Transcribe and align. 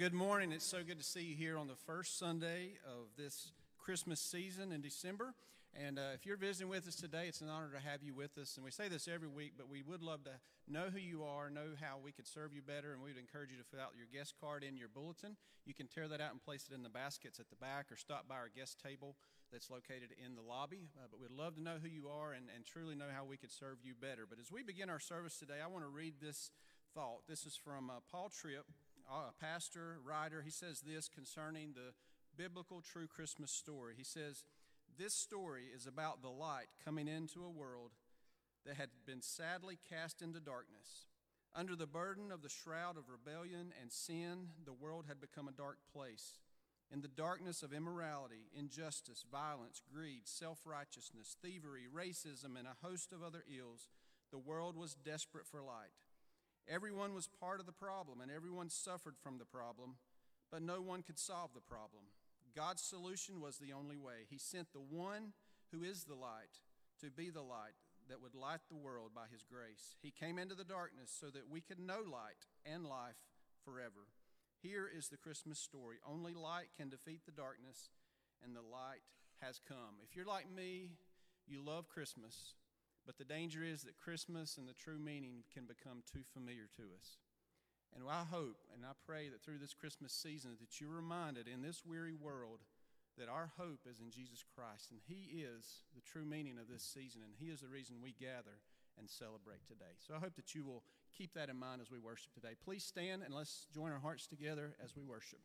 Good 0.00 0.14
morning. 0.14 0.50
It's 0.50 0.64
so 0.64 0.78
good 0.80 0.96
to 0.96 1.04
see 1.04 1.20
you 1.20 1.36
here 1.36 1.58
on 1.58 1.68
the 1.68 1.76
first 1.76 2.18
Sunday 2.18 2.80
of 2.88 3.12
this 3.18 3.52
Christmas 3.76 4.18
season 4.18 4.72
in 4.72 4.80
December. 4.80 5.34
And 5.76 5.98
uh, 5.98 6.16
if 6.16 6.24
you're 6.24 6.38
visiting 6.38 6.70
with 6.70 6.88
us 6.88 6.96
today, 6.96 7.28
it's 7.28 7.42
an 7.42 7.50
honor 7.50 7.68
to 7.68 7.86
have 7.86 8.02
you 8.02 8.14
with 8.14 8.38
us. 8.38 8.56
And 8.56 8.64
we 8.64 8.70
say 8.70 8.88
this 8.88 9.06
every 9.06 9.28
week, 9.28 9.52
but 9.58 9.68
we 9.68 9.82
would 9.82 10.02
love 10.02 10.24
to 10.24 10.40
know 10.66 10.88
who 10.90 10.98
you 10.98 11.22
are, 11.24 11.50
know 11.50 11.76
how 11.78 12.00
we 12.02 12.12
could 12.12 12.26
serve 12.26 12.54
you 12.54 12.62
better, 12.62 12.94
and 12.94 13.02
we 13.02 13.10
would 13.10 13.20
encourage 13.20 13.50
you 13.50 13.58
to 13.58 13.68
fill 13.68 13.84
out 13.84 13.92
your 13.94 14.08
guest 14.10 14.32
card 14.40 14.64
in 14.64 14.78
your 14.78 14.88
bulletin. 14.88 15.36
You 15.66 15.74
can 15.74 15.86
tear 15.86 16.08
that 16.08 16.18
out 16.22 16.32
and 16.32 16.40
place 16.40 16.64
it 16.64 16.74
in 16.74 16.82
the 16.82 16.88
baskets 16.88 17.38
at 17.38 17.50
the 17.50 17.60
back 17.60 17.92
or 17.92 17.96
stop 17.96 18.26
by 18.26 18.36
our 18.36 18.48
guest 18.48 18.80
table 18.80 19.16
that's 19.52 19.68
located 19.68 20.16
in 20.16 20.34
the 20.34 20.40
lobby. 20.40 20.88
Uh, 20.96 21.08
but 21.10 21.20
we'd 21.20 21.30
love 21.30 21.56
to 21.56 21.62
know 21.62 21.76
who 21.76 21.90
you 21.90 22.08
are 22.08 22.32
and, 22.32 22.46
and 22.56 22.64
truly 22.64 22.94
know 22.94 23.12
how 23.14 23.26
we 23.26 23.36
could 23.36 23.52
serve 23.52 23.76
you 23.84 23.92
better. 24.00 24.24
But 24.24 24.40
as 24.40 24.50
we 24.50 24.62
begin 24.62 24.88
our 24.88 24.98
service 24.98 25.36
today, 25.36 25.60
I 25.62 25.68
want 25.68 25.84
to 25.84 25.92
read 25.92 26.14
this 26.22 26.52
thought. 26.94 27.28
This 27.28 27.44
is 27.44 27.54
from 27.54 27.90
uh, 27.90 28.00
Paul 28.10 28.32
Tripp 28.32 28.64
a 29.10 29.44
pastor, 29.44 29.98
writer, 30.04 30.42
he 30.42 30.50
says 30.50 30.80
this 30.80 31.08
concerning 31.08 31.72
the 31.72 31.92
biblical 32.36 32.80
true 32.80 33.06
Christmas 33.06 33.50
story. 33.50 33.94
He 33.96 34.04
says, 34.04 34.44
This 34.96 35.14
story 35.14 35.64
is 35.74 35.86
about 35.86 36.22
the 36.22 36.30
light 36.30 36.68
coming 36.84 37.08
into 37.08 37.44
a 37.44 37.50
world 37.50 37.90
that 38.64 38.76
had 38.76 38.90
been 39.06 39.22
sadly 39.22 39.78
cast 39.88 40.22
into 40.22 40.40
darkness. 40.40 41.06
Under 41.54 41.74
the 41.74 41.86
burden 41.86 42.30
of 42.30 42.42
the 42.42 42.48
shroud 42.48 42.96
of 42.96 43.08
rebellion 43.08 43.72
and 43.80 43.90
sin, 43.90 44.50
the 44.64 44.72
world 44.72 45.06
had 45.08 45.20
become 45.20 45.48
a 45.48 45.52
dark 45.52 45.78
place. 45.92 46.38
In 46.92 47.00
the 47.00 47.08
darkness 47.08 47.62
of 47.62 47.72
immorality, 47.72 48.50
injustice, 48.56 49.24
violence, 49.30 49.82
greed, 49.92 50.22
self 50.26 50.60
righteousness, 50.64 51.36
thievery, 51.42 51.86
racism, 51.92 52.58
and 52.58 52.66
a 52.66 52.86
host 52.86 53.12
of 53.12 53.22
other 53.22 53.44
ills, 53.48 53.88
the 54.30 54.38
world 54.38 54.76
was 54.76 54.94
desperate 54.94 55.46
for 55.46 55.62
light. 55.62 55.90
Everyone 56.68 57.14
was 57.14 57.28
part 57.28 57.60
of 57.60 57.66
the 57.66 57.72
problem 57.72 58.20
and 58.20 58.30
everyone 58.30 58.68
suffered 58.68 59.16
from 59.22 59.38
the 59.38 59.44
problem, 59.44 59.96
but 60.50 60.62
no 60.62 60.80
one 60.80 61.02
could 61.02 61.18
solve 61.18 61.50
the 61.54 61.60
problem. 61.60 62.04
God's 62.54 62.82
solution 62.82 63.40
was 63.40 63.58
the 63.58 63.72
only 63.72 63.96
way. 63.96 64.26
He 64.28 64.38
sent 64.38 64.72
the 64.72 64.80
one 64.80 65.32
who 65.72 65.82
is 65.84 66.04
the 66.04 66.14
light 66.14 66.62
to 67.00 67.10
be 67.10 67.30
the 67.30 67.42
light 67.42 67.78
that 68.08 68.20
would 68.20 68.34
light 68.34 68.60
the 68.68 68.76
world 68.76 69.12
by 69.14 69.26
his 69.32 69.44
grace. 69.44 69.96
He 70.02 70.10
came 70.10 70.38
into 70.38 70.54
the 70.54 70.64
darkness 70.64 71.16
so 71.18 71.26
that 71.30 71.48
we 71.48 71.60
could 71.60 71.78
know 71.78 72.00
light 72.04 72.46
and 72.66 72.84
life 72.84 73.16
forever. 73.64 74.10
Here 74.62 74.90
is 74.92 75.08
the 75.08 75.16
Christmas 75.16 75.58
story. 75.58 75.96
Only 76.06 76.34
light 76.34 76.68
can 76.76 76.90
defeat 76.90 77.20
the 77.24 77.32
darkness, 77.32 77.90
and 78.44 78.54
the 78.54 78.60
light 78.60 79.00
has 79.40 79.60
come. 79.66 80.02
If 80.04 80.16
you're 80.16 80.26
like 80.26 80.50
me, 80.50 80.90
you 81.46 81.64
love 81.64 81.88
Christmas. 81.88 82.54
But 83.06 83.18
the 83.18 83.24
danger 83.24 83.64
is 83.64 83.82
that 83.82 83.98
Christmas 83.98 84.56
and 84.56 84.68
the 84.68 84.74
true 84.74 84.98
meaning 84.98 85.44
can 85.52 85.64
become 85.64 86.02
too 86.06 86.22
familiar 86.32 86.68
to 86.76 86.82
us. 86.98 87.18
And 87.94 88.04
I 88.08 88.22
hope 88.22 88.58
and 88.74 88.84
I 88.84 88.92
pray 89.04 89.28
that 89.28 89.42
through 89.42 89.58
this 89.58 89.74
Christmas 89.74 90.12
season 90.12 90.56
that 90.60 90.80
you're 90.80 90.94
reminded 90.94 91.48
in 91.48 91.62
this 91.62 91.82
weary 91.84 92.14
world 92.14 92.60
that 93.18 93.28
our 93.28 93.50
hope 93.58 93.80
is 93.90 93.98
in 93.98 94.10
Jesus 94.10 94.44
Christ 94.54 94.90
and 94.90 95.00
he 95.06 95.42
is 95.42 95.82
the 95.94 96.00
true 96.00 96.24
meaning 96.24 96.56
of 96.58 96.68
this 96.68 96.84
season 96.84 97.22
and 97.24 97.34
he 97.38 97.50
is 97.50 97.60
the 97.60 97.68
reason 97.68 97.96
we 98.00 98.14
gather 98.14 98.62
and 98.98 99.10
celebrate 99.10 99.66
today. 99.66 99.98
So 99.98 100.14
I 100.14 100.20
hope 100.20 100.36
that 100.36 100.54
you 100.54 100.64
will 100.64 100.84
keep 101.16 101.34
that 101.34 101.48
in 101.48 101.58
mind 101.58 101.80
as 101.80 101.90
we 101.90 101.98
worship 101.98 102.32
today. 102.32 102.54
Please 102.64 102.84
stand 102.84 103.22
and 103.22 103.34
let's 103.34 103.66
join 103.74 103.90
our 103.90 103.98
hearts 103.98 104.26
together 104.26 104.76
as 104.82 104.94
we 104.94 105.02
worship. 105.02 105.40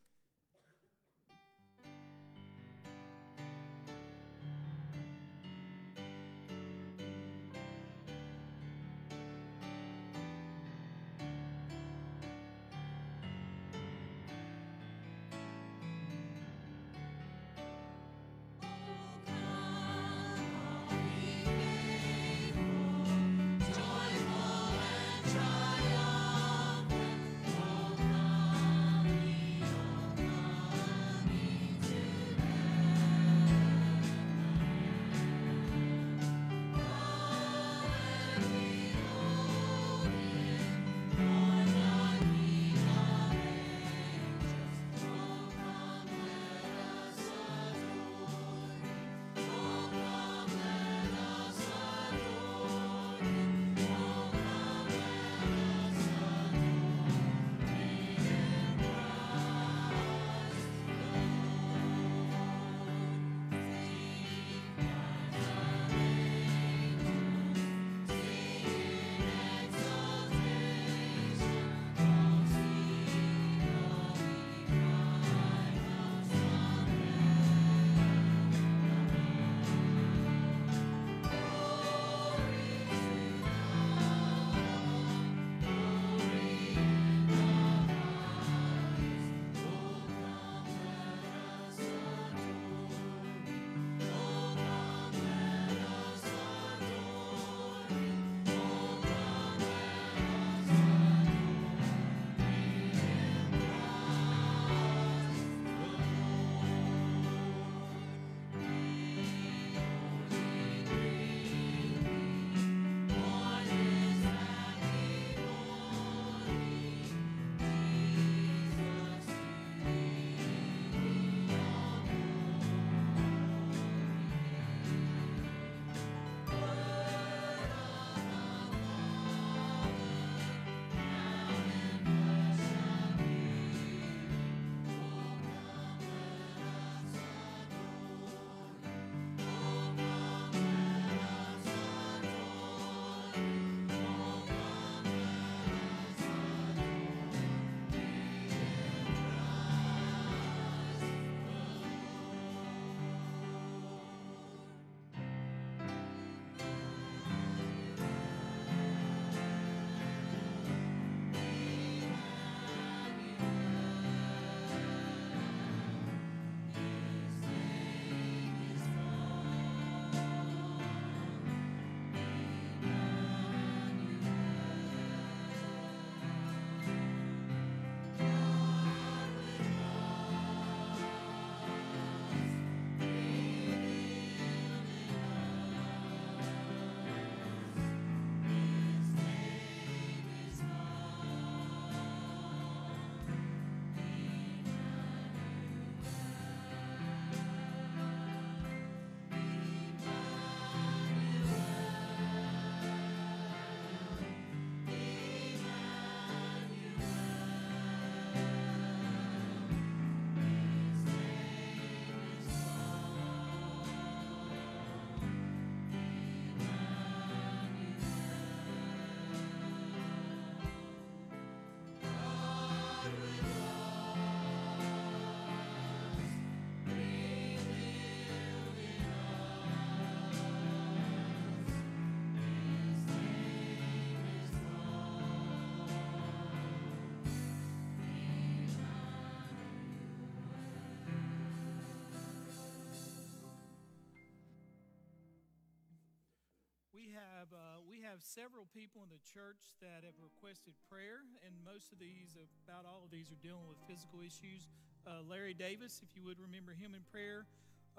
Have 248.16 248.24
several 248.24 248.64
people 248.72 249.04
in 249.04 249.12
the 249.12 249.20
church 249.28 249.76
that 249.84 250.08
have 250.08 250.16
requested 250.24 250.72
prayer, 250.88 251.28
and 251.44 251.52
most 251.68 251.92
of 251.92 252.00
these, 252.00 252.40
about 252.64 252.88
all 252.88 253.04
of 253.04 253.12
these, 253.12 253.28
are 253.28 253.44
dealing 253.44 253.68
with 253.68 253.76
physical 253.92 254.24
issues. 254.24 254.72
Uh, 255.04 255.20
Larry 255.28 255.52
Davis, 255.52 256.00
if 256.00 256.16
you 256.16 256.24
would 256.24 256.40
remember 256.40 256.72
him 256.72 256.96
in 256.96 257.04
prayer, 257.12 257.44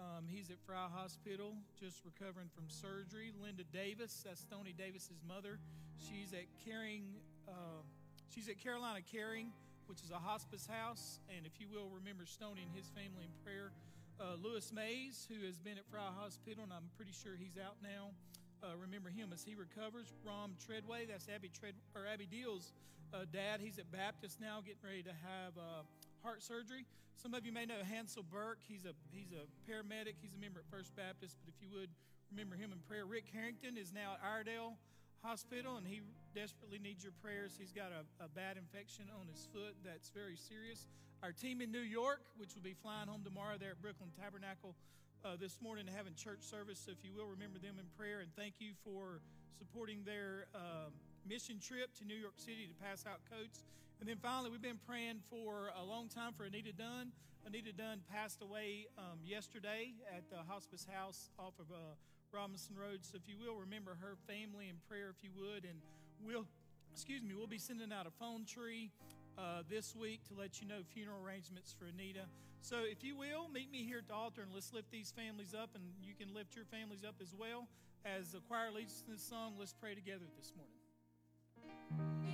um, 0.01 0.25
he's 0.25 0.49
at 0.49 0.57
Frye 0.65 0.89
Hospital, 0.89 1.53
just 1.77 2.01
recovering 2.09 2.49
from 2.49 2.65
surgery. 2.73 3.29
Linda 3.37 3.69
Davis, 3.77 4.25
that's 4.25 4.41
Stony 4.41 4.73
Davis's 4.73 5.21
mother. 5.21 5.61
She's 6.01 6.33
at 6.33 6.49
Caring. 6.65 7.05
Uh, 7.45 7.85
she's 8.33 8.49
at 8.49 8.57
Carolina 8.57 9.05
Caring, 9.05 9.53
which 9.85 10.01
is 10.01 10.09
a 10.09 10.17
hospice 10.17 10.65
house, 10.65 11.21
and 11.29 11.45
if 11.45 11.61
you 11.61 11.69
will 11.69 11.93
remember 11.93 12.25
Stony 12.25 12.65
and 12.65 12.73
his 12.73 12.89
family 12.97 13.29
in 13.29 13.37
prayer. 13.45 13.69
Uh, 14.17 14.41
Lewis 14.41 14.73
Mays, 14.73 15.29
who 15.29 15.45
has 15.45 15.61
been 15.61 15.77
at 15.77 15.85
Frye 15.93 16.09
Hospital, 16.17 16.65
and 16.65 16.73
I'm 16.73 16.89
pretty 16.97 17.13
sure 17.13 17.37
he's 17.37 17.61
out 17.61 17.77
now. 17.85 18.17
Uh, 18.63 18.77
remember 18.81 19.11
him 19.11 19.31
as 19.33 19.45
he 19.45 19.55
recovers. 19.55 20.13
Rom 20.25 20.57
Treadway, 20.65 21.07
that's 21.07 21.29
Abby 21.29 21.51
Tread 21.53 21.75
or 21.95 22.09
Abby 22.09 22.27
Deal's 22.27 22.73
uh, 23.13 23.29
dad. 23.33 23.61
He's 23.61 23.79
at 23.79 23.91
Baptist 23.93 24.41
now, 24.41 24.61
getting 24.65 24.83
ready 24.83 25.03
to 25.05 25.15
have 25.25 25.53
uh, 25.57 25.85
heart 26.25 26.43
surgery. 26.43 26.87
Some 27.17 27.33
of 27.35 27.45
you 27.45 27.53
may 27.53 27.65
know 27.65 27.81
Hansel 27.85 28.25
Burke. 28.25 28.61
He's 28.67 28.85
a 28.85 28.93
he's 29.13 29.33
a 29.33 29.45
paramedic. 29.65 30.21
He's 30.21 30.35
a 30.35 30.41
member 30.41 30.61
at 30.61 30.69
First 30.69 30.97
Baptist. 30.97 31.37
But 31.41 31.53
if 31.53 31.59
you 31.61 31.69
would 31.73 31.93
remember 32.31 32.57
him 32.57 32.73
in 32.73 32.79
prayer, 32.85 33.05
Rick 33.05 33.29
Harrington 33.33 33.77
is 33.77 33.93
now 33.93 34.17
at 34.17 34.21
Iredell 34.25 34.77
Hospital, 35.25 35.77
and 35.77 35.87
he 35.87 36.01
desperately 36.35 36.79
needs 36.79 37.05
your 37.05 37.17
prayers. 37.25 37.57
He's 37.57 37.73
got 37.73 37.93
a, 37.93 38.05
a 38.25 38.29
bad 38.29 38.57
infection 38.57 39.09
on 39.17 39.29
his 39.33 39.49
foot 39.53 39.77
that's 39.85 40.11
very 40.11 40.37
serious. 40.37 40.89
Our 41.23 41.33
team 41.33 41.61
in 41.61 41.73
New 41.73 41.85
York, 41.85 42.21
which 42.37 42.55
will 42.55 42.63
be 42.63 42.77
flying 42.77 43.09
home 43.09 43.25
tomorrow, 43.25 43.57
there 43.59 43.73
at 43.73 43.81
Brooklyn 43.81 44.13
Tabernacle 44.13 44.77
uh, 45.25 45.37
this 45.39 45.59
morning 45.63 45.87
having 45.87 46.15
church 46.15 46.43
service. 46.43 46.83
So 46.85 46.93
if 46.93 47.05
you 47.05 47.13
will 47.15 47.27
remember 47.27 47.59
them 47.59 47.77
in 47.79 47.87
prayer, 47.97 48.21
and 48.21 48.29
thank 48.37 48.55
you 48.59 48.73
for 48.85 49.21
supporting 49.59 50.05
their 50.05 50.47
uh, 50.55 50.91
mission 51.29 51.59
trip 51.59 51.95
to 51.99 52.05
New 52.05 52.17
York 52.17 52.35
City 52.37 52.67
to 52.67 52.75
pass 52.85 53.07
out 53.07 53.21
coats. 53.31 53.65
And 54.01 54.09
then 54.09 54.17
finally, 54.21 54.51
we've 54.51 54.63
been 54.63 54.81
praying 54.87 55.25
for 55.31 55.73
a 55.73 55.85
long 55.85 56.09
time 56.09 56.33
for 56.37 56.45
Anita 56.45 56.73
Dunn. 56.73 57.13
Anita 57.47 57.73
Dunn 57.73 58.01
passed 58.13 58.43
away 58.43 58.87
um, 58.99 59.19
yesterday 59.25 59.95
at 60.11 60.29
the 60.29 60.43
hospice 60.47 60.87
house 60.91 61.31
off 61.39 61.55
of 61.59 61.71
uh, 61.71 61.97
Robinson 62.33 62.77
Road. 62.77 63.01
So 63.03 63.17
if 63.17 63.25
you 63.27 63.37
will 63.39 63.57
remember 63.57 63.97
her 64.01 64.17
family 64.27 64.69
in 64.69 64.77
prayer, 64.89 65.09
if 65.09 65.23
you 65.23 65.31
would, 65.39 65.65
and 65.65 65.79
we'll 66.21 66.45
excuse 66.93 67.23
me, 67.23 67.35
we'll 67.35 67.47
be 67.47 67.59
sending 67.59 67.93
out 67.93 68.07
a 68.07 68.11
phone 68.11 68.45
tree 68.45 68.91
uh, 69.39 69.63
this 69.69 69.95
week 69.95 70.25
to 70.29 70.35
let 70.35 70.61
you 70.61 70.67
know 70.67 70.81
funeral 70.93 71.21
arrangements 71.25 71.75
for 71.79 71.87
Anita. 71.87 72.25
So, 72.67 72.79
if 72.83 73.05
you 73.05 73.17
will, 73.17 73.47
meet 73.55 73.71
me 73.71 73.85
here 73.85 73.99
at 73.99 74.09
the 74.09 74.15
altar 74.15 74.43
and 74.43 74.53
let's 74.53 74.73
lift 74.73 74.91
these 74.91 75.13
families 75.13 75.55
up, 75.55 75.71
and 75.77 75.85
you 76.03 76.15
can 76.15 76.35
lift 76.35 76.57
your 76.57 76.65
families 76.65 77.05
up 77.07 77.15
as 77.23 77.33
well. 77.33 77.69
As 78.05 78.33
the 78.33 78.41
choir 78.41 78.73
leads 78.73 79.05
in 79.07 79.13
this 79.13 79.23
song, 79.23 79.53
let's 79.57 79.73
pray 79.73 79.95
together 79.95 80.25
this 80.37 80.53
morning. 80.57 82.26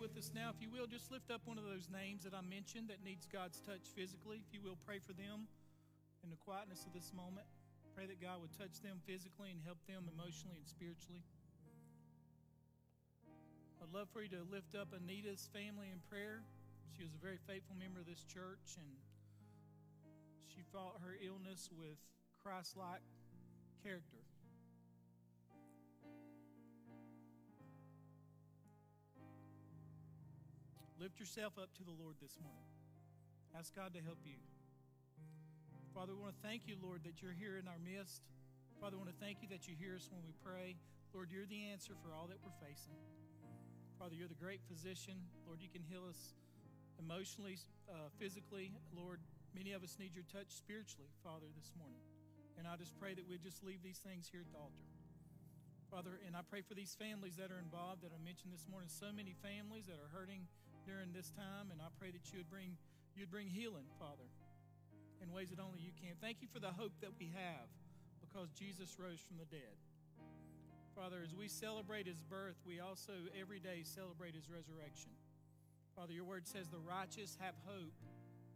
With 0.00 0.16
us 0.16 0.32
now. 0.32 0.48
If 0.48 0.64
you 0.64 0.72
will, 0.72 0.88
just 0.88 1.12
lift 1.12 1.28
up 1.28 1.44
one 1.44 1.60
of 1.60 1.68
those 1.68 1.92
names 1.92 2.24
that 2.24 2.32
I 2.32 2.40
mentioned 2.40 2.88
that 2.88 3.04
needs 3.04 3.28
God's 3.28 3.60
touch 3.60 3.92
physically. 3.92 4.40
If 4.40 4.48
you 4.56 4.64
will, 4.64 4.80
pray 4.88 4.96
for 4.96 5.12
them 5.12 5.44
in 6.24 6.32
the 6.32 6.40
quietness 6.40 6.88
of 6.88 6.96
this 6.96 7.12
moment. 7.12 7.44
Pray 7.92 8.08
that 8.08 8.16
God 8.16 8.40
would 8.40 8.56
touch 8.56 8.80
them 8.80 9.04
physically 9.04 9.52
and 9.52 9.60
help 9.60 9.76
them 9.84 10.08
emotionally 10.08 10.56
and 10.56 10.64
spiritually. 10.64 11.20
I'd 13.84 13.92
love 13.92 14.08
for 14.08 14.24
you 14.24 14.32
to 14.32 14.40
lift 14.48 14.72
up 14.72 14.96
Anita's 14.96 15.52
family 15.52 15.92
in 15.92 16.00
prayer. 16.08 16.48
She 16.96 17.04
was 17.04 17.12
a 17.12 17.20
very 17.20 17.36
faithful 17.44 17.76
member 17.76 18.00
of 18.00 18.08
this 18.08 18.24
church, 18.24 18.80
and 18.80 18.88
she 20.48 20.64
fought 20.72 20.96
her 21.04 21.20
illness 21.20 21.68
with 21.68 22.00
Christ 22.40 22.72
like 22.72 23.04
character. 23.84 24.19
Lift 31.00 31.16
yourself 31.16 31.56
up 31.56 31.72
to 31.80 31.82
the 31.88 31.96
Lord 31.96 32.20
this 32.20 32.36
morning. 32.44 32.68
Ask 33.56 33.72
God 33.72 33.96
to 33.96 34.04
help 34.04 34.20
you. 34.20 34.36
Father, 35.96 36.12
we 36.12 36.20
want 36.20 36.36
to 36.36 36.44
thank 36.44 36.68
you, 36.68 36.76
Lord, 36.76 37.00
that 37.08 37.24
you're 37.24 37.32
here 37.32 37.56
in 37.56 37.64
our 37.64 37.80
midst. 37.80 38.20
Father, 38.84 39.00
we 39.00 39.08
want 39.08 39.16
to 39.16 39.16
thank 39.16 39.40
you 39.40 39.48
that 39.48 39.64
you 39.64 39.72
hear 39.80 39.96
us 39.96 40.12
when 40.12 40.20
we 40.28 40.36
pray. 40.44 40.76
Lord, 41.16 41.32
you're 41.32 41.48
the 41.48 41.72
answer 41.72 41.96
for 42.04 42.12
all 42.12 42.28
that 42.28 42.36
we're 42.44 42.52
facing. 42.60 43.00
Father, 43.96 44.12
you're 44.12 44.28
the 44.28 44.36
great 44.36 44.60
physician. 44.68 45.16
Lord, 45.48 45.64
you 45.64 45.72
can 45.72 45.80
heal 45.80 46.04
us 46.04 46.36
emotionally, 47.00 47.56
uh, 47.88 48.12
physically. 48.20 48.76
Lord, 48.92 49.24
many 49.56 49.72
of 49.72 49.80
us 49.80 49.96
need 49.96 50.12
your 50.12 50.28
touch 50.28 50.52
spiritually, 50.52 51.08
Father, 51.24 51.48
this 51.56 51.72
morning. 51.80 52.04
And 52.60 52.68
I 52.68 52.76
just 52.76 52.92
pray 53.00 53.16
that 53.16 53.24
we 53.24 53.40
just 53.40 53.64
leave 53.64 53.80
these 53.80 54.04
things 54.04 54.28
here 54.28 54.44
at 54.44 54.52
the 54.52 54.60
altar. 54.60 54.84
Father, 55.88 56.20
and 56.28 56.36
I 56.36 56.44
pray 56.44 56.60
for 56.60 56.76
these 56.76 56.92
families 56.92 57.40
that 57.40 57.48
are 57.48 57.56
involved 57.58 58.04
that 58.04 58.12
I 58.12 58.20
mentioned 58.20 58.52
this 58.52 58.68
morning. 58.68 58.92
So 58.92 59.08
many 59.08 59.32
families 59.40 59.88
that 59.88 59.96
are 59.96 60.12
hurting 60.12 60.44
during 60.86 61.12
this 61.12 61.30
time, 61.36 61.72
and 61.72 61.80
I 61.80 61.88
pray 61.98 62.10
that 62.10 62.32
you 62.32 62.40
would 62.40 62.50
bring 62.50 62.76
you'd 63.16 63.30
bring 63.30 63.48
healing, 63.48 63.84
Father, 63.98 64.28
in 65.20 65.32
ways 65.32 65.50
that 65.50 65.60
only 65.60 65.80
you 65.80 65.92
can. 65.98 66.16
Thank 66.20 66.40
you 66.40 66.48
for 66.48 66.60
the 66.60 66.72
hope 66.72 66.92
that 67.00 67.12
we 67.18 67.32
have 67.34 67.68
because 68.20 68.48
Jesus 68.54 68.96
rose 68.96 69.20
from 69.20 69.36
the 69.36 69.48
dead. 69.50 69.76
Father, 70.94 71.20
as 71.24 71.34
we 71.34 71.48
celebrate 71.48 72.06
his 72.06 72.20
birth, 72.20 72.56
we 72.66 72.80
also 72.80 73.12
every 73.38 73.58
day 73.58 73.82
celebrate 73.82 74.34
his 74.34 74.48
resurrection. 74.48 75.10
Father, 75.96 76.12
your 76.12 76.24
word 76.24 76.46
says 76.46 76.68
the 76.68 76.82
righteous 76.82 77.36
have 77.40 77.54
hope 77.66 77.94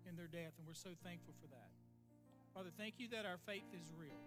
in 0.09 0.17
their 0.17 0.31
death, 0.31 0.55
and 0.59 0.67
we're 0.67 0.79
so 0.79 0.93
thankful 1.03 1.35
for 1.41 1.49
that. 1.49 1.71
Father, 2.55 2.71
thank 2.79 3.03
you 3.03 3.09
that 3.11 3.27
our 3.27 3.39
faith 3.47 3.67
is 3.75 3.91
real. 3.99 4.23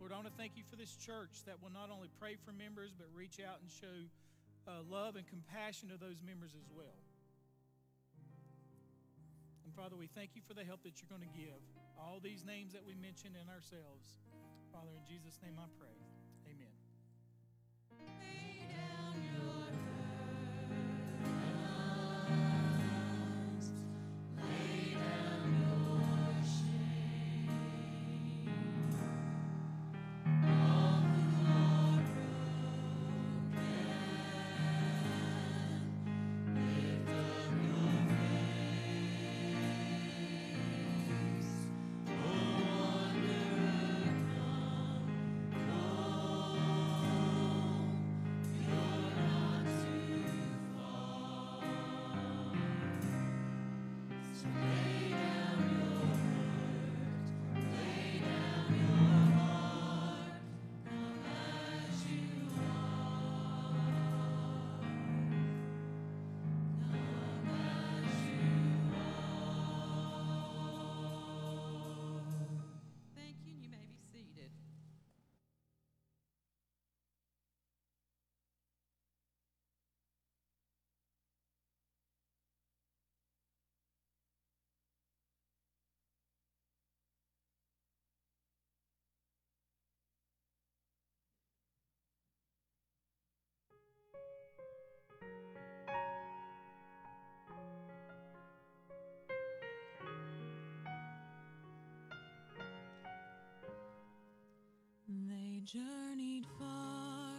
Lord, 0.00 0.12
I 0.12 0.16
want 0.16 0.32
to 0.32 0.38
thank 0.40 0.56
you 0.56 0.64
for 0.64 0.80
this 0.80 0.96
church 0.96 1.44
that 1.44 1.60
will 1.60 1.72
not 1.74 1.92
only 1.92 2.08
pray 2.16 2.40
for 2.40 2.56
members, 2.56 2.96
but 2.96 3.04
reach 3.12 3.36
out 3.36 3.60
and 3.60 3.68
show 3.68 4.08
uh, 4.70 4.86
love 4.86 5.16
and 5.16 5.26
compassion 5.26 5.90
to 5.90 5.98
those 5.98 6.22
members 6.22 6.54
as 6.54 6.70
well. 6.70 7.02
And 9.66 9.74
Father, 9.74 9.96
we 9.98 10.06
thank 10.06 10.38
you 10.38 10.42
for 10.46 10.54
the 10.54 10.62
help 10.62 10.82
that 10.86 11.02
you're 11.02 11.10
going 11.10 11.26
to 11.26 11.34
give. 11.34 11.58
All 11.98 12.22
these 12.22 12.46
names 12.46 12.72
that 12.72 12.86
we 12.86 12.94
mentioned 12.94 13.34
in 13.34 13.50
ourselves. 13.50 14.14
Father, 14.72 14.94
in 14.94 15.02
Jesus' 15.02 15.38
name 15.42 15.58
I 15.58 15.66
pray. 15.78 16.09
They 105.60 105.78
journeyed 105.78 106.46
far, 106.58 107.32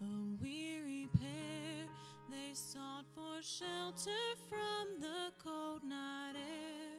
a 0.00 0.42
weary 0.42 1.08
pair. 1.18 1.86
They 2.30 2.54
sought 2.54 3.04
for 3.14 3.40
shelter 3.42 4.10
from 4.48 5.00
the 5.00 5.32
cold 5.42 5.84
night 5.84 6.34
air. 6.34 6.98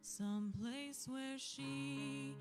Some 0.00 0.52
place 0.60 1.08
where 1.08 1.38
she 1.38 2.36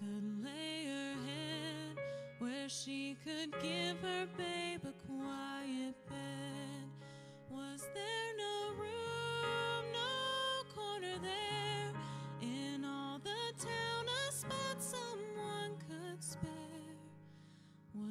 could 0.00 0.44
lay 0.44 0.84
her 0.86 1.14
head, 1.26 1.98
where 2.38 2.68
she 2.68 3.16
could 3.24 3.52
give 3.62 3.98
her 4.02 4.26
babe 4.36 4.84
a 4.84 4.92
quiet 5.06 5.94
bed. 6.08 6.90
Was 7.50 7.80
there 7.94 8.36
no 8.36 8.82
room? 8.82 8.91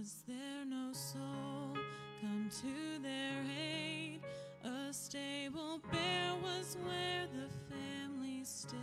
Was 0.02 0.24
there 0.28 0.66
no 0.66 0.92
soul 0.94 1.78
come 2.22 2.50
to 2.62 3.04
their 3.04 3.44
aid? 3.56 4.22
A 4.64 4.92
stable 4.92 5.80
bare 5.92 6.34
was 6.42 6.76
where 6.84 7.28
the 7.28 7.48
family 7.70 8.42
stayed. 8.44 8.80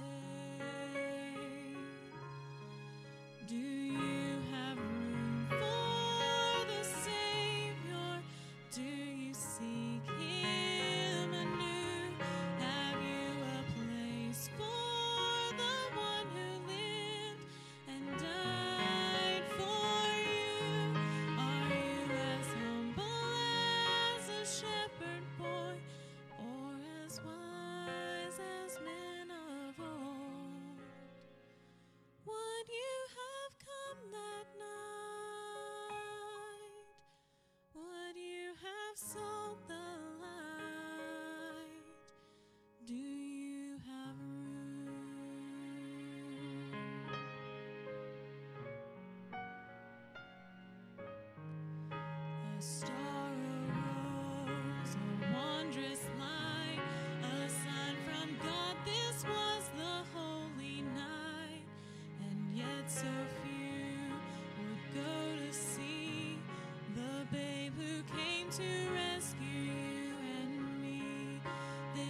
Do 3.49 3.57
you? 3.57 4.18
the 39.69 39.75
light. 40.21 41.85
Do 42.87 42.95
you 42.95 43.77
have 43.87 44.17
room? 44.21 44.89
A 52.59 52.63
star. 52.63 53.08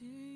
do 0.00 0.27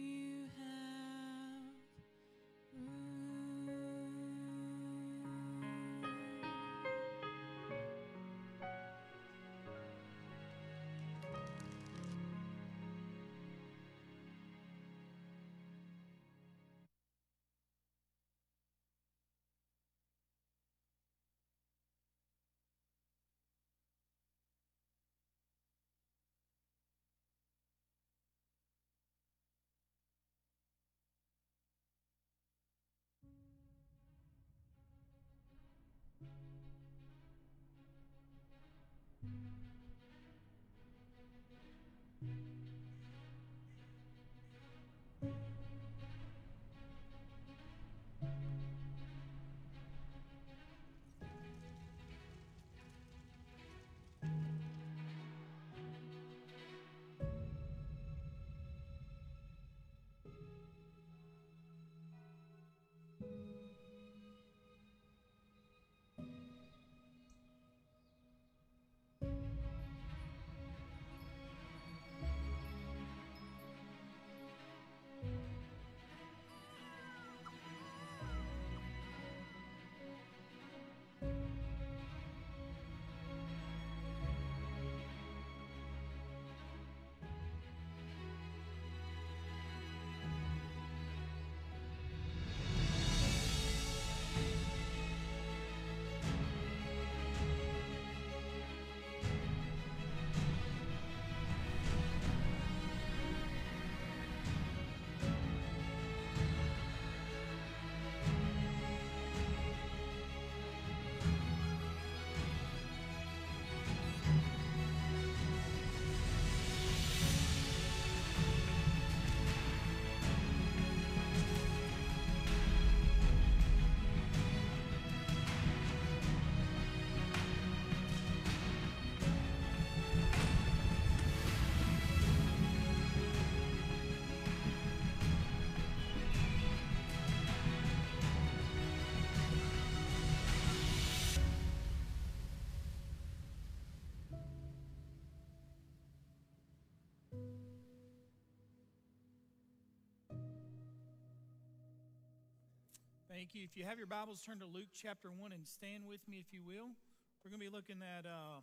Thank 153.43 153.59
you. 153.59 153.67
If 153.67 153.75
you 153.75 153.83
have 153.91 153.99
your 153.99 154.07
Bibles, 154.07 154.39
turn 154.39 154.63
to 154.63 154.71
Luke 154.71 154.95
chapter 154.95 155.27
1 155.27 155.51
and 155.51 155.67
stand 155.67 156.07
with 156.07 156.23
me, 156.31 156.39
if 156.39 156.55
you 156.55 156.63
will. 156.63 156.95
We're 157.43 157.51
going 157.51 157.59
to 157.59 157.67
be 157.67 157.75
looking 157.75 157.99
at 157.99 158.23
uh, 158.23 158.63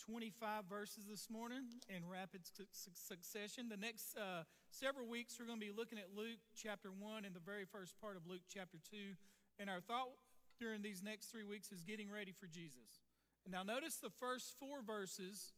25 0.00 0.64
verses 0.64 1.04
this 1.04 1.28
morning 1.28 1.68
in 1.92 2.08
rapid 2.08 2.48
su- 2.48 2.64
succession. 2.72 3.68
The 3.68 3.76
next 3.76 4.16
uh, 4.16 4.48
several 4.72 5.04
weeks, 5.04 5.36
we're 5.36 5.44
going 5.44 5.60
to 5.60 5.66
be 5.68 5.76
looking 5.76 6.00
at 6.00 6.08
Luke 6.16 6.40
chapter 6.56 6.88
1 6.88 7.28
and 7.28 7.36
the 7.36 7.44
very 7.44 7.68
first 7.68 8.00
part 8.00 8.16
of 8.16 8.24
Luke 8.24 8.48
chapter 8.48 8.80
2. 8.80 8.96
And 9.60 9.68
our 9.68 9.84
thought 9.84 10.16
during 10.56 10.80
these 10.80 11.04
next 11.04 11.28
three 11.28 11.44
weeks 11.44 11.68
is 11.68 11.84
getting 11.84 12.08
ready 12.08 12.32
for 12.32 12.48
Jesus. 12.48 13.04
Now, 13.44 13.60
notice 13.60 14.00
the 14.00 14.08
first 14.16 14.56
four 14.56 14.80
verses 14.80 15.52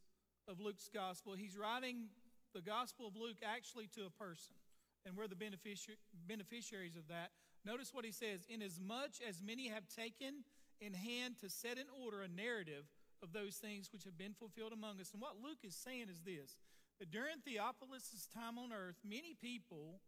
of 0.51 0.59
Luke's 0.59 0.91
gospel. 0.91 1.39
He's 1.39 1.55
writing 1.55 2.11
the 2.51 2.59
gospel 2.59 3.07
of 3.07 3.15
Luke 3.15 3.39
actually 3.47 3.87
to 3.95 4.03
a 4.03 4.11
person, 4.11 4.59
and 5.07 5.15
we're 5.15 5.31
the 5.31 5.39
benefici- 5.39 5.95
beneficiaries 6.27 6.99
of 6.99 7.07
that. 7.07 7.31
Notice 7.65 7.93
what 7.93 8.05
he 8.05 8.11
says 8.11 8.45
Inasmuch 8.49 9.21
as 9.27 9.41
many 9.41 9.67
have 9.67 9.87
taken 9.87 10.43
in 10.79 10.93
hand 10.93 11.37
to 11.39 11.49
set 11.49 11.77
in 11.77 11.85
order 12.03 12.21
a 12.21 12.27
narrative 12.27 12.85
of 13.21 13.33
those 13.33 13.55
things 13.57 13.89
which 13.93 14.03
have 14.03 14.17
been 14.17 14.33
fulfilled 14.33 14.73
among 14.73 14.99
us. 14.99 15.11
And 15.13 15.21
what 15.21 15.37
Luke 15.41 15.61
is 15.63 15.75
saying 15.75 16.07
is 16.09 16.21
this 16.21 16.57
that 16.99 17.11
during 17.11 17.37
Theophilus' 17.43 18.27
time 18.33 18.57
on 18.57 18.71
earth, 18.73 18.97
many 19.03 19.33
people 19.33 20.01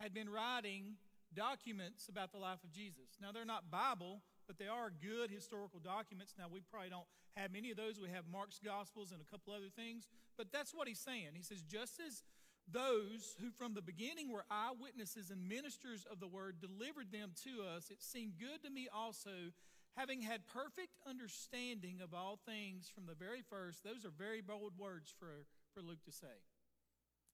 had 0.00 0.14
been 0.14 0.28
writing 0.28 0.96
documents 1.34 2.08
about 2.08 2.32
the 2.32 2.38
life 2.38 2.58
of 2.64 2.72
Jesus. 2.72 3.18
Now, 3.22 3.30
they're 3.30 3.44
not 3.44 3.70
Bible, 3.70 4.22
but 4.46 4.58
they 4.58 4.66
are 4.66 4.90
good 4.90 5.30
historical 5.30 5.78
documents. 5.78 6.34
Now, 6.36 6.46
we 6.50 6.60
probably 6.60 6.90
don't 6.90 7.06
have 7.36 7.52
many 7.52 7.70
of 7.70 7.76
those. 7.76 8.00
We 8.00 8.10
have 8.10 8.24
Mark's 8.26 8.58
Gospels 8.58 9.12
and 9.12 9.20
a 9.20 9.30
couple 9.30 9.54
other 9.54 9.70
things, 9.70 10.08
but 10.36 10.50
that's 10.52 10.74
what 10.74 10.88
he's 10.88 10.98
saying. 10.98 11.34
He 11.34 11.42
says, 11.42 11.62
just 11.62 12.00
as 12.00 12.22
those 12.72 13.36
who 13.40 13.50
from 13.50 13.74
the 13.74 13.82
beginning 13.82 14.30
were 14.30 14.44
eyewitnesses 14.50 15.30
and 15.30 15.48
ministers 15.48 16.06
of 16.10 16.20
the 16.20 16.28
word 16.28 16.56
delivered 16.60 17.12
them 17.12 17.32
to 17.44 17.62
us, 17.76 17.90
it 17.90 18.02
seemed 18.02 18.38
good 18.38 18.62
to 18.64 18.70
me 18.70 18.88
also, 18.92 19.52
having 19.96 20.20
had 20.22 20.46
perfect 20.46 20.96
understanding 21.08 22.00
of 22.02 22.14
all 22.14 22.38
things 22.46 22.90
from 22.92 23.06
the 23.06 23.14
very 23.14 23.42
first. 23.42 23.84
Those 23.84 24.04
are 24.04 24.14
very 24.16 24.40
bold 24.40 24.72
words 24.78 25.12
for, 25.18 25.46
for 25.74 25.82
Luke 25.82 26.02
to 26.04 26.12
say. 26.12 26.42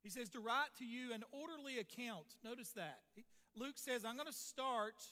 He 0.03 0.11
says, 0.11 0.29
to 0.31 0.41
write 0.41 0.73
to 0.79 0.85
you 0.85 1.13
an 1.13 1.25
orderly 1.33 1.79
account. 1.79 2.27
Notice 2.45 2.71
that. 2.77 3.01
Luke 3.57 3.77
says, 3.77 4.05
I'm 4.05 4.17
going 4.17 4.29
to 4.29 4.33
start 4.33 5.03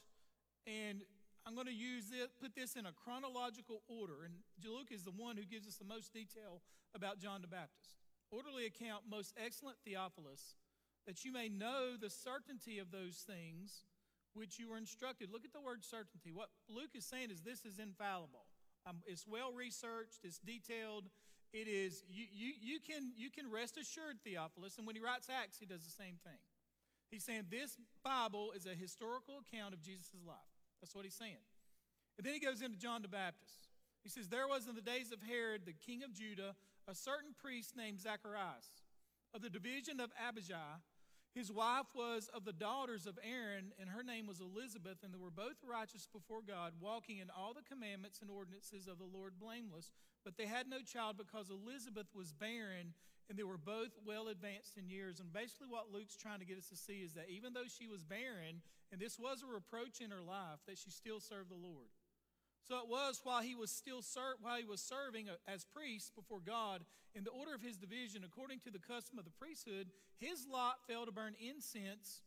and 0.67 1.03
I'm 1.47 1.55
going 1.55 1.67
to 1.67 1.75
use 1.75 2.13
it, 2.13 2.31
put 2.41 2.55
this 2.55 2.77
in 2.77 2.87
a 2.87 2.93
chronological 2.93 3.83
order. 3.89 4.25
And 4.25 4.35
Luke 4.65 4.89
is 4.91 5.03
the 5.03 5.11
one 5.11 5.37
who 5.37 5.45
gives 5.45 5.67
us 5.67 5.77
the 5.77 5.85
most 5.85 6.13
detail 6.13 6.63
about 6.95 7.19
John 7.19 7.43
the 7.43 7.49
Baptist 7.49 8.04
orderly 8.35 8.67
account, 8.67 9.05
most 9.09 9.33
excellent 9.39 9.77
Theophilus, 9.85 10.57
that 11.07 11.25
you 11.25 11.33
may 11.33 11.49
know 11.49 11.95
the 12.01 12.11
certainty 12.11 12.79
of 12.79 12.91
those 12.91 13.25
things 13.27 13.85
which 14.35 14.59
you 14.59 14.69
were 14.71 14.77
instructed. 14.79 15.31
Look 15.31 15.45
at 15.45 15.53
the 15.53 15.61
word 15.61 15.85
certainty. 15.85 16.33
What 16.33 16.49
Luke 16.69 16.91
is 16.95 17.05
saying 17.07 17.31
is 17.31 17.41
this 17.41 17.65
is 17.65 17.79
infallible. 17.79 18.47
Um, 18.87 18.99
it's 19.07 19.27
well 19.27 19.53
researched, 19.53 20.25
it's 20.25 20.39
detailed. 20.39 21.05
It 21.53 21.69
is, 21.69 22.03
you, 22.09 22.27
you, 22.35 22.53
you, 22.61 22.79
can, 22.81 23.13
you 23.17 23.31
can 23.31 23.49
rest 23.49 23.79
assured, 23.79 24.19
Theophilus. 24.25 24.77
And 24.77 24.87
when 24.89 24.97
he 24.97 25.03
writes 25.03 25.29
Acts, 25.31 25.57
he 25.57 25.67
does 25.67 25.85
the 25.85 25.95
same 25.95 26.19
thing. 26.25 26.43
He's 27.13 27.23
saying 27.23 27.47
this 27.49 27.79
Bible 28.03 28.51
is 28.57 28.67
a 28.67 28.75
historical 28.75 29.39
account 29.39 29.73
of 29.73 29.81
Jesus' 29.81 30.11
life. 30.27 30.51
That's 30.83 30.97
what 30.97 31.05
he's 31.05 31.15
saying. 31.15 31.39
And 32.19 32.27
then 32.27 32.35
he 32.35 32.41
goes 32.41 32.61
into 32.61 32.77
John 32.77 33.03
the 33.03 33.09
Baptist. 33.09 33.64
He 34.05 34.11
says, 34.11 34.29
There 34.29 34.47
was 34.47 34.69
in 34.69 34.77
the 34.77 34.83
days 34.85 35.11
of 35.11 35.23
Herod, 35.23 35.63
the 35.65 35.73
king 35.73 36.05
of 36.05 36.13
Judah, 36.13 36.55
a 36.87 36.95
certain 36.95 37.35
priest 37.41 37.75
named 37.77 37.99
Zacharias 37.99 38.85
of 39.33 39.43
the 39.43 39.51
division 39.51 39.99
of 39.99 40.13
Abijah. 40.29 40.85
His 41.35 41.51
wife 41.51 41.91
was 41.97 42.31
of 42.33 42.45
the 42.45 42.53
daughters 42.53 43.07
of 43.09 43.19
Aaron, 43.25 43.73
and 43.81 43.91
her 43.91 44.05
name 44.05 44.29
was 44.29 44.41
Elizabeth, 44.41 45.03
and 45.03 45.13
they 45.13 45.19
were 45.19 45.35
both 45.35 45.59
righteous 45.67 46.07
before 46.07 46.43
God, 46.47 46.75
walking 46.79 47.19
in 47.19 47.27
all 47.27 47.53
the 47.53 47.67
commandments 47.67 48.21
and 48.23 48.31
ordinances 48.31 48.87
of 48.87 48.99
the 48.99 49.11
Lord 49.11 49.35
blameless. 49.41 49.91
But 50.23 50.37
they 50.37 50.47
had 50.47 50.69
no 50.69 50.79
child 50.87 51.17
because 51.19 51.51
Elizabeth 51.51 52.07
was 52.15 52.33
barren, 52.33 52.95
and 53.29 53.37
they 53.37 53.43
were 53.43 53.59
both 53.59 53.91
well 54.07 54.29
advanced 54.29 54.79
in 54.79 54.87
years. 54.87 55.19
And 55.19 55.33
basically, 55.33 55.67
what 55.67 55.91
Luke's 55.91 56.15
trying 56.15 56.39
to 56.39 56.47
get 56.47 56.59
us 56.59 56.69
to 56.69 56.77
see 56.77 57.03
is 57.03 57.15
that 57.15 57.27
even 57.29 57.53
though 57.53 57.67
she 57.67 57.89
was 57.89 58.05
barren, 58.05 58.63
and 58.93 59.01
this 59.01 59.19
was 59.19 59.43
a 59.43 59.53
reproach 59.53 59.99
in 60.01 60.13
her 60.13 60.23
life, 60.23 60.63
that 60.69 60.79
she 60.79 60.91
still 60.91 61.19
served 61.19 61.51
the 61.51 61.59
Lord. 61.59 61.91
So 62.67 62.79
it 62.79 62.89
was 62.89 63.21
while 63.23 63.43
he 63.43 63.55
was 63.55 63.71
still 63.71 64.01
ser- 64.01 64.37
while 64.41 64.57
he 64.57 64.65
was 64.65 64.81
serving 64.81 65.29
as 65.47 65.67
priest 65.67 66.15
before 66.15 66.41
God 66.41 66.83
in 67.15 67.23
the 67.23 67.31
order 67.31 67.55
of 67.55 67.61
his 67.61 67.77
division, 67.77 68.25
according 68.25 68.61
to 68.61 68.71
the 68.71 68.79
custom 68.79 69.19
of 69.19 69.25
the 69.25 69.31
priesthood, 69.31 69.89
his 70.19 70.47
lot 70.51 70.77
fell 70.89 71.05
to 71.05 71.13
burn 71.13 71.35
incense 71.39 72.23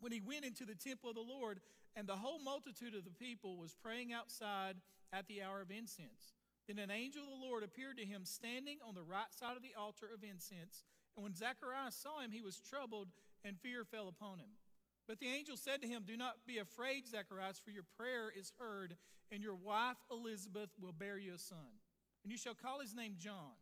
when 0.00 0.10
he 0.10 0.20
went 0.20 0.44
into 0.44 0.64
the 0.64 0.74
temple 0.74 1.10
of 1.10 1.16
the 1.16 1.20
Lord, 1.20 1.60
and 1.94 2.08
the 2.08 2.16
whole 2.16 2.40
multitude 2.40 2.94
of 2.94 3.04
the 3.04 3.10
people 3.10 3.58
was 3.58 3.74
praying 3.74 4.12
outside 4.12 4.76
at 5.12 5.28
the 5.28 5.42
hour 5.42 5.60
of 5.60 5.70
incense. 5.70 6.32
Then 6.66 6.78
an 6.78 6.90
angel 6.90 7.22
of 7.22 7.28
the 7.28 7.46
Lord 7.46 7.62
appeared 7.62 7.98
to 7.98 8.04
him 8.04 8.24
standing 8.24 8.78
on 8.86 8.94
the 8.94 9.02
right 9.02 9.30
side 9.30 9.56
of 9.56 9.62
the 9.62 9.74
altar 9.78 10.06
of 10.12 10.24
incense. 10.24 10.84
And 11.14 11.22
when 11.22 11.34
Zacharias 11.34 11.94
saw 11.94 12.20
him, 12.20 12.32
he 12.32 12.40
was 12.40 12.58
troubled, 12.58 13.08
and 13.44 13.60
fear 13.60 13.84
fell 13.84 14.08
upon 14.08 14.38
him. 14.38 14.48
But 15.08 15.18
the 15.18 15.28
angel 15.28 15.56
said 15.56 15.82
to 15.82 15.88
him, 15.88 16.04
Do 16.06 16.16
not 16.16 16.46
be 16.46 16.58
afraid, 16.58 17.06
Zacharias, 17.06 17.60
for 17.64 17.70
your 17.70 17.84
prayer 17.96 18.32
is 18.34 18.52
heard, 18.58 18.96
and 19.30 19.42
your 19.42 19.54
wife 19.56 19.96
Elizabeth 20.10 20.70
will 20.80 20.92
bear 20.92 21.18
you 21.18 21.34
a 21.34 21.38
son. 21.38 21.80
And 22.22 22.30
you 22.30 22.38
shall 22.38 22.54
call 22.54 22.80
his 22.80 22.94
name 22.94 23.14
John. 23.18 23.58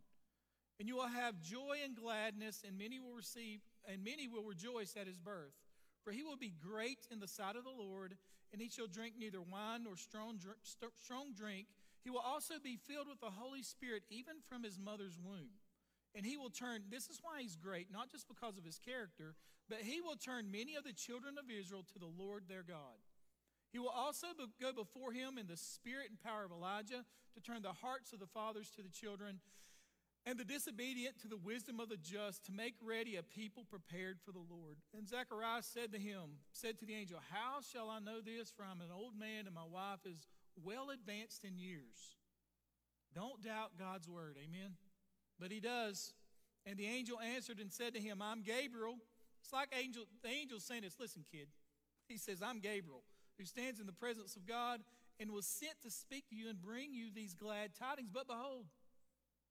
And 0.79 0.89
you 0.89 0.97
will 0.97 1.09
have 1.09 1.41
joy 1.41 1.79
and 1.85 1.97
gladness, 1.97 2.63
and 2.67 2.79
many 2.79 3.01
will 3.01 3.15
receive, 3.15 3.61
and 3.87 4.05
many 4.05 4.29
will 4.29 4.45
rejoice 4.45 4.97
at 5.01 5.07
his 5.07 5.19
birth. 5.19 5.55
For 6.05 6.13
he 6.13 6.23
will 6.23 6.37
be 6.37 6.55
great 6.61 7.07
in 7.11 7.21
the 7.21 7.29
sight 7.29 7.57
of 7.57 7.65
the 7.65 7.71
Lord, 7.71 8.17
and 8.53 8.61
he 8.61 8.69
shall 8.69 8.87
drink 8.87 9.15
neither 9.19 9.41
wine 9.41 9.85
nor 9.85 9.97
strong, 9.97 10.41
strong 10.95 11.33
drink. 11.35 11.67
He 12.03 12.11
will 12.11 12.21
also 12.21 12.55
be 12.63 12.77
filled 12.77 13.09
with 13.09 13.21
the 13.21 13.31
Holy 13.31 13.63
Spirit, 13.63 14.03
even 14.09 14.37
from 14.49 14.63
his 14.63 14.79
mother's 14.79 15.19
womb. 15.23 15.51
And 16.15 16.27
he 16.27 16.37
will 16.37 16.51
turn, 16.51 16.83
this 16.91 17.09
is 17.09 17.21
why 17.23 17.41
he's 17.41 17.57
great, 17.57 17.93
not 17.93 18.11
just 18.11 18.27
because 18.27 18.59
of 18.59 18.65
his 18.65 18.79
character, 18.79 19.35
but 19.69 19.79
he 19.83 20.01
will 20.01 20.17
turn 20.17 20.51
many 20.51 20.75
of 20.75 20.85
the 20.85 20.93
children 20.93 21.37
of 21.39 21.45
Israel 21.51 21.85
to 21.93 21.99
the 21.99 22.11
Lord 22.19 22.45
their 22.49 22.65
God. 22.65 22.99
He 23.73 23.79
will 23.79 23.95
also 23.95 24.27
go 24.61 24.73
before 24.73 25.13
him 25.13 25.39
in 25.39 25.47
the 25.47 25.57
spirit 25.57 26.11
and 26.11 26.21
power 26.21 26.45
of 26.45 26.51
Elijah 26.51 27.05
to 27.35 27.41
turn 27.41 27.63
the 27.63 27.73
hearts 27.73 28.13
of 28.13 28.19
the 28.19 28.27
fathers 28.27 28.71
to 28.75 28.83
the 28.83 28.89
children 28.89 29.39
and 30.27 30.39
the 30.39 30.45
disobedient 30.45 31.19
to 31.21 31.29
the 31.29 31.37
wisdom 31.37 31.81
of 31.81 31.89
the 31.89 31.97
just 31.97 32.45
to 32.47 32.53
make 32.53 32.75
ready 32.83 33.17
a 33.17 33.23
people 33.23 33.65
prepared 33.71 34.19
for 34.25 34.33
the 34.33 34.43
Lord. 34.51 34.77
And 34.93 35.09
Zechariah 35.09 35.63
said 35.63 35.93
to 35.93 35.99
him, 35.99 36.43
said 36.53 36.79
to 36.81 36.87
the 36.87 36.95
angel, 36.95 37.21
How 37.31 37.61
shall 37.63 37.89
I 37.89 38.01
know 38.01 38.21
this? 38.21 38.51
For 38.51 38.65
I'm 38.65 38.81
an 38.81 38.93
old 38.93 39.19
man 39.19 39.47
and 39.47 39.55
my 39.55 39.65
wife 39.65 40.01
is 40.05 40.27
well 40.63 40.91
advanced 40.91 41.45
in 41.45 41.57
years. 41.57 42.17
Don't 43.15 43.43
doubt 43.43 43.79
God's 43.79 44.09
word. 44.09 44.37
Amen. 44.37 44.75
But 45.41 45.51
he 45.51 45.61
does. 45.61 46.13
And 46.67 46.77
the 46.77 46.87
angel 46.87 47.19
answered 47.19 47.59
and 47.59 47.73
said 47.73 47.95
to 47.95 48.01
him, 48.01 48.21
I'm 48.21 48.43
Gabriel. 48.43 48.99
It's 49.43 49.53
like 49.53 49.69
angel, 49.73 50.05
the 50.23 50.29
angel 50.29 50.61
saying 50.61 50.83
this, 50.83 50.97
listen, 51.01 51.25
kid. 51.33 51.49
He 52.07 52.19
says, 52.19 52.43
I'm 52.43 52.61
Gabriel, 52.61 53.03
who 53.39 53.47
stands 53.47 53.81
in 53.81 53.87
the 53.87 53.93
presence 53.93 54.37
of 54.37 54.47
God 54.47 54.81
and 55.19 55.33
was 55.33 55.47
sent 55.47 55.81
to 55.83 55.91
speak 55.91 56.29
to 56.29 56.37
you 56.37 56.51
and 56.51 56.61
bring 56.61 56.93
you 56.93 57.09
these 57.15 57.35
glad 57.35 57.71
tidings. 57.75 58.11
But 58.13 58.29
behold, 58.29 58.67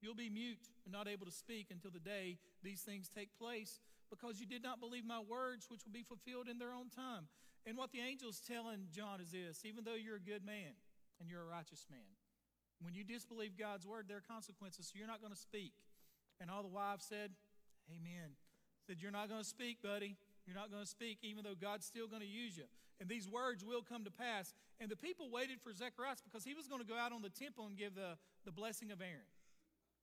you'll 0.01 0.15
be 0.15 0.29
mute 0.29 0.69
and 0.85 0.93
not 0.93 1.07
able 1.07 1.25
to 1.25 1.31
speak 1.31 1.67
until 1.71 1.91
the 1.91 1.99
day 1.99 2.37
these 2.63 2.81
things 2.81 3.09
take 3.09 3.29
place, 3.37 3.79
because 4.09 4.39
you 4.39 4.45
did 4.45 4.61
not 4.61 4.79
believe 4.79 5.05
my 5.05 5.19
words, 5.19 5.67
which 5.69 5.81
will 5.85 5.93
be 5.93 6.03
fulfilled 6.03 6.47
in 6.49 6.59
their 6.59 6.73
own 6.73 6.89
time. 6.89 7.27
And 7.65 7.77
what 7.77 7.91
the 7.91 8.01
angel's 8.01 8.41
telling 8.41 8.87
John 8.91 9.21
is 9.21 9.31
this 9.31 9.63
even 9.65 9.83
though 9.83 9.95
you're 9.95 10.17
a 10.17 10.21
good 10.21 10.45
man 10.45 10.73
and 11.19 11.29
you're 11.29 11.41
a 11.41 11.45
righteous 11.45 11.85
man, 11.89 12.18
when 12.81 12.93
you 12.93 13.03
disbelieve 13.03 13.57
God's 13.57 13.85
word, 13.85 14.05
there 14.07 14.17
are 14.17 14.27
consequences, 14.27 14.87
so 14.87 14.97
you're 14.97 15.07
not 15.07 15.21
going 15.21 15.33
to 15.33 15.39
speak. 15.39 15.73
And 16.39 16.49
all 16.49 16.61
the 16.61 16.71
wives 16.71 17.05
said, 17.05 17.31
Amen. 17.91 18.37
Said, 18.87 18.97
You're 19.01 19.11
not 19.11 19.29
going 19.29 19.41
to 19.41 19.47
speak, 19.47 19.81
buddy. 19.81 20.15
You're 20.45 20.55
not 20.55 20.71
going 20.71 20.83
to 20.83 20.89
speak, 20.89 21.19
even 21.21 21.43
though 21.43 21.55
God's 21.59 21.85
still 21.85 22.07
going 22.07 22.21
to 22.21 22.27
use 22.27 22.57
you. 22.57 22.63
And 22.99 23.07
these 23.07 23.27
words 23.27 23.63
will 23.63 23.81
come 23.81 24.03
to 24.03 24.11
pass. 24.11 24.53
And 24.79 24.89
the 24.89 24.95
people 24.95 25.29
waited 25.31 25.61
for 25.61 25.73
Zechariah 25.73 26.15
because 26.23 26.43
he 26.43 26.53
was 26.53 26.67
going 26.67 26.81
to 26.81 26.87
go 26.87 26.97
out 26.97 27.11
on 27.11 27.21
the 27.21 27.29
temple 27.29 27.67
and 27.67 27.77
give 27.77 27.95
the, 27.95 28.17
the 28.45 28.51
blessing 28.51 28.91
of 28.91 29.01
Aaron. 29.01 29.29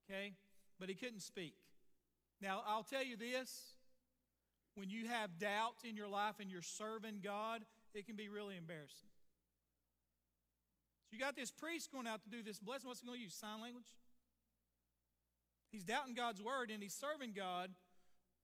Okay? 0.09 0.35
But 0.79 0.89
he 0.89 0.95
couldn't 0.95 1.21
speak. 1.21 1.55
Now, 2.41 2.63
I'll 2.67 2.85
tell 2.85 3.03
you 3.03 3.17
this 3.17 3.75
when 4.75 4.91
you 4.91 5.09
have 5.09 5.39
doubt 5.39 5.77
in 5.89 5.97
your 5.97 6.09
life 6.09 6.37
and 6.41 6.51
you're 6.51 6.63
serving 6.63 7.21
God, 7.25 7.63
it 7.95 8.07
can 8.07 8.15
be 8.15 8.29
really 8.29 8.57
embarrassing. 8.57 9.09
So 11.07 11.15
you 11.15 11.21
got 11.21 11.37
this 11.37 11.51
priest 11.51 11.93
going 11.93 12.07
out 12.07 12.23
to 12.25 12.31
do 12.31 12.43
this 12.43 12.59
blessing. 12.59 12.89
What's 12.89 13.01
he 13.01 13.07
going 13.07 13.19
to 13.19 13.23
use? 13.23 13.35
Sign 13.35 13.63
language? 13.63 13.87
He's 15.71 15.85
doubting 15.85 16.15
God's 16.15 16.43
word 16.43 16.71
and 16.71 16.83
he's 16.83 16.95
serving 16.95 17.33
God. 17.33 17.71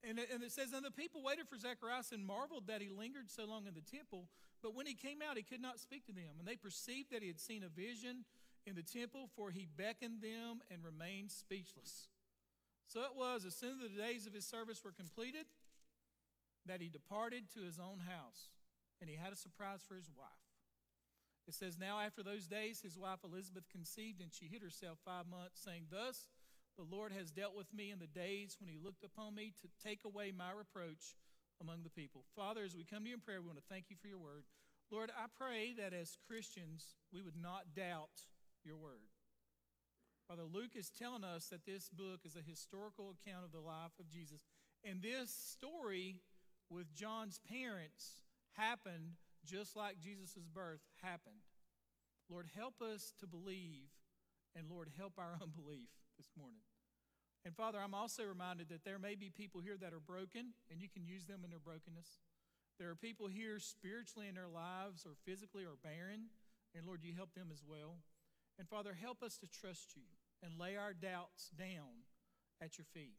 And 0.05 0.19
it, 0.19 0.29
and 0.33 0.43
it 0.43 0.53
says, 0.53 0.73
And 0.73 0.85
the 0.85 0.91
people 0.91 1.23
waited 1.23 1.49
for 1.49 1.57
Zacharias 1.57 2.13
and 2.13 2.27
marveled 2.27 2.67
that 2.67 2.83
he 2.83 2.89
lingered 2.89 3.31
so 3.31 3.45
long 3.47 3.67
in 3.67 3.75
the 3.75 3.81
temple. 3.81 4.29
But 4.63 4.75
when 4.75 4.87
he 4.87 4.95
came 4.95 5.19
out, 5.23 5.37
he 5.37 5.43
could 5.43 5.63
not 5.63 5.79
speak 5.81 6.07
to 6.07 6.13
them. 6.13 6.39
And 6.39 6.47
they 6.47 6.57
perceived 6.57 7.11
that 7.11 7.23
he 7.23 7.29
had 7.29 7.41
seen 7.41 7.63
a 7.65 7.69
vision 7.69 8.25
in 8.67 8.75
the 8.75 8.83
temple, 8.83 9.29
for 9.35 9.51
he 9.51 9.67
beckoned 9.77 10.23
them 10.23 10.63
and 10.71 10.85
remained 10.85 11.31
speechless. 11.31 12.09
So 12.87 13.01
it 13.01 13.17
was, 13.17 13.45
as 13.45 13.57
soon 13.57 13.79
as 13.83 13.91
the 13.91 14.03
days 14.03 14.27
of 14.27 14.35
his 14.35 14.47
service 14.47 14.83
were 14.85 14.93
completed, 14.93 15.47
that 16.67 16.81
he 16.81 16.89
departed 16.89 17.45
to 17.55 17.63
his 17.63 17.79
own 17.79 17.99
house. 17.99 18.51
And 19.01 19.11
he 19.11 19.17
had 19.17 19.33
a 19.33 19.37
surprise 19.37 19.81
for 19.87 19.97
his 19.97 20.11
wife. 20.17 20.42
It 21.49 21.55
says, 21.55 21.79
Now 21.79 21.99
after 22.01 22.23
those 22.23 22.47
days, 22.47 22.81
his 22.81 22.99
wife 22.99 23.21
Elizabeth 23.25 23.65
conceived, 23.71 24.21
and 24.21 24.33
she 24.33 24.47
hid 24.47 24.63
herself 24.63 24.99
five 25.05 25.27
months, 25.27 25.63
saying, 25.63 25.87
Thus 25.91 26.29
the 26.79 26.85
Lord 26.85 27.13
has 27.13 27.31
dealt 27.31 27.57
with 27.57 27.73
me 27.75 27.91
in 27.91 27.99
the 27.99 28.07
days 28.07 28.57
when 28.61 28.71
he 28.71 28.79
looked 28.83 29.05
upon 29.05 29.35
me 29.35 29.53
to 29.61 29.69
take 29.83 30.01
away 30.05 30.33
my 30.33 30.51
reproach 30.53 31.17
among 31.61 31.83
the 31.83 31.91
people. 31.91 32.25
Father, 32.35 32.63
as 32.65 32.75
we 32.75 32.85
come 32.85 33.05
to 33.05 33.09
you 33.09 33.15
in 33.15 33.21
prayer, 33.21 33.41
we 33.41 33.49
want 33.49 33.59
to 33.59 33.73
thank 33.73 33.87
you 33.91 33.97
for 34.01 34.09
your 34.09 34.19
word. 34.19 34.45
Lord, 34.91 35.11
I 35.11 35.27
pray 35.39 35.75
that 35.79 35.93
as 35.93 36.19
Christians, 36.27 36.95
we 37.13 37.23
would 37.23 37.37
not 37.37 37.75
doubt 37.75 38.27
your 38.65 38.77
word. 38.77 39.09
Father, 40.29 40.45
Luke 40.45 40.77
is 40.77 40.91
telling 40.91 41.25
us 41.25 41.47
that 41.49 41.67
this 41.67 41.89
book 41.89 42.21
is 42.25 42.37
a 42.37 42.49
historical 42.49 43.15
account 43.15 43.45
of 43.45 43.53
the 43.53 43.61
life 43.61 43.93
of 43.99 44.09
Jesus. 44.09 44.41
And 44.85 45.03
this 45.03 45.31
story 45.31 46.21
with 46.71 46.95
John's 46.95 47.41
parents 47.49 48.23
happened 48.53 49.17
just 49.45 49.77
like 49.77 50.01
Jesus' 50.01 50.47
birth 50.53 50.83
happened. 51.03 51.43
Lord, 52.31 52.47
help 52.57 52.81
us 52.81 53.13
to 53.21 53.27
believe, 53.27 53.91
and 54.57 54.71
Lord, 54.71 54.89
help 54.97 55.15
our 55.19 55.39
unbelief 55.43 55.91
this 56.17 56.31
morning. 56.39 56.63
And 57.45 57.57
Father, 57.57 57.79
I'm 57.83 57.95
also 57.95 58.23
reminded 58.23 58.69
that 58.71 58.85
there 58.85 58.99
may 58.99 59.17
be 59.17 59.29
people 59.29 59.61
here 59.61 59.77
that 59.81 59.93
are 59.93 60.01
broken, 60.01 60.55
and 60.71 60.81
you 60.81 60.89
can 60.89 61.05
use 61.05 61.27
them 61.27 61.43
in 61.43 61.51
their 61.51 61.59
brokenness. 61.59 62.23
There 62.79 62.89
are 62.89 62.95
people 62.95 63.27
here 63.27 63.59
spiritually 63.59 64.29
in 64.29 64.35
their 64.35 64.49
lives 64.49 65.05
or 65.05 65.19
physically 65.27 65.65
or 65.65 65.75
barren, 65.83 66.31
and 66.75 66.87
Lord, 66.87 67.03
you 67.03 67.13
help 67.15 67.35
them 67.35 67.51
as 67.53 67.63
well. 67.67 67.99
And 68.59 68.69
Father, 68.69 68.95
help 68.95 69.23
us 69.23 69.37
to 69.39 69.51
trust 69.51 69.97
you 69.97 70.07
and 70.43 70.59
lay 70.59 70.77
our 70.77 70.95
doubts 70.95 71.51
down 71.59 72.07
at 72.63 72.79
your 72.79 72.87
feet. 72.95 73.19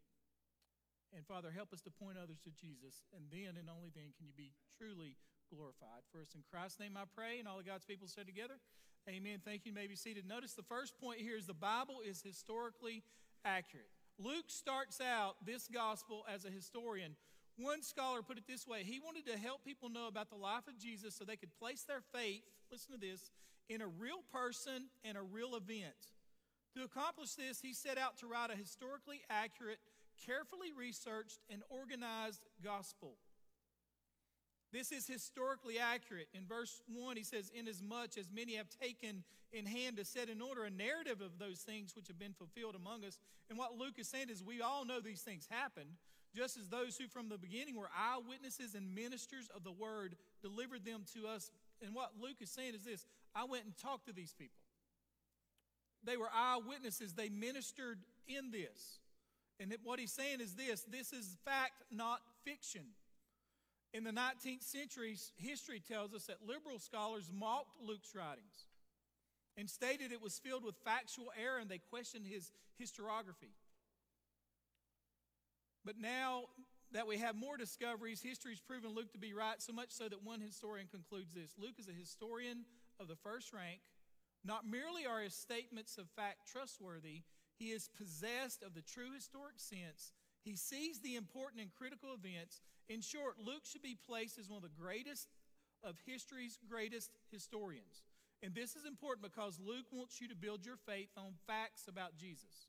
And 1.16 1.28
Father, 1.28 1.52
help 1.52 1.74
us 1.74 1.82
to 1.82 1.92
point 1.92 2.18
others 2.18 2.40
to 2.48 2.52
Jesus, 2.52 3.06
and 3.14 3.30
then 3.30 3.60
and 3.60 3.70
only 3.70 3.92
then 3.94 4.16
can 4.18 4.26
you 4.26 4.34
be 4.34 4.56
truly 4.80 5.18
glorified. 5.56 6.04
For 6.12 6.20
us 6.20 6.34
in 6.36 6.42
Christ's 6.52 6.80
name 6.80 6.98
I 6.98 7.06
pray, 7.16 7.40
and 7.40 7.48
all 7.48 7.60
of 7.60 7.66
God's 7.66 7.86
people 7.86 8.08
said 8.08 8.26
together, 8.26 8.56
Amen. 9.10 9.40
Thank 9.44 9.66
you. 9.66 9.72
you 9.72 9.76
may 9.76 9.88
be 9.88 9.96
seated. 9.96 10.26
Notice 10.26 10.54
the 10.54 10.64
first 10.64 10.98
point 11.00 11.20
here 11.20 11.36
is 11.36 11.46
the 11.46 11.54
Bible 11.54 12.00
is 12.08 12.22
historically 12.22 13.04
accurate. 13.44 13.90
Luke 14.18 14.48
starts 14.48 15.02
out 15.02 15.36
this 15.46 15.68
gospel 15.68 16.24
as 16.34 16.46
a 16.46 16.50
historian. 16.50 17.16
One 17.58 17.82
scholar 17.82 18.22
put 18.22 18.38
it 18.38 18.48
this 18.48 18.66
way 18.66 18.84
he 18.84 19.00
wanted 19.04 19.26
to 19.28 19.38
help 19.38 19.66
people 19.66 19.90
know 19.90 20.08
about 20.08 20.30
the 20.30 20.38
life 20.38 20.68
of 20.68 20.80
Jesus 20.80 21.16
so 21.16 21.26
they 21.26 21.36
could 21.36 21.54
place 21.60 21.84
their 21.84 22.02
faith, 22.14 22.44
listen 22.72 22.94
to 22.94 23.00
this, 23.00 23.30
in 23.70 23.82
a 23.82 23.88
real 23.88 24.24
person 24.32 24.90
and 25.04 25.18
a 25.18 25.22
real 25.22 25.56
event. 25.56 26.14
To 26.76 26.84
accomplish 26.84 27.36
this, 27.36 27.62
he 27.62 27.74
set 27.74 27.98
out 27.98 28.18
to 28.20 28.28
write 28.28 28.52
a 28.52 28.56
historically 28.56 29.22
accurate, 29.30 29.80
carefully 30.26 30.72
researched, 30.76 31.40
and 31.50 31.62
organized 31.70 32.46
gospel. 32.64 33.18
This 34.74 34.92
is 34.92 35.06
historically 35.06 35.78
accurate. 35.78 36.28
In 36.34 36.48
verse 36.48 36.82
1, 36.92 37.16
he 37.16 37.24
says, 37.24 37.52
Inasmuch 37.54 38.18
as 38.18 38.32
many 38.34 38.56
have 38.56 38.68
taken 38.82 39.24
in 39.52 39.68
hand 39.68 39.98
to 39.98 40.06
set 40.06 40.30
in 40.30 40.42
order 40.42 40.64
a 40.64 40.72
narrative 40.72 41.22
of 41.22 41.38
those 41.38 41.60
things 41.60 41.96
which 41.96 42.08
have 42.08 42.18
been 42.18 42.34
fulfilled 42.34 42.74
among 42.76 43.06
us. 43.06 43.20
And 43.52 43.60
what 43.60 43.78
Luke 43.78 44.00
is 44.00 44.08
saying 44.08 44.32
is, 44.32 44.42
we 44.44 44.62
all 44.62 44.84
know 44.84 45.00
these 45.00 45.22
things 45.22 45.48
happened, 45.48 45.92
just 46.36 46.58
as 46.58 46.70
those 46.70 46.98
who 46.98 47.08
from 47.08 47.30
the 47.30 47.38
beginning 47.38 47.78
were 47.78 47.90
eyewitnesses 47.96 48.74
and 48.74 48.96
ministers 48.96 49.48
of 49.56 49.64
the 49.64 49.72
word 49.72 50.16
delivered 50.42 50.84
them 50.84 51.04
to 51.14 51.28
us. 51.28 51.52
And 51.86 51.94
what 51.94 52.14
Luke 52.20 52.38
is 52.42 52.50
saying 52.50 52.74
is 52.74 52.84
this 52.84 53.06
I 53.36 53.44
went 53.44 53.66
and 53.66 53.78
talked 53.78 54.08
to 54.08 54.14
these 54.14 54.34
people. 54.34 54.58
They 56.04 56.18
were 56.18 56.30
eyewitnesses, 56.34 57.14
they 57.14 57.30
ministered 57.30 58.00
in 58.28 58.50
this. 58.50 58.98
And 59.60 59.72
what 59.84 60.00
he's 60.00 60.12
saying 60.12 60.42
is 60.42 60.56
this 60.56 60.82
this 60.90 61.14
is 61.14 61.38
fact, 61.46 61.84
not 61.92 62.22
fiction. 62.44 62.82
In 63.94 64.04
the 64.04 64.12
19th 64.12 64.64
century, 64.64 65.16
history 65.38 65.80
tells 65.80 66.14
us 66.16 66.26
that 66.26 66.38
liberal 66.48 66.80
scholars 66.80 67.30
mocked 67.32 67.78
Luke's 67.80 68.16
writings 68.16 68.66
and 69.56 69.70
stated 69.70 70.12
it 70.12 70.22
was 70.22 70.40
filled 70.40 70.66
with 70.66 70.76
factual 70.84 71.32
error 71.40 71.60
and 71.60 71.70
they 71.70 71.78
questioned 71.78 72.26
his 72.26 72.52
historiography. 72.82 73.54
But 75.86 76.00
now 76.00 76.46
that 76.92 77.06
we 77.06 77.20
have 77.20 77.36
more 77.36 77.56
discoveries, 77.56 78.22
history's 78.22 78.62
proven 78.62 78.96
Luke 78.96 79.12
to 79.14 79.20
be 79.20 79.34
right, 79.34 79.62
so 79.62 79.74
much 79.74 79.92
so 79.92 80.10
that 80.10 80.24
one 80.24 80.42
historian 80.42 80.88
concludes 80.88 81.34
this 81.34 81.54
Luke 81.60 81.78
is 81.78 81.88
a 81.88 82.00
historian 82.00 82.66
of 83.00 83.08
the 83.08 83.16
first 83.16 83.54
rank. 83.54 83.82
Not 84.44 84.66
merely 84.68 85.06
are 85.06 85.22
his 85.22 85.36
statements 85.36 85.98
of 85.98 86.10
fact 86.16 86.48
trustworthy, 86.52 87.22
he 87.60 87.72
is 87.72 87.90
possessed 87.96 88.64
of 88.64 88.74
the 88.74 88.82
true 88.82 89.14
historic 89.14 89.56
sense. 89.58 90.14
He 90.44 90.56
sees 90.56 91.00
the 91.00 91.16
important 91.16 91.62
and 91.62 91.72
critical 91.72 92.10
events 92.14 92.62
in 92.90 93.02
short, 93.02 93.36
Luke 93.38 93.66
should 93.66 93.82
be 93.82 93.98
placed 94.08 94.38
as 94.40 94.50
one 94.50 94.58
of 94.58 94.64
the 94.64 94.82
greatest 94.82 95.28
of 95.84 95.96
history's 96.06 96.58
greatest 96.70 97.12
historians. 97.32 98.04
And 98.42 98.54
this 98.54 98.76
is 98.76 98.86
important 98.86 99.24
because 99.24 99.60
Luke 99.60 99.86
wants 99.92 100.20
you 100.20 100.28
to 100.28 100.36
build 100.36 100.66
your 100.66 100.78
faith 100.86 101.10
on 101.18 101.34
facts 101.48 101.88
about 101.88 102.18
Jesus. 102.18 102.68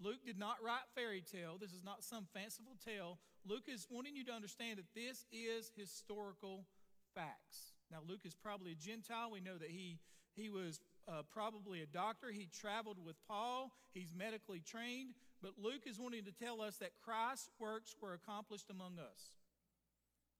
Luke 0.00 0.26
did 0.26 0.38
not 0.38 0.56
write 0.62 0.90
fairy 0.94 1.22
tale. 1.22 1.56
This 1.60 1.72
is 1.72 1.84
not 1.84 2.02
some 2.02 2.26
fanciful 2.34 2.76
tale. 2.84 3.18
Luke 3.46 3.68
is 3.68 3.86
wanting 3.90 4.16
you 4.16 4.24
to 4.24 4.32
understand 4.32 4.78
that 4.78 4.92
this 4.94 5.24
is 5.30 5.70
historical 5.76 6.66
facts. 7.14 7.74
Now, 7.92 7.98
Luke 8.06 8.22
is 8.24 8.34
probably 8.34 8.72
a 8.72 8.74
Gentile. 8.74 9.30
We 9.30 9.40
know 9.40 9.56
that 9.56 9.70
he, 9.70 10.00
he 10.34 10.48
was 10.48 10.80
uh, 11.06 11.22
probably 11.32 11.82
a 11.82 11.86
doctor. 11.86 12.32
He 12.32 12.48
traveled 12.60 12.98
with 13.04 13.16
Paul. 13.28 13.70
He's 13.92 14.12
medically 14.16 14.62
trained. 14.66 15.14
But 15.40 15.52
Luke 15.62 15.86
is 15.86 16.00
wanting 16.00 16.24
to 16.24 16.32
tell 16.32 16.60
us 16.60 16.76
that 16.78 16.90
Christ's 17.04 17.50
works 17.60 17.94
were 18.00 18.14
accomplished 18.14 18.70
among 18.70 18.98
us. 18.98 19.36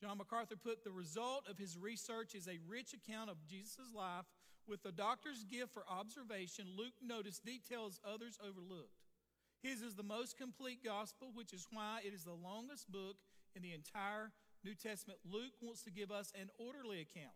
John 0.00 0.18
MacArthur 0.18 0.56
put 0.56 0.84
the 0.84 0.90
result 0.90 1.44
of 1.48 1.58
his 1.58 1.78
research 1.78 2.34
is 2.34 2.48
a 2.48 2.58
rich 2.68 2.94
account 2.94 3.30
of 3.30 3.44
Jesus' 3.48 3.94
life 3.94 4.26
with 4.66 4.82
the 4.82 4.92
doctor's 4.92 5.44
gift 5.44 5.72
for 5.72 5.84
observation. 5.88 6.66
Luke 6.76 6.94
noticed 7.02 7.44
details 7.44 8.00
others 8.04 8.38
overlooked. 8.42 8.98
His 9.62 9.80
is 9.80 9.94
the 9.94 10.02
most 10.02 10.36
complete 10.36 10.84
gospel, 10.84 11.30
which 11.34 11.52
is 11.52 11.66
why 11.72 12.00
it 12.04 12.12
is 12.12 12.24
the 12.24 12.32
longest 12.32 12.90
book 12.90 13.16
in 13.56 13.62
the 13.62 13.72
entire 13.72 14.30
New 14.62 14.74
Testament. 14.74 15.20
Luke 15.24 15.52
wants 15.62 15.82
to 15.84 15.90
give 15.90 16.10
us 16.10 16.32
an 16.38 16.50
orderly 16.58 17.00
account. 17.00 17.34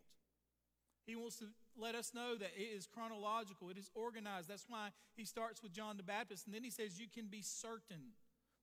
He 1.07 1.17
wants 1.17 1.37
to 1.37 1.47
let 1.79 1.95
us 1.95 2.13
know 2.13 2.37
that 2.37 2.51
it 2.55 2.69
is 2.77 2.87
chronological, 2.87 3.71
it 3.71 3.79
is 3.79 3.91
organized. 3.95 4.49
That's 4.49 4.67
why 4.69 4.89
he 5.17 5.25
starts 5.25 5.63
with 5.63 5.73
John 5.73 5.97
the 5.97 6.03
Baptist, 6.03 6.45
and 6.45 6.55
then 6.55 6.65
he 6.65 6.71
says, 6.71 7.01
You 7.01 7.07
can 7.09 7.29
be 7.29 7.41
certain. 7.41 8.13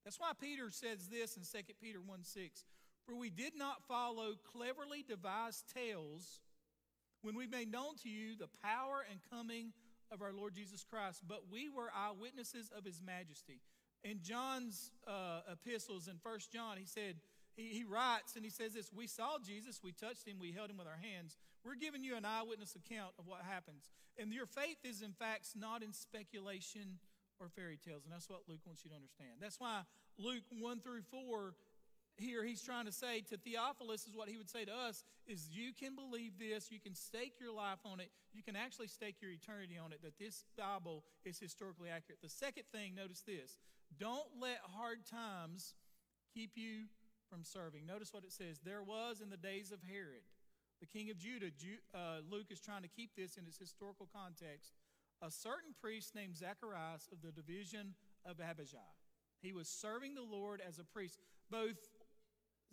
That's 0.04 0.20
why 0.20 0.32
Peter 0.40 0.70
says 0.70 1.08
this 1.08 1.36
in 1.38 1.42
2 1.42 1.74
Peter 1.82 2.00
1 2.06 2.24
6. 2.24 2.66
For 3.06 3.16
we 3.16 3.30
did 3.30 3.54
not 3.56 3.84
follow 3.88 4.34
cleverly 4.52 5.06
devised 5.08 5.72
tales 5.74 6.40
when 7.22 7.36
we 7.36 7.48
made 7.48 7.72
known 7.72 7.96
to 8.04 8.10
you 8.10 8.36
the 8.36 8.50
power 8.64 9.06
and 9.10 9.20
coming 9.32 9.74
of 10.12 10.22
our 10.22 10.34
Lord 10.34 10.54
Jesus 10.54 10.84
Christ, 10.84 11.22
but 11.28 11.52
we 11.52 11.70
were 11.70 11.90
eyewitnesses 11.96 12.72
of 12.76 12.86
his 12.86 13.02
majesty. 13.04 13.62
In 14.04 14.22
John's 14.22 14.92
uh, 15.08 15.42
epistles 15.52 16.08
in 16.08 16.18
First 16.22 16.52
John, 16.54 16.78
he 16.78 16.86
said, 16.86 17.16
he, 17.56 17.70
he 17.70 17.84
writes 17.84 18.36
and 18.36 18.44
he 18.46 18.52
says 18.52 18.74
this 18.74 18.92
We 18.94 19.08
saw 19.08 19.38
Jesus, 19.44 19.82
we 19.84 19.92
touched 19.92 20.28
him, 20.28 20.38
we 20.40 20.52
held 20.52 20.70
him 20.70 20.78
with 20.78 20.88
our 20.88 21.00
hands. 21.02 21.38
We're 21.64 21.76
giving 21.76 22.04
you 22.04 22.16
an 22.16 22.26
eyewitness 22.26 22.76
account 22.76 23.14
of 23.18 23.26
what 23.26 23.42
happens. 23.42 23.90
And 24.20 24.32
your 24.32 24.46
faith 24.46 24.78
is, 24.84 25.02
in 25.02 25.14
fact, 25.14 25.48
not 25.58 25.82
in 25.82 25.94
speculation 25.94 27.00
or 27.40 27.50
fairy 27.50 27.80
tales. 27.84 28.04
And 28.06 28.14
that's 28.14 28.30
what 28.30 28.42
Luke 28.48 28.62
wants 28.66 28.86
you 28.86 28.90
to 28.92 28.96
understand. 28.96 29.42
That's 29.42 29.60
why 29.60 29.82
Luke 30.18 30.46
1 30.52 30.80
through 30.80 31.02
4 31.10 31.56
here 32.18 32.44
he's 32.44 32.62
trying 32.62 32.86
to 32.86 32.92
say 32.92 33.22
to 33.30 33.38
Theophilus 33.38 34.08
is 34.08 34.16
what 34.16 34.30
he 34.30 34.38
would 34.38 34.50
say 34.50 34.66
to 34.66 34.72
us 34.72 35.04
is 35.28 35.50
you 35.50 35.72
can 35.74 35.96
believe 35.96 36.34
this, 36.40 36.72
you 36.72 36.80
can 36.80 36.96
stake 36.96 37.34
your 37.40 37.52
life 37.54 37.80
on 37.84 38.00
it, 38.00 38.10
you 38.34 38.44
can 38.44 38.56
actually 38.56 38.88
stake 38.88 39.18
your 39.22 39.32
eternity 39.32 39.78
on 39.78 39.92
it 39.92 40.02
that 40.04 40.18
this 40.18 40.46
Bible 40.58 41.04
is 41.26 41.40
historically 41.40 41.90
accurate. 41.90 42.22
The 42.22 42.30
second 42.30 42.64
thing, 42.72 42.96
notice 42.96 43.22
this. 43.22 43.58
Don't 44.00 44.28
let 44.40 44.60
hard 44.76 45.06
times 45.06 45.74
keep 46.34 46.52
you 46.56 46.86
from 47.30 47.44
serving. 47.44 47.86
Notice 47.86 48.14
what 48.14 48.24
it 48.24 48.32
says. 48.32 48.60
There 48.64 48.84
was 48.84 49.22
in 49.22 49.30
the 49.30 49.38
days 49.38 49.72
of 49.72 49.80
Herod, 49.84 50.24
the 50.80 50.86
king 50.86 51.10
of 51.10 51.18
Judah, 51.18 51.52
uh, 51.94 52.20
Luke 52.30 52.48
is 52.50 52.60
trying 52.60 52.84
to 52.84 52.90
keep 52.90 53.12
this 53.16 53.38
in 53.38 53.46
its 53.46 53.58
historical 53.58 54.08
context, 54.14 54.74
a 55.22 55.32
certain 55.32 55.74
priest 55.82 56.14
named 56.14 56.36
Zacharias 56.36 57.08
of 57.12 57.22
the 57.22 57.32
division 57.32 57.96
of 58.26 58.40
Abijah. 58.40 58.92
He 59.42 59.54
was 59.54 59.68
serving 59.68 60.16
the 60.16 60.24
Lord 60.24 60.62
as 60.68 60.80
a 60.80 60.84
priest. 60.84 61.20
Both 61.50 61.78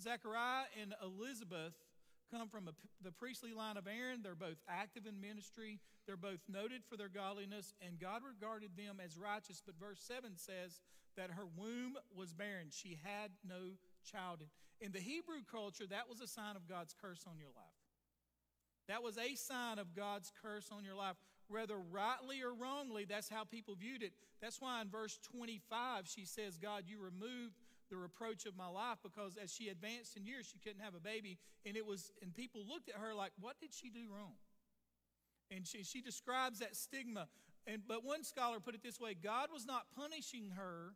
Zechariah 0.00 0.64
and 0.80 0.94
Elizabeth 1.02 1.74
come 2.32 2.48
from 2.48 2.68
a, 2.68 2.72
the 3.02 3.12
priestly 3.12 3.52
line 3.52 3.76
of 3.76 3.86
Aaron. 3.86 4.20
They're 4.22 4.34
both 4.34 4.58
active 4.68 5.06
in 5.06 5.20
ministry. 5.20 5.80
They're 6.06 6.16
both 6.16 6.40
noted 6.48 6.82
for 6.88 6.96
their 6.96 7.10
godliness, 7.10 7.74
and 7.86 8.00
God 8.00 8.22
regarded 8.26 8.70
them 8.76 8.98
as 9.04 9.18
righteous. 9.18 9.62
But 9.64 9.78
verse 9.78 10.00
7 10.00 10.32
says 10.36 10.80
that 11.16 11.30
her 11.30 11.46
womb 11.56 11.94
was 12.16 12.32
barren. 12.32 12.68
She 12.70 12.98
had 13.04 13.30
no 13.46 13.76
child. 14.10 14.42
In 14.80 14.92
the 14.92 14.98
Hebrew 14.98 15.42
culture, 15.50 15.86
that 15.88 16.08
was 16.08 16.20
a 16.20 16.26
sign 16.26 16.56
of 16.56 16.68
God's 16.68 16.94
curse 17.00 17.24
on 17.28 17.38
your 17.38 17.50
life. 17.54 17.82
That 18.88 19.02
was 19.02 19.16
a 19.16 19.34
sign 19.36 19.78
of 19.78 19.94
God's 19.94 20.32
curse 20.42 20.70
on 20.72 20.84
your 20.84 20.96
life. 20.96 21.16
Whether 21.48 21.76
rightly 21.78 22.42
or 22.42 22.54
wrongly, 22.54 23.04
that's 23.04 23.28
how 23.28 23.44
people 23.44 23.74
viewed 23.74 24.02
it. 24.02 24.12
That's 24.40 24.60
why 24.60 24.80
in 24.80 24.88
verse 24.88 25.18
25, 25.30 26.08
she 26.08 26.24
says, 26.24 26.56
God, 26.56 26.84
you 26.86 26.98
removed 26.98 27.54
the 27.92 27.98
reproach 27.98 28.46
of 28.46 28.56
my 28.56 28.68
life 28.68 28.96
because 29.02 29.36
as 29.36 29.52
she 29.52 29.68
advanced 29.68 30.16
in 30.16 30.24
years, 30.24 30.48
she 30.50 30.58
couldn't 30.58 30.82
have 30.82 30.94
a 30.94 31.00
baby. 31.00 31.38
And 31.66 31.76
it 31.76 31.86
was, 31.86 32.10
and 32.22 32.34
people 32.34 32.62
looked 32.66 32.88
at 32.88 32.96
her 32.96 33.14
like, 33.14 33.32
what 33.38 33.60
did 33.60 33.74
she 33.74 33.90
do 33.90 34.06
wrong? 34.10 34.32
And 35.54 35.66
she, 35.66 35.84
she 35.84 36.00
describes 36.00 36.60
that 36.60 36.74
stigma. 36.74 37.28
And, 37.66 37.82
but 37.86 38.02
one 38.02 38.24
scholar 38.24 38.60
put 38.60 38.74
it 38.74 38.82
this 38.82 38.98
way 38.98 39.14
God 39.14 39.50
was 39.52 39.66
not 39.66 39.82
punishing 39.94 40.52
her, 40.56 40.94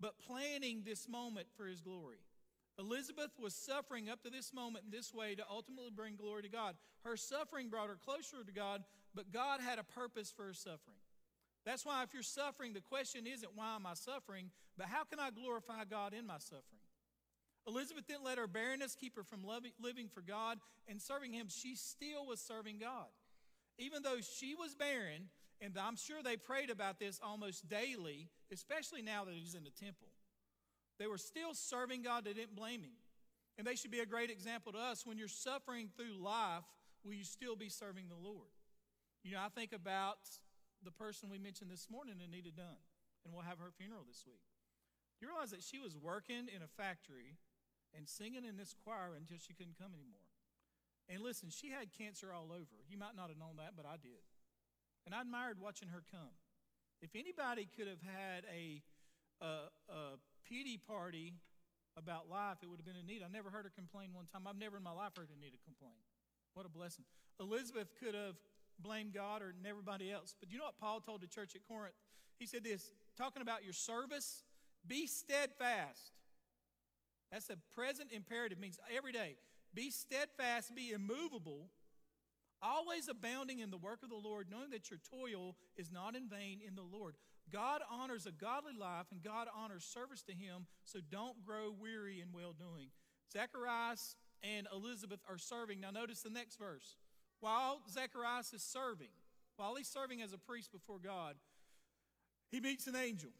but 0.00 0.18
planning 0.18 0.82
this 0.84 1.08
moment 1.08 1.46
for 1.56 1.66
his 1.66 1.80
glory. 1.80 2.18
Elizabeth 2.78 3.30
was 3.40 3.54
suffering 3.54 4.10
up 4.10 4.22
to 4.24 4.28
this 4.28 4.52
moment 4.52 4.84
in 4.84 4.90
this 4.90 5.14
way 5.14 5.36
to 5.36 5.44
ultimately 5.48 5.90
bring 5.94 6.16
glory 6.16 6.42
to 6.42 6.48
God. 6.48 6.74
Her 7.04 7.16
suffering 7.16 7.70
brought 7.70 7.88
her 7.88 7.98
closer 8.04 8.44
to 8.44 8.52
God, 8.52 8.82
but 9.14 9.32
God 9.32 9.60
had 9.60 9.78
a 9.78 9.84
purpose 9.84 10.34
for 10.36 10.46
her 10.46 10.52
suffering. 10.52 10.98
That's 11.66 11.84
why, 11.84 12.04
if 12.04 12.14
you're 12.14 12.22
suffering, 12.22 12.72
the 12.72 12.80
question 12.80 13.26
isn't 13.26 13.50
why 13.56 13.74
am 13.74 13.86
I 13.86 13.94
suffering, 13.94 14.50
but 14.78 14.86
how 14.86 15.02
can 15.02 15.18
I 15.18 15.30
glorify 15.30 15.84
God 15.84 16.14
in 16.14 16.24
my 16.24 16.38
suffering? 16.38 16.62
Elizabeth 17.66 18.06
didn't 18.06 18.24
let 18.24 18.38
her 18.38 18.46
barrenness 18.46 18.94
keep 18.94 19.16
her 19.16 19.24
from 19.24 19.44
living 19.44 20.08
for 20.08 20.20
God 20.20 20.58
and 20.86 21.02
serving 21.02 21.32
Him. 21.32 21.48
She 21.48 21.74
still 21.74 22.24
was 22.24 22.40
serving 22.40 22.78
God. 22.78 23.06
Even 23.78 24.02
though 24.02 24.18
she 24.20 24.54
was 24.54 24.76
barren, 24.76 25.28
and 25.60 25.76
I'm 25.76 25.96
sure 25.96 26.22
they 26.22 26.36
prayed 26.36 26.70
about 26.70 27.00
this 27.00 27.20
almost 27.22 27.68
daily, 27.68 28.28
especially 28.52 29.02
now 29.02 29.24
that 29.24 29.34
He's 29.34 29.56
in 29.56 29.64
the 29.64 29.70
temple. 29.70 30.08
They 31.00 31.08
were 31.08 31.18
still 31.18 31.52
serving 31.52 32.02
God, 32.02 32.24
they 32.24 32.32
didn't 32.32 32.54
blame 32.54 32.82
Him. 32.82 32.94
And 33.58 33.66
they 33.66 33.74
should 33.74 33.90
be 33.90 34.00
a 34.00 34.06
great 34.06 34.30
example 34.30 34.72
to 34.72 34.78
us. 34.78 35.04
When 35.04 35.18
you're 35.18 35.28
suffering 35.28 35.88
through 35.96 36.22
life, 36.22 36.62
will 37.04 37.14
you 37.14 37.24
still 37.24 37.56
be 37.56 37.70
serving 37.70 38.04
the 38.08 38.28
Lord? 38.28 38.48
You 39.24 39.32
know, 39.32 39.40
I 39.44 39.48
think 39.48 39.72
about 39.72 40.18
the 40.86 40.94
person 40.94 41.26
we 41.26 41.42
mentioned 41.42 41.66
this 41.66 41.90
morning, 41.90 42.22
Anita 42.22 42.54
Dunn, 42.54 42.78
and 43.26 43.34
we'll 43.34 43.42
have 43.42 43.58
her 43.58 43.74
funeral 43.74 44.06
this 44.06 44.22
week. 44.22 44.46
Do 45.18 45.26
you 45.26 45.34
realize 45.34 45.50
that 45.50 45.66
she 45.66 45.82
was 45.82 45.98
working 45.98 46.46
in 46.46 46.62
a 46.62 46.70
factory 46.78 47.34
and 47.90 48.06
singing 48.06 48.46
in 48.46 48.54
this 48.54 48.70
choir 48.86 49.18
until 49.18 49.42
she 49.42 49.50
couldn't 49.50 49.74
come 49.74 49.90
anymore? 49.90 50.30
And 51.10 51.26
listen, 51.26 51.50
she 51.50 51.74
had 51.74 51.90
cancer 51.90 52.30
all 52.30 52.54
over. 52.54 52.78
You 52.86 53.02
might 53.02 53.18
not 53.18 53.34
have 53.34 53.38
known 53.38 53.58
that, 53.58 53.74
but 53.74 53.82
I 53.82 53.98
did. 53.98 54.22
And 55.06 55.14
I 55.14 55.26
admired 55.26 55.58
watching 55.58 55.90
her 55.90 56.06
come. 56.06 56.34
If 57.02 57.18
anybody 57.18 57.66
could 57.66 57.90
have 57.90 58.02
had 58.02 58.46
a, 58.46 58.82
a, 59.42 59.50
a 59.90 60.02
pity 60.46 60.78
party 60.78 61.34
about 61.98 62.30
life, 62.30 62.62
it 62.62 62.70
would 62.70 62.78
have 62.78 62.86
been 62.86 62.98
Anita. 62.98 63.26
I 63.26 63.32
never 63.32 63.50
heard 63.50 63.66
her 63.66 63.74
complain 63.74 64.14
one 64.14 64.26
time. 64.30 64.46
I've 64.46 64.58
never 64.58 64.78
in 64.78 64.86
my 64.86 64.94
life 64.94 65.18
heard 65.18 65.34
Anita 65.34 65.58
complain. 65.66 65.98
What 66.54 66.66
a 66.66 66.70
blessing. 66.70 67.04
Elizabeth 67.42 67.90
could 67.98 68.14
have 68.14 68.38
blamed 68.80 69.14
God 69.14 69.42
or 69.42 69.54
everybody 69.68 70.10
else. 70.10 70.34
But 70.38 70.50
you 70.50 70.58
know 70.58 70.64
what 70.64 70.78
Paul 70.78 71.00
told 71.00 71.20
the 71.20 71.26
church 71.26 71.54
at 71.54 71.62
Corinth? 71.66 71.94
He 72.38 72.46
said 72.46 72.64
this, 72.64 72.92
talking 73.16 73.42
about 73.42 73.64
your 73.64 73.72
service, 73.72 74.44
be 74.86 75.06
steadfast. 75.06 76.12
That's 77.32 77.50
a 77.50 77.56
present 77.74 78.12
imperative, 78.12 78.58
means 78.58 78.78
every 78.94 79.12
day. 79.12 79.36
Be 79.74 79.90
steadfast, 79.90 80.74
be 80.74 80.92
immovable, 80.92 81.70
always 82.62 83.08
abounding 83.08 83.60
in 83.60 83.70
the 83.70 83.76
work 83.76 84.02
of 84.02 84.10
the 84.10 84.16
Lord, 84.16 84.48
knowing 84.50 84.70
that 84.70 84.90
your 84.90 85.00
toil 85.10 85.56
is 85.76 85.90
not 85.90 86.14
in 86.14 86.28
vain 86.28 86.60
in 86.66 86.74
the 86.74 86.82
Lord. 86.82 87.16
God 87.52 87.80
honors 87.90 88.26
a 88.26 88.32
godly 88.32 88.72
life 88.78 89.06
and 89.10 89.22
God 89.22 89.48
honors 89.54 89.84
service 89.84 90.22
to 90.22 90.32
Him, 90.32 90.66
so 90.84 91.00
don't 91.10 91.44
grow 91.44 91.72
weary 91.78 92.20
in 92.20 92.32
well 92.32 92.52
doing. 92.52 92.88
Zacharias 93.32 94.16
and 94.42 94.66
Elizabeth 94.72 95.20
are 95.28 95.38
serving. 95.38 95.80
Now, 95.80 95.90
notice 95.90 96.22
the 96.22 96.30
next 96.30 96.58
verse. 96.58 96.96
While 97.40 97.80
Zacharias 97.90 98.52
is 98.52 98.62
serving, 98.62 99.12
while 99.56 99.74
he's 99.74 99.88
serving 99.88 100.22
as 100.22 100.32
a 100.32 100.38
priest 100.38 100.72
before 100.72 100.98
God, 100.98 101.34
he 102.50 102.60
meets 102.60 102.86
an 102.86 102.96
angel. 102.96 103.30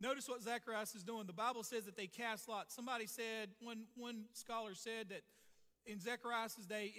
Notice 0.00 0.28
what 0.28 0.42
Zacharias 0.42 0.94
is 0.94 1.04
doing. 1.04 1.26
The 1.26 1.32
Bible 1.32 1.62
says 1.62 1.84
that 1.84 1.96
they 1.96 2.06
cast 2.06 2.48
lots. 2.48 2.74
Somebody 2.74 3.06
said, 3.06 3.50
one, 3.60 3.84
one 3.96 4.24
scholar 4.32 4.74
said 4.74 5.08
that 5.10 5.22
in 5.86 6.00
Zechariah's 6.00 6.54
day, 6.68 6.92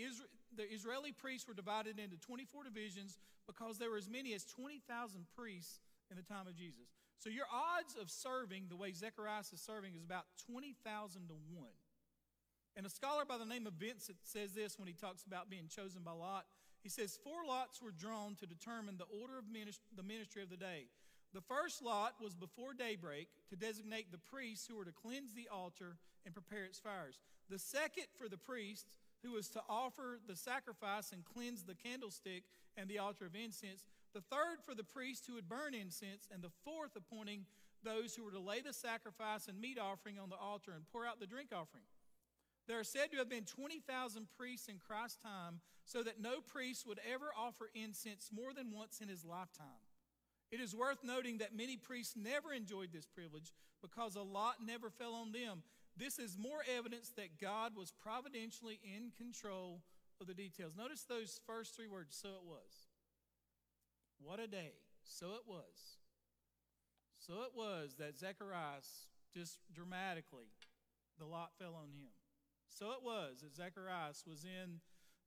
the 0.56 0.71
Israeli 0.71 1.12
priests 1.12 1.47
were 1.47 1.54
divided 1.54 1.99
into 1.99 2.17
24 2.17 2.63
divisions 2.63 3.17
because 3.47 3.78
there 3.78 3.89
were 3.89 3.97
as 3.97 4.10
many 4.10 4.34
as 4.34 4.45
20,000 4.45 5.25
priests 5.36 5.80
in 6.10 6.17
the 6.17 6.23
time 6.23 6.47
of 6.47 6.56
Jesus. 6.56 6.88
So 7.19 7.30
your 7.30 7.45
odds 7.51 7.95
of 7.99 8.10
serving 8.10 8.65
the 8.69 8.75
way 8.75 8.91
Zechariah 8.91 9.41
is 9.51 9.62
serving 9.62 9.95
is 9.95 10.04
about 10.04 10.25
20,000 10.51 11.28
to 11.28 11.34
1. 11.54 11.67
And 12.76 12.86
a 12.86 12.89
scholar 12.89 13.23
by 13.26 13.38
the 13.38 13.45
name 13.45 13.67
of 13.67 13.73
Vincent 13.73 14.17
says 14.23 14.53
this 14.53 14.78
when 14.78 14.88
he 14.88 14.93
talks 14.93 15.23
about 15.23 15.49
being 15.49 15.67
chosen 15.67 16.01
by 16.03 16.11
lot. 16.11 16.45
He 16.84 16.89
says, 16.89 17.17
Four 17.23 17.45
lots 17.47 17.82
were 17.82 17.91
drawn 17.91 18.36
to 18.36 18.45
determine 18.45 18.97
the 18.97 19.19
order 19.21 19.39
of 19.39 19.47
ministry, 19.47 19.86
the 19.95 20.03
ministry 20.03 20.43
of 20.43 20.49
the 20.49 20.57
day. 20.57 20.88
The 21.34 21.41
first 21.41 21.82
lot 21.82 22.15
was 22.21 22.36
before 22.36 22.73
daybreak 22.73 23.28
to 23.49 23.55
designate 23.55 24.11
the 24.11 24.17
priests 24.17 24.67
who 24.67 24.76
were 24.76 24.86
to 24.86 24.91
cleanse 24.91 25.34
the 25.34 25.49
altar 25.51 25.97
and 26.26 26.34
prepare 26.34 26.63
its 26.63 26.80
fires. 26.80 27.19
The 27.49 27.59
second 27.59 28.05
for 28.17 28.30
the 28.30 28.38
priest 28.38 28.88
who 29.23 29.32
was 29.32 29.49
to 29.49 29.61
offer 29.67 30.19
the 30.28 30.36
sacrifice 30.36 31.11
and 31.11 31.26
cleanse 31.26 31.63
the 31.63 31.76
candlestick 31.76 32.43
and 32.78 32.88
the 32.89 32.99
altar 32.99 33.26
of 33.26 33.36
incense. 33.36 33.88
The 34.13 34.21
third 34.21 34.59
for 34.65 34.76
the 34.76 34.84
priest 34.84 35.26
who 35.28 35.36
would 35.36 35.49
burn 35.49 35.73
incense. 35.73 36.28
And 36.32 36.43
the 36.43 36.53
fourth 36.63 36.95
appointing 36.95 37.45
those 37.84 38.15
who 38.15 38.23
were 38.23 38.32
to 38.32 38.39
lay 38.39 38.61
the 38.61 38.73
sacrifice 38.73 39.47
and 39.47 39.59
meat 39.59 39.80
offering 39.80 40.19
on 40.19 40.30
the 40.30 40.38
altar 40.38 40.71
and 40.76 40.86
pour 40.91 41.05
out 41.05 41.19
the 41.19 41.28
drink 41.28 41.49
offering. 41.53 41.84
There 42.68 42.80
are 42.80 42.84
said 42.84 43.11
to 43.11 43.18
have 43.18 43.30
been 43.30 43.45
20,000 43.45 44.28
priests 44.38 44.68
in 44.68 44.80
Christ's 44.80 45.20
time, 45.22 45.61
so 45.86 46.01
that 46.01 46.20
no 46.20 46.41
priest 46.41 46.88
would 46.88 46.99
ever 47.11 47.28
offer 47.38 47.70
incense 47.76 48.30
more 48.34 48.53
than 48.53 48.72
once 48.72 49.01
in 49.01 49.07
his 49.07 49.24
lifetime. 49.24 49.86
It 50.51 50.59
is 50.59 50.76
worth 50.76 51.03
noting 51.03 51.39
that 51.39 51.55
many 51.55 51.78
priests 51.78 52.16
never 52.16 52.53
enjoyed 52.53 52.91
this 52.91 53.05
privilege 53.05 53.53
because 53.82 54.16
a 54.16 54.22
lot 54.22 54.55
never 54.66 54.89
fell 54.89 55.13
on 55.13 55.32
them. 55.32 55.61
This 55.97 56.18
is 56.18 56.38
more 56.38 56.63
evidence 56.76 57.11
that 57.16 57.39
God 57.39 57.74
was 57.76 57.91
providentially 57.91 58.80
in 58.84 59.11
control 59.16 59.82
of 60.20 60.28
the 60.28 60.34
details. 60.34 60.74
Notice 60.76 61.03
those 61.03 61.39
first 61.45 61.76
three 61.76 61.88
words 61.88 62.18
so 62.20 62.30
it 62.30 62.45
was. 62.45 62.88
What 64.20 64.39
a 64.39 64.47
day. 64.47 64.74
So 65.03 65.28
it 65.36 65.47
was. 65.47 65.99
So 67.20 67.41
it 67.43 67.51
was 67.55 67.95
that 67.99 68.18
Zacharias 68.18 69.07
just 69.34 69.59
dramatically, 69.74 70.49
the 71.20 71.26
lot 71.26 71.51
fell 71.59 71.76
on 71.76 71.89
him. 71.89 72.14
So 72.78 72.91
it 72.91 73.01
was 73.01 73.39
that 73.39 73.55
Zacharias 73.55 74.26
was 74.28 74.43
in 74.43 74.82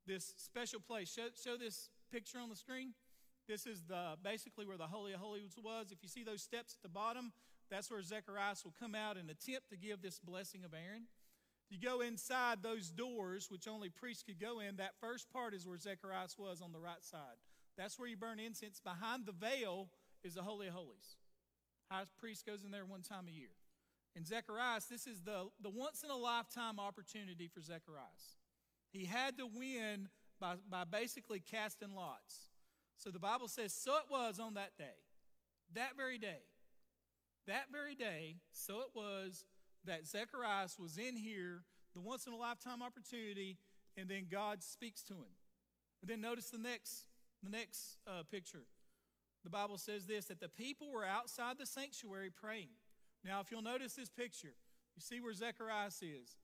this 0.06 0.34
special 0.36 0.80
place. 0.80 1.10
Show, 1.10 1.28
show 1.42 1.56
this 1.56 1.88
picture 2.12 2.38
on 2.38 2.50
the 2.50 2.56
screen. 2.56 2.92
This 3.48 3.66
is 3.66 3.84
the 3.88 4.16
basically 4.22 4.66
where 4.66 4.76
the 4.76 4.86
Holy 4.86 5.14
of 5.14 5.20
Holies 5.20 5.56
was. 5.56 5.86
If 5.90 6.02
you 6.02 6.10
see 6.10 6.22
those 6.22 6.42
steps 6.42 6.76
at 6.76 6.82
the 6.82 6.92
bottom, 6.92 7.32
that's 7.70 7.90
where 7.90 8.02
Zacharias 8.02 8.64
will 8.64 8.74
come 8.78 8.94
out 8.94 9.16
and 9.16 9.30
attempt 9.30 9.70
to 9.70 9.78
give 9.78 10.02
this 10.02 10.18
blessing 10.18 10.62
of 10.62 10.74
Aaron. 10.74 11.04
You 11.70 11.78
go 11.80 12.02
inside 12.02 12.62
those 12.62 12.90
doors, 12.90 13.46
which 13.50 13.66
only 13.66 13.88
priests 13.88 14.22
could 14.22 14.38
go 14.38 14.60
in. 14.60 14.76
That 14.76 15.00
first 15.00 15.32
part 15.32 15.54
is 15.54 15.66
where 15.66 15.78
Zacharias 15.78 16.36
was 16.38 16.60
on 16.60 16.72
the 16.72 16.80
right 16.80 17.02
side. 17.02 17.40
That's 17.78 17.98
where 17.98 18.08
you 18.08 18.18
burn 18.18 18.40
incense. 18.40 18.78
Behind 18.78 19.24
the 19.24 19.32
veil 19.32 19.88
is 20.22 20.34
the 20.34 20.42
Holy 20.42 20.66
of 20.66 20.74
Holies. 20.74 21.16
High 21.90 22.04
priest 22.18 22.44
goes 22.44 22.62
in 22.62 22.70
there 22.70 22.84
one 22.84 23.02
time 23.02 23.24
a 23.26 23.32
year. 23.32 23.56
In 24.16 24.24
Zacharias, 24.24 24.86
this 24.86 25.06
is 25.06 25.22
the, 25.22 25.48
the 25.62 25.70
once 25.70 26.02
in 26.02 26.10
a 26.10 26.16
lifetime 26.16 26.80
opportunity 26.80 27.48
for 27.48 27.60
Zacharias. 27.60 28.38
He 28.90 29.04
had 29.04 29.36
to 29.38 29.46
win 29.46 30.08
by, 30.40 30.54
by 30.68 30.84
basically 30.84 31.40
casting 31.40 31.94
lots. 31.94 32.50
So 32.96 33.10
the 33.10 33.18
Bible 33.18 33.48
says, 33.48 33.72
So 33.72 33.92
it 33.96 34.10
was 34.10 34.40
on 34.40 34.54
that 34.54 34.76
day, 34.76 34.98
that 35.74 35.96
very 35.96 36.18
day, 36.18 36.42
that 37.46 37.66
very 37.70 37.94
day, 37.94 38.36
so 38.50 38.80
it 38.80 38.90
was 38.94 39.44
that 39.84 40.06
Zacharias 40.06 40.78
was 40.78 40.98
in 40.98 41.16
here, 41.16 41.62
the 41.94 42.00
once 42.00 42.26
in 42.26 42.32
a 42.32 42.36
lifetime 42.36 42.82
opportunity, 42.82 43.58
and 43.96 44.08
then 44.08 44.26
God 44.30 44.62
speaks 44.62 45.02
to 45.04 45.14
him. 45.14 45.34
And 46.02 46.10
then 46.10 46.20
notice 46.20 46.50
the 46.50 46.58
next, 46.58 47.06
the 47.42 47.50
next 47.50 47.98
uh, 48.06 48.22
picture. 48.30 48.64
The 49.44 49.50
Bible 49.50 49.78
says 49.78 50.06
this 50.06 50.26
that 50.26 50.40
the 50.40 50.48
people 50.48 50.90
were 50.92 51.04
outside 51.04 51.56
the 51.58 51.66
sanctuary 51.66 52.30
praying. 52.30 52.68
Now, 53.24 53.40
if 53.40 53.50
you'll 53.50 53.62
notice 53.62 53.94
this 53.94 54.10
picture, 54.10 54.54
you 54.96 55.02
see 55.02 55.20
where 55.20 55.34
Zechariah 55.34 55.88
is. 55.88 56.36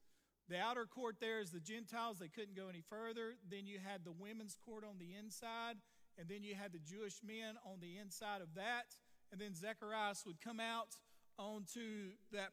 The 0.49 0.59
outer 0.59 0.85
court 0.85 1.17
there 1.21 1.41
is 1.41 1.51
the 1.51 1.61
Gentiles, 1.61 2.19
they 2.19 2.29
couldn't 2.29 2.55
go 2.55 2.69
any 2.69 2.83
further. 2.83 3.35
Then 3.51 3.67
you 3.67 3.79
had 3.79 4.05
the 4.05 4.13
women's 4.13 4.57
court 4.65 4.85
on 4.85 4.99
the 4.99 5.17
inside, 5.19 5.77
and 6.19 6.29
then 6.29 6.43
you 6.43 6.55
had 6.55 6.73
the 6.73 6.79
Jewish 6.79 7.21
men 7.27 7.57
on 7.65 7.81
the 7.81 7.99
inside 7.99 8.43
of 8.43 8.55
that. 8.55 8.97
And 9.33 9.41
then 9.41 9.55
Zechariah 9.55 10.15
would 10.27 10.41
come 10.41 10.61
out 10.61 10.97
onto 11.39 12.13
that 12.33 12.51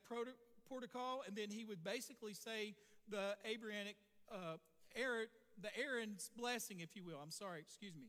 protocol, 0.67 1.24
and 1.28 1.36
then 1.36 1.49
he 1.49 1.65
would 1.65 1.84
basically 1.84 2.34
say 2.34 2.76
the 3.09 3.36
Abrahamic, 3.45 3.97
uh, 4.32 4.57
Aaron, 4.95 5.28
the 5.61 5.69
Aaron's 5.78 6.32
blessing, 6.38 6.80
if 6.80 6.95
you 6.95 7.03
will. 7.03 7.19
I'm 7.22 7.32
sorry, 7.32 7.59
excuse 7.59 7.95
me. 7.95 8.07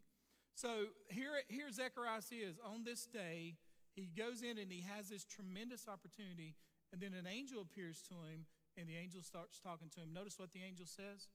So 0.55 0.87
here, 1.09 1.33
here 1.49 1.71
Zacharias 1.73 2.31
is 2.31 2.57
on 2.65 2.85
this 2.85 3.07
day 3.07 3.57
he 3.95 4.09
goes 4.17 4.43
in 4.43 4.59
and 4.59 4.73
he 4.73 4.85
has 4.89 5.09
this 5.09 5.25
tremendous 5.25 5.89
opportunity, 5.89 6.55
and 6.93 7.01
then 7.01 7.13
an 7.13 7.27
angel 7.27 7.61
appears 7.61 8.01
to 8.09 8.15
him, 8.29 8.49
and 8.77 8.89
the 8.89 8.97
angel 8.97 9.21
starts 9.21 9.61
talking 9.61 9.89
to 9.97 10.01
him. 10.01 10.13
Notice 10.13 10.39
what 10.39 10.53
the 10.53 10.65
angel 10.65 10.87
says, 10.87 11.29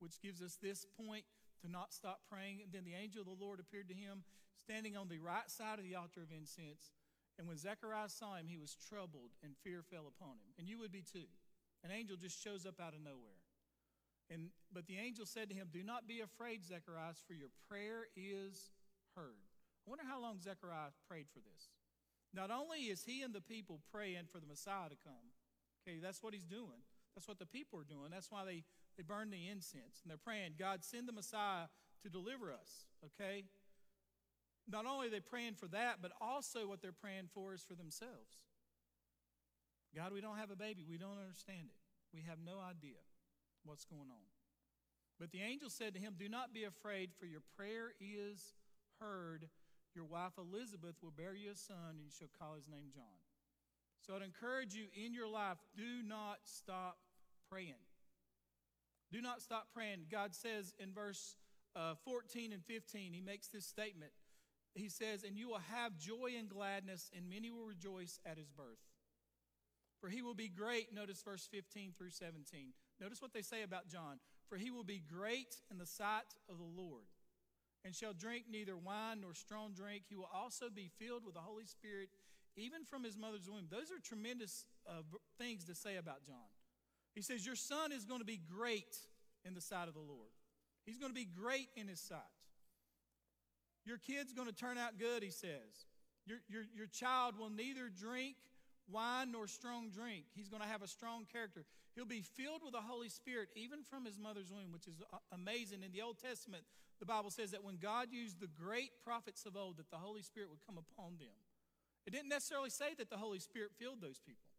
which 0.00 0.20
gives 0.20 0.42
us 0.42 0.58
this 0.60 0.84
point 0.84 1.24
to 1.64 1.70
not 1.70 1.92
stop 1.92 2.20
praying. 2.28 2.60
And 2.60 2.72
then 2.72 2.84
the 2.84 2.96
angel 2.96 3.24
of 3.24 3.28
the 3.28 3.40
Lord 3.40 3.60
appeared 3.60 3.88
to 3.88 3.96
him, 3.96 4.24
standing 4.60 4.96
on 4.96 5.08
the 5.08 5.18
right 5.18 5.48
side 5.48 5.78
of 5.78 5.84
the 5.84 5.96
altar 5.96 6.20
of 6.20 6.28
incense. 6.28 6.92
And 7.38 7.48
when 7.48 7.56
Zechariah 7.56 8.12
saw 8.12 8.36
him, 8.36 8.46
he 8.46 8.60
was 8.60 8.76
troubled, 8.76 9.32
and 9.42 9.56
fear 9.64 9.82
fell 9.82 10.06
upon 10.06 10.36
him. 10.36 10.52
And 10.58 10.68
you 10.68 10.78
would 10.78 10.92
be 10.92 11.02
too. 11.02 11.26
An 11.82 11.90
angel 11.90 12.16
just 12.16 12.40
shows 12.40 12.64
up 12.64 12.80
out 12.80 12.94
of 12.94 13.00
nowhere. 13.00 13.40
And 14.30 14.48
but 14.72 14.86
the 14.86 14.96
angel 14.96 15.26
said 15.26 15.50
to 15.50 15.54
him, 15.54 15.68
Do 15.72 15.82
not 15.82 16.08
be 16.08 16.20
afraid, 16.20 16.64
Zechariah, 16.64 17.12
for 17.26 17.34
your 17.34 17.52
prayer 17.68 18.08
is 18.16 18.70
heard. 19.16 19.44
I 19.86 19.90
wonder 19.90 20.04
how 20.08 20.20
long 20.20 20.40
Zechariah 20.40 20.96
prayed 21.08 21.26
for 21.28 21.40
this. 21.40 21.68
Not 22.34 22.50
only 22.50 22.90
is 22.90 23.04
he 23.04 23.22
and 23.22 23.32
the 23.32 23.40
people 23.40 23.80
praying 23.92 24.26
for 24.30 24.40
the 24.40 24.46
Messiah 24.46 24.88
to 24.90 24.96
come, 25.04 25.30
okay, 25.82 25.98
that's 26.02 26.22
what 26.22 26.34
he's 26.34 26.44
doing. 26.44 26.82
That's 27.14 27.28
what 27.28 27.38
the 27.38 27.46
people 27.46 27.78
are 27.78 27.84
doing. 27.84 28.10
That's 28.10 28.30
why 28.30 28.44
they, 28.44 28.64
they 28.96 29.04
burn 29.04 29.30
the 29.30 29.48
incense. 29.48 30.02
And 30.02 30.10
they're 30.10 30.18
praying, 30.18 30.54
God, 30.58 30.84
send 30.84 31.06
the 31.06 31.12
Messiah 31.12 31.70
to 32.02 32.08
deliver 32.10 32.52
us, 32.52 32.90
okay? 33.06 33.44
Not 34.68 34.86
only 34.86 35.06
are 35.06 35.10
they 35.10 35.20
praying 35.20 35.54
for 35.54 35.68
that, 35.68 35.98
but 36.02 36.10
also 36.20 36.66
what 36.66 36.82
they're 36.82 36.92
praying 36.92 37.28
for 37.32 37.54
is 37.54 37.62
for 37.62 37.74
themselves. 37.74 38.42
God, 39.94 40.12
we 40.12 40.20
don't 40.20 40.38
have 40.38 40.50
a 40.50 40.56
baby. 40.56 40.84
We 40.88 40.98
don't 40.98 41.22
understand 41.22 41.70
it. 41.70 41.78
We 42.12 42.22
have 42.28 42.38
no 42.44 42.58
idea 42.58 42.98
what's 43.64 43.84
going 43.84 44.10
on. 44.10 44.26
But 45.20 45.30
the 45.30 45.42
angel 45.42 45.70
said 45.70 45.94
to 45.94 46.00
him, 46.00 46.14
Do 46.18 46.28
not 46.28 46.52
be 46.52 46.64
afraid, 46.64 47.10
for 47.18 47.26
your 47.26 47.42
prayer 47.56 47.94
is 48.00 48.54
heard 49.00 49.48
your 49.94 50.04
wife 50.04 50.32
Elizabeth 50.38 50.96
will 51.02 51.12
bear 51.16 51.34
you 51.34 51.52
a 51.52 51.56
son, 51.56 51.96
and 51.96 52.04
you 52.04 52.10
shall 52.16 52.28
call 52.38 52.54
his 52.54 52.68
name 52.68 52.90
John. 52.94 53.18
So 54.06 54.14
I'd 54.14 54.22
encourage 54.22 54.74
you 54.74 54.86
in 54.94 55.14
your 55.14 55.28
life, 55.28 55.58
do 55.76 56.02
not 56.06 56.38
stop 56.44 56.98
praying. 57.50 57.80
Do 59.12 59.22
not 59.22 59.40
stop 59.40 59.68
praying. 59.72 60.06
God 60.10 60.34
says 60.34 60.74
in 60.78 60.92
verse 60.92 61.36
uh, 61.76 61.94
14 62.04 62.52
and 62.52 62.64
15, 62.64 63.12
He 63.12 63.20
makes 63.20 63.48
this 63.48 63.66
statement. 63.66 64.12
He 64.74 64.88
says, 64.88 65.24
And 65.24 65.36
you 65.36 65.48
will 65.48 65.62
have 65.70 65.96
joy 65.96 66.32
and 66.38 66.48
gladness, 66.48 67.10
and 67.16 67.30
many 67.30 67.50
will 67.50 67.64
rejoice 67.64 68.18
at 68.26 68.36
His 68.36 68.50
birth. 68.50 68.82
For 70.04 70.10
he 70.10 70.20
will 70.20 70.34
be 70.34 70.48
great, 70.48 70.92
notice 70.92 71.22
verse 71.22 71.48
15 71.50 71.92
through 71.96 72.10
17. 72.10 72.74
Notice 73.00 73.22
what 73.22 73.32
they 73.32 73.40
say 73.40 73.62
about 73.62 73.88
John. 73.88 74.18
For 74.50 74.58
he 74.58 74.70
will 74.70 74.84
be 74.84 75.00
great 75.00 75.56
in 75.70 75.78
the 75.78 75.86
sight 75.86 76.36
of 76.46 76.58
the 76.58 76.82
Lord 76.82 77.06
and 77.84 77.94
shall 77.94 78.12
drink 78.12 78.44
neither 78.50 78.76
wine 78.76 79.20
nor 79.20 79.34
strong 79.34 79.72
drink. 79.74 80.04
He 80.08 80.16
will 80.16 80.30
also 80.34 80.66
be 80.74 80.90
filled 80.98 81.24
with 81.24 81.34
the 81.34 81.40
Holy 81.40 81.66
Spirit, 81.66 82.08
even 82.56 82.84
from 82.84 83.04
his 83.04 83.16
mother's 83.16 83.48
womb. 83.48 83.66
Those 83.70 83.90
are 83.90 84.00
tremendous 84.02 84.64
uh, 84.88 85.02
things 85.38 85.64
to 85.64 85.74
say 85.74 85.96
about 85.96 86.24
John. 86.24 86.48
He 87.14 87.22
says, 87.22 87.44
Your 87.44 87.56
son 87.56 87.92
is 87.92 88.04
going 88.04 88.20
to 88.20 88.26
be 88.26 88.40
great 88.50 88.96
in 89.44 89.54
the 89.54 89.60
sight 89.60 89.88
of 89.88 89.94
the 89.94 90.00
Lord. 90.00 90.30
He's 90.86 90.98
going 90.98 91.10
to 91.10 91.14
be 91.14 91.26
great 91.26 91.68
in 91.76 91.88
his 91.88 92.00
sight. 92.00 92.18
Your 93.84 93.98
kid's 93.98 94.32
going 94.32 94.48
to 94.48 94.54
turn 94.54 94.78
out 94.78 94.98
good, 94.98 95.22
he 95.22 95.30
says. 95.30 95.86
Your, 96.26 96.38
your, 96.48 96.62
your 96.74 96.86
child 96.86 97.38
will 97.38 97.50
neither 97.50 97.90
drink 97.90 98.36
wine 98.88 99.32
nor 99.32 99.46
strong 99.46 99.90
drink. 99.90 100.24
He's 100.34 100.48
going 100.48 100.62
to 100.62 100.68
have 100.68 100.82
a 100.82 100.88
strong 100.88 101.26
character. 101.30 101.64
He'll 101.94 102.04
be 102.04 102.22
filled 102.22 102.62
with 102.64 102.72
the 102.72 102.80
Holy 102.80 103.08
Spirit, 103.08 103.48
even 103.54 103.82
from 103.82 104.04
his 104.04 104.18
mother's 104.18 104.50
womb, 104.50 104.72
which 104.72 104.86
is 104.86 105.00
uh, 105.12 105.18
amazing. 105.32 105.82
In 105.82 105.92
the 105.92 106.02
Old 106.02 106.18
Testament, 106.18 106.64
the 106.98 107.06
Bible 107.06 107.30
says 107.30 107.52
that 107.52 107.64
when 107.64 107.76
God 107.76 108.08
used 108.10 108.40
the 108.40 108.48
great 108.48 108.90
prophets 109.04 109.46
of 109.46 109.56
old, 109.56 109.78
that 109.78 109.90
the 109.90 109.96
Holy 109.96 110.22
Spirit 110.22 110.50
would 110.50 110.64
come 110.66 110.78
upon 110.78 111.18
them. 111.18 111.34
It 112.06 112.12
didn't 112.12 112.28
necessarily 112.28 112.70
say 112.70 112.94
that 112.98 113.10
the 113.10 113.16
Holy 113.16 113.38
Spirit 113.38 113.70
filled 113.78 114.02
those 114.02 114.20
people, 114.20 114.50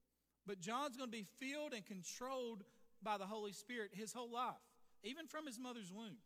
but 0.47 0.59
John's 0.59 0.97
going 0.97 1.11
to 1.11 1.17
be 1.17 1.27
filled 1.37 1.73
and 1.73 1.85
controlled 1.85 2.63
by 3.03 3.17
the 3.17 3.25
Holy 3.25 3.53
Spirit 3.53 3.91
his 3.93 4.13
whole 4.13 4.31
life, 4.31 4.55
even 5.03 5.27
from 5.27 5.45
his 5.45 5.59
mother's 5.59 5.91
womb. 5.91 6.17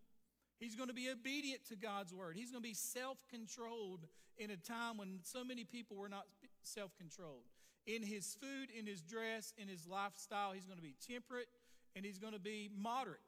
He's 0.59 0.75
going 0.75 0.89
to 0.89 0.95
be 0.95 1.09
obedient 1.09 1.65
to 1.69 1.75
God's 1.75 2.13
word. 2.13 2.35
He's 2.35 2.51
going 2.51 2.63
to 2.63 2.69
be 2.69 2.73
self 2.73 3.17
controlled 3.29 4.05
in 4.37 4.51
a 4.51 4.57
time 4.57 4.97
when 4.97 5.19
so 5.23 5.43
many 5.43 5.63
people 5.63 5.97
were 5.97 6.09
not 6.09 6.25
self 6.63 6.95
controlled. 6.97 7.43
In 7.89 8.03
his 8.03 8.37
food, 8.39 8.69
in 8.77 8.85
his 8.85 9.01
dress, 9.01 9.51
in 9.57 9.67
his 9.67 9.87
lifestyle, 9.87 10.51
he's 10.51 10.65
going 10.65 10.77
to 10.77 10.83
be 10.83 10.93
temperate 11.07 11.47
and 11.95 12.05
he's 12.05 12.19
going 12.19 12.33
to 12.33 12.39
be 12.39 12.69
moderate. 12.77 13.19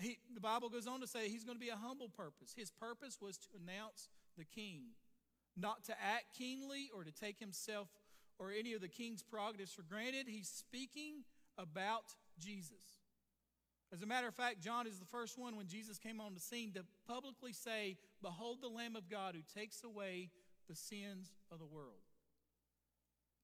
He, 0.00 0.18
the 0.34 0.40
Bible 0.40 0.68
goes 0.68 0.88
on 0.88 1.00
to 1.00 1.06
say 1.06 1.28
he's 1.28 1.44
going 1.44 1.56
to 1.56 1.64
be 1.64 1.70
a 1.70 1.76
humble 1.76 2.08
purpose. 2.08 2.52
His 2.56 2.72
purpose 2.72 3.18
was 3.22 3.38
to 3.38 3.48
announce 3.62 4.08
the 4.36 4.44
king, 4.44 4.80
not 5.56 5.84
to 5.84 5.92
act 5.92 6.36
kingly 6.36 6.90
or 6.92 7.04
to 7.04 7.12
take 7.12 7.38
himself 7.38 7.88
or 8.38 8.50
any 8.50 8.74
of 8.74 8.80
the 8.80 8.88
king's 8.88 9.22
prerogatives 9.22 9.72
for 9.72 9.82
granted. 9.82 10.26
He's 10.28 10.48
speaking 10.48 11.22
about 11.56 12.16
Jesus. 12.38 12.98
As 13.92 14.02
a 14.02 14.06
matter 14.06 14.26
of 14.26 14.34
fact, 14.34 14.60
John 14.60 14.88
is 14.88 14.98
the 14.98 15.06
first 15.06 15.38
one 15.38 15.56
when 15.56 15.68
Jesus 15.68 15.98
came 15.98 16.20
on 16.20 16.34
the 16.34 16.40
scene 16.40 16.72
to 16.72 16.84
publicly 17.06 17.52
say, 17.52 17.96
Behold 18.20 18.58
the 18.60 18.68
Lamb 18.68 18.96
of 18.96 19.08
God 19.08 19.36
who 19.36 19.60
takes 19.60 19.84
away 19.84 20.30
the 20.68 20.74
sins 20.74 21.32
of 21.52 21.60
the 21.60 21.66
world. 21.66 22.05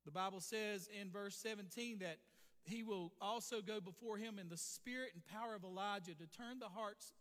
The 0.05 0.11
Bible 0.11 0.41
says 0.41 0.89
in 1.01 1.11
verse 1.11 1.37
17 1.37 1.99
that 2.01 2.19
he 2.65 2.83
will 2.83 3.13
also 3.21 3.61
go 3.61 3.81
before 3.81 4.19
him 4.19 4.39
in 4.39 4.49
the 4.49 4.57
spirit 4.57 5.11
and 5.15 5.25
power 5.25 5.55
of 5.55 5.65
Elijah 5.65 6.15
to 6.15 6.27
turn 6.27 6.59
the 6.59 6.69
hearts 6.69 7.13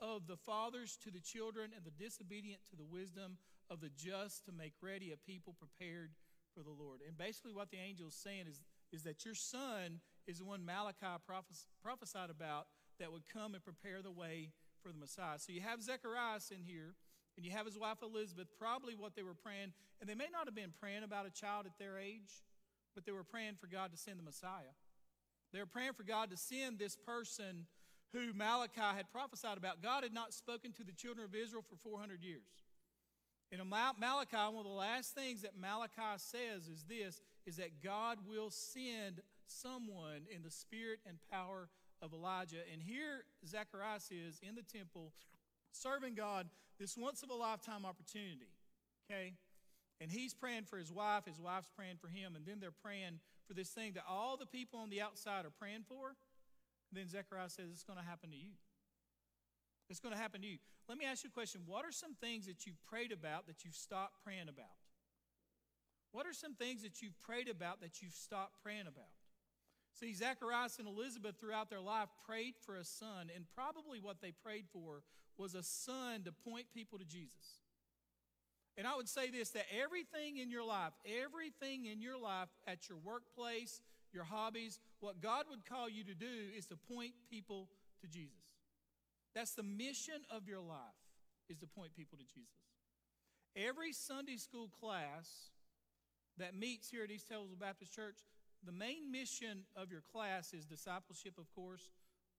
of 0.00 0.26
the 0.26 0.36
fathers 0.36 0.98
to 1.04 1.10
the 1.10 1.20
children 1.20 1.70
and 1.74 1.84
the 1.84 1.90
disobedient 1.90 2.60
to 2.70 2.76
the 2.76 2.84
wisdom 2.84 3.38
of 3.70 3.80
the 3.80 3.90
just 3.96 4.44
to 4.46 4.52
make 4.52 4.72
ready 4.82 5.12
a 5.12 5.16
people 5.16 5.54
prepared 5.58 6.10
for 6.54 6.62
the 6.62 6.70
Lord. 6.70 7.00
And 7.06 7.16
basically, 7.16 7.52
what 7.52 7.70
the 7.70 7.78
angel 7.78 8.08
is 8.08 8.14
saying 8.14 8.46
is, 8.48 8.60
is 8.92 9.02
that 9.04 9.24
your 9.24 9.34
son 9.34 10.00
is 10.26 10.38
the 10.38 10.44
one 10.44 10.64
Malachi 10.64 11.18
prophes- 11.26 11.66
prophesied 11.82 12.30
about 12.30 12.66
that 12.98 13.12
would 13.12 13.26
come 13.32 13.54
and 13.54 13.64
prepare 13.64 14.02
the 14.02 14.10
way 14.10 14.50
for 14.82 14.92
the 14.92 14.98
Messiah. 14.98 15.38
So 15.38 15.52
you 15.52 15.60
have 15.60 15.82
Zechariah 15.82 16.40
in 16.50 16.62
here, 16.62 16.94
and 17.36 17.44
you 17.46 17.52
have 17.52 17.66
his 17.66 17.78
wife 17.78 17.98
Elizabeth, 18.02 18.48
probably 18.58 18.94
what 18.94 19.16
they 19.16 19.22
were 19.22 19.34
praying. 19.34 19.72
And 20.00 20.08
they 20.08 20.14
may 20.14 20.28
not 20.32 20.46
have 20.46 20.54
been 20.54 20.72
praying 20.80 21.02
about 21.02 21.26
a 21.26 21.30
child 21.30 21.66
at 21.66 21.78
their 21.78 21.98
age 21.98 22.42
but 22.94 23.06
they 23.06 23.12
were 23.12 23.24
praying 23.24 23.54
for 23.60 23.66
God 23.66 23.90
to 23.92 23.96
send 23.96 24.18
the 24.18 24.22
Messiah. 24.22 24.74
They 25.52 25.60
were 25.60 25.66
praying 25.66 25.92
for 25.94 26.02
God 26.02 26.30
to 26.30 26.36
send 26.36 26.78
this 26.78 26.96
person 26.96 27.66
who 28.12 28.32
Malachi 28.34 28.80
had 28.80 29.10
prophesied 29.10 29.58
about. 29.58 29.82
God 29.82 30.02
had 30.02 30.12
not 30.12 30.32
spoken 30.34 30.72
to 30.72 30.84
the 30.84 30.92
children 30.92 31.24
of 31.24 31.34
Israel 31.34 31.64
for 31.68 31.76
400 31.76 32.22
years. 32.22 32.42
In 33.50 33.58
Malachi, 33.68 34.36
one 34.36 34.64
of 34.64 34.64
the 34.64 34.78
last 34.78 35.14
things 35.14 35.42
that 35.42 35.58
Malachi 35.58 36.16
says 36.16 36.68
is 36.68 36.84
this 36.88 37.20
is 37.44 37.56
that 37.56 37.82
God 37.82 38.18
will 38.26 38.50
send 38.50 39.20
someone 39.46 40.22
in 40.34 40.42
the 40.42 40.50
spirit 40.50 41.00
and 41.06 41.18
power 41.30 41.68
of 42.00 42.14
Elijah. 42.14 42.62
And 42.72 42.82
here 42.82 43.24
Zacharias 43.46 44.10
is 44.10 44.40
in 44.46 44.54
the 44.54 44.62
temple 44.62 45.12
serving 45.72 46.14
God 46.14 46.46
this 46.78 46.96
once 46.96 47.22
of 47.22 47.30
a 47.30 47.34
lifetime 47.34 47.84
opportunity. 47.84 48.50
Okay? 49.10 49.34
And 50.00 50.10
he's 50.10 50.34
praying 50.34 50.64
for 50.64 50.78
his 50.78 50.92
wife, 50.92 51.26
his 51.26 51.40
wife's 51.40 51.68
praying 51.76 51.96
for 52.00 52.08
him, 52.08 52.34
and 52.34 52.44
then 52.44 52.58
they're 52.60 52.70
praying 52.70 53.20
for 53.46 53.54
this 53.54 53.68
thing 53.68 53.92
that 53.94 54.04
all 54.08 54.36
the 54.36 54.46
people 54.46 54.80
on 54.80 54.90
the 54.90 55.00
outside 55.00 55.44
are 55.44 55.54
praying 55.58 55.84
for. 55.88 56.16
And 56.90 56.94
then 56.98 57.08
Zechariah 57.08 57.48
says, 57.48 57.70
It's 57.72 57.84
going 57.84 57.98
to 57.98 58.04
happen 58.04 58.30
to 58.30 58.36
you. 58.36 58.50
It's 59.88 60.00
going 60.00 60.14
to 60.14 60.20
happen 60.20 60.40
to 60.40 60.46
you. 60.46 60.58
Let 60.88 60.98
me 60.98 61.04
ask 61.04 61.22
you 61.22 61.30
a 61.30 61.32
question. 61.32 61.62
What 61.66 61.84
are 61.84 61.92
some 61.92 62.14
things 62.14 62.46
that 62.46 62.66
you've 62.66 62.82
prayed 62.84 63.12
about 63.12 63.46
that 63.46 63.64
you've 63.64 63.74
stopped 63.74 64.24
praying 64.24 64.48
about? 64.48 64.74
What 66.10 66.26
are 66.26 66.32
some 66.32 66.54
things 66.54 66.82
that 66.82 67.00
you've 67.00 67.20
prayed 67.22 67.48
about 67.48 67.80
that 67.80 68.02
you've 68.02 68.12
stopped 68.12 68.62
praying 68.62 68.88
about? 68.88 69.21
See, 69.94 70.14
Zacharias 70.14 70.78
and 70.78 70.88
Elizabeth 70.88 71.36
throughout 71.38 71.70
their 71.70 71.80
life 71.80 72.08
prayed 72.26 72.54
for 72.64 72.76
a 72.76 72.84
son, 72.84 73.30
and 73.34 73.44
probably 73.54 74.00
what 74.00 74.20
they 74.20 74.32
prayed 74.32 74.64
for 74.72 75.02
was 75.36 75.54
a 75.54 75.62
son 75.62 76.22
to 76.24 76.32
point 76.32 76.66
people 76.74 76.98
to 76.98 77.04
Jesus. 77.04 77.60
And 78.76 78.86
I 78.86 78.96
would 78.96 79.08
say 79.08 79.30
this 79.30 79.50
that 79.50 79.66
everything 79.70 80.38
in 80.38 80.50
your 80.50 80.64
life, 80.64 80.92
everything 81.04 81.86
in 81.86 82.00
your 82.00 82.18
life 82.18 82.48
at 82.66 82.88
your 82.88 82.98
workplace, 82.98 83.80
your 84.12 84.24
hobbies, 84.24 84.78
what 85.00 85.20
God 85.20 85.46
would 85.50 85.64
call 85.66 85.88
you 85.88 86.04
to 86.04 86.14
do 86.14 86.50
is 86.56 86.66
to 86.66 86.76
point 86.76 87.12
people 87.30 87.68
to 88.00 88.06
Jesus. 88.06 88.36
That's 89.34 89.54
the 89.54 89.62
mission 89.62 90.24
of 90.30 90.48
your 90.48 90.60
life, 90.60 90.78
is 91.48 91.58
to 91.58 91.66
point 91.66 91.94
people 91.94 92.18
to 92.18 92.24
Jesus. 92.24 92.48
Every 93.56 93.92
Sunday 93.92 94.36
school 94.36 94.70
class 94.80 95.50
that 96.38 96.54
meets 96.54 96.90
here 96.90 97.04
at 97.04 97.10
East 97.10 97.28
Tazewell 97.30 97.58
Baptist 97.58 97.94
Church, 97.94 98.18
the 98.64 98.72
main 98.72 99.10
mission 99.10 99.64
of 99.76 99.90
your 99.90 100.02
class 100.12 100.52
is 100.52 100.64
discipleship, 100.64 101.34
of 101.38 101.52
course, 101.54 101.90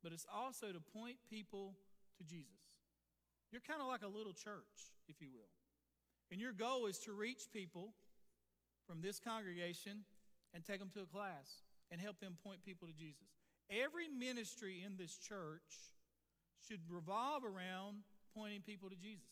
but 0.02 0.12
it's 0.12 0.26
also 0.34 0.72
to 0.72 0.80
point 0.80 1.18
people 1.30 1.76
to 2.18 2.24
Jesus. 2.24 2.64
You're 3.52 3.62
kind 3.62 3.82
of 3.82 3.88
like 3.88 4.04
a 4.04 4.08
little 4.08 4.34
church, 4.34 4.92
if 5.08 5.22
you 5.22 5.28
will. 5.32 5.52
And 6.32 6.40
your 6.42 6.54
goal 6.54 6.88
is 6.88 6.98
to 7.00 7.14
reach 7.14 7.52
people 7.52 7.94
from 8.88 9.02
this 9.02 9.20
congregation 9.20 10.04
and 10.54 10.64
take 10.64 10.80
them 10.80 10.90
to 10.94 11.02
a 11.02 11.06
class 11.06 11.62
and 11.92 12.02
help 12.02 12.20
them 12.20 12.38
point 12.44 12.64
people 12.66 12.88
to 12.88 12.94
Jesus. 12.94 13.28
Every 13.70 14.08
ministry 14.08 14.84
in 14.86 14.98
this 14.98 15.18
church 15.18 15.94
should 16.68 16.80
revolve 16.90 17.44
around 17.44 17.98
pointing 18.36 18.62
people 18.62 18.90
to 18.90 18.96
Jesus. 18.96 19.30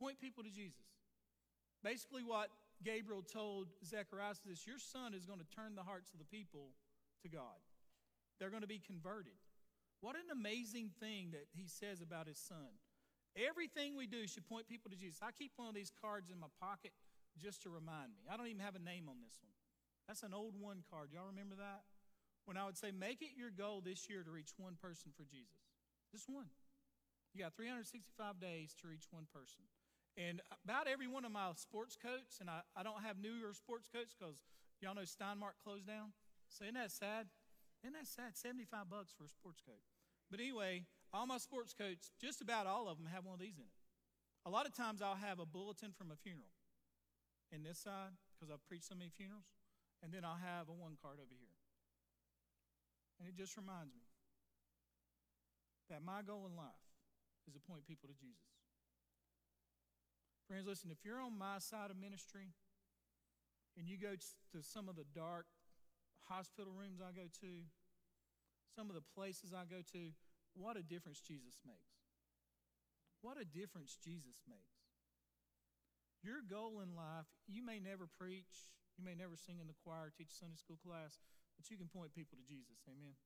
Point 0.00 0.20
people 0.20 0.42
to 0.42 0.50
Jesus. 0.50 0.80
Basically, 1.82 2.22
what 2.22 2.48
Gabriel 2.82 3.22
told 3.22 3.68
Zechariah 3.84 4.32
is 4.32 4.40
this 4.44 4.66
Your 4.66 4.78
son 4.78 5.14
is 5.14 5.26
going 5.26 5.38
to 5.38 5.48
turn 5.54 5.74
the 5.74 5.82
hearts 5.82 6.12
of 6.12 6.18
the 6.18 6.24
people 6.24 6.72
to 7.22 7.28
God, 7.28 7.60
they're 8.38 8.50
going 8.50 8.66
to 8.66 8.70
be 8.70 8.80
converted. 8.80 9.36
What 10.00 10.16
an 10.16 10.28
amazing 10.28 10.90
thing 11.00 11.32
that 11.32 11.48
he 11.56 11.64
says 11.66 12.02
about 12.02 12.28
his 12.28 12.36
son. 12.36 12.76
Everything 13.34 13.96
we 13.96 14.06
do 14.06 14.28
should 14.28 14.44
point 14.44 14.68
people 14.68 14.90
to 14.90 14.96
Jesus. 14.96 15.18
I 15.24 15.32
keep 15.32 15.52
one 15.56 15.68
of 15.68 15.74
these 15.74 15.90
cards 15.96 16.28
in 16.28 16.38
my 16.38 16.52
pocket 16.60 16.92
just 17.40 17.62
to 17.62 17.70
remind 17.72 18.12
me. 18.12 18.28
I 18.28 18.36
don't 18.36 18.46
even 18.46 18.60
have 18.60 18.76
a 18.76 18.84
name 18.84 19.08
on 19.08 19.24
this 19.24 19.40
one. 19.40 19.56
That's 20.06 20.22
an 20.22 20.36
old 20.36 20.60
one 20.60 20.84
card. 20.92 21.08
Y'all 21.10 21.32
remember 21.32 21.56
that? 21.56 21.88
when 22.44 22.56
I 22.56 22.66
would 22.66 22.76
say, 22.76 22.92
make 22.92 23.22
it 23.22 23.36
your 23.36 23.50
goal 23.50 23.80
this 23.80 24.08
year 24.08 24.22
to 24.22 24.30
reach 24.30 24.52
one 24.56 24.76
person 24.80 25.12
for 25.16 25.24
Jesus. 25.24 25.64
Just 26.12 26.28
one. 26.28 26.52
You 27.32 27.42
got 27.42 27.56
365 27.56 28.38
days 28.38 28.76
to 28.80 28.88
reach 28.88 29.08
one 29.10 29.26
person. 29.32 29.64
And 30.16 30.40
about 30.62 30.86
every 30.86 31.08
one 31.08 31.24
of 31.24 31.32
my 31.32 31.50
sports 31.56 31.98
coats, 31.98 32.38
and 32.40 32.48
I, 32.48 32.62
I 32.76 32.82
don't 32.82 33.02
have 33.02 33.18
newer 33.18 33.50
sports 33.52 33.90
coats 33.90 34.14
because 34.14 34.38
y'all 34.80 34.94
know 34.94 35.04
Stein 35.04 35.38
Mart 35.38 35.58
closed 35.62 35.86
down. 35.86 36.14
So 36.48 36.64
isn't 36.64 36.78
that 36.78 36.92
sad? 36.92 37.26
Isn't 37.82 37.98
that 37.98 38.06
sad? 38.06 38.38
75 38.38 38.88
bucks 38.88 39.10
for 39.10 39.24
a 39.26 39.28
sports 39.28 39.58
coat. 39.60 39.82
But 40.30 40.38
anyway, 40.38 40.86
all 41.12 41.26
my 41.26 41.38
sports 41.38 41.74
coats, 41.74 42.14
just 42.22 42.40
about 42.40 42.66
all 42.66 42.88
of 42.88 42.98
them 42.98 43.10
have 43.10 43.26
one 43.26 43.34
of 43.34 43.42
these 43.42 43.58
in 43.58 43.66
it. 43.66 43.78
A 44.46 44.50
lot 44.50 44.66
of 44.66 44.72
times 44.74 45.02
I'll 45.02 45.18
have 45.18 45.40
a 45.40 45.46
bulletin 45.46 45.90
from 45.90 46.10
a 46.10 46.16
funeral 46.16 46.52
in 47.50 47.62
this 47.62 47.78
side 47.78 48.14
because 48.34 48.52
I've 48.52 48.62
preached 48.66 48.86
so 48.86 48.94
many 48.94 49.10
funerals, 49.10 49.46
and 50.02 50.12
then 50.12 50.24
I'll 50.24 50.40
have 50.40 50.68
a 50.68 50.76
one 50.76 50.94
card 51.00 51.18
over 51.18 51.32
here. 51.34 51.58
And 53.18 53.28
it 53.28 53.34
just 53.34 53.56
reminds 53.56 53.94
me 53.94 54.04
that 55.88 56.02
my 56.02 56.22
goal 56.22 56.46
in 56.46 56.56
life 56.56 56.82
is 57.46 57.54
to 57.54 57.60
point 57.60 57.86
people 57.86 58.08
to 58.08 58.16
Jesus. 58.16 58.63
Friends, 60.48 60.66
listen, 60.68 60.90
if 60.92 61.00
you're 61.04 61.20
on 61.20 61.38
my 61.38 61.58
side 61.58 61.90
of 61.90 61.96
ministry 61.96 62.52
and 63.78 63.88
you 63.88 63.96
go 63.96 64.12
to 64.12 64.58
some 64.60 64.88
of 64.88 64.96
the 64.96 65.08
dark 65.14 65.46
hospital 66.28 66.72
rooms 66.72 67.00
I 67.00 67.16
go 67.16 67.28
to, 67.40 67.52
some 68.76 68.92
of 68.92 68.96
the 68.96 69.06
places 69.16 69.56
I 69.56 69.64
go 69.64 69.80
to, 69.96 70.12
what 70.52 70.76
a 70.76 70.84
difference 70.84 71.20
Jesus 71.20 71.56
makes. 71.64 71.96
What 73.24 73.40
a 73.40 73.48
difference 73.48 73.96
Jesus 73.96 74.44
makes. 74.44 74.84
Your 76.20 76.44
goal 76.44 76.84
in 76.84 76.92
life, 76.92 77.28
you 77.48 77.64
may 77.64 77.80
never 77.80 78.04
preach, 78.04 78.72
you 78.96 79.04
may 79.04 79.16
never 79.16 79.36
sing 79.36 79.60
in 79.60 79.68
the 79.68 79.76
choir, 79.80 80.12
teach 80.12 80.32
Sunday 80.32 80.60
school 80.60 80.80
class, 80.80 81.20
but 81.56 81.68
you 81.72 81.76
can 81.80 81.88
point 81.88 82.12
people 82.12 82.36
to 82.36 82.44
Jesus. 82.44 82.84
Amen. 82.84 83.16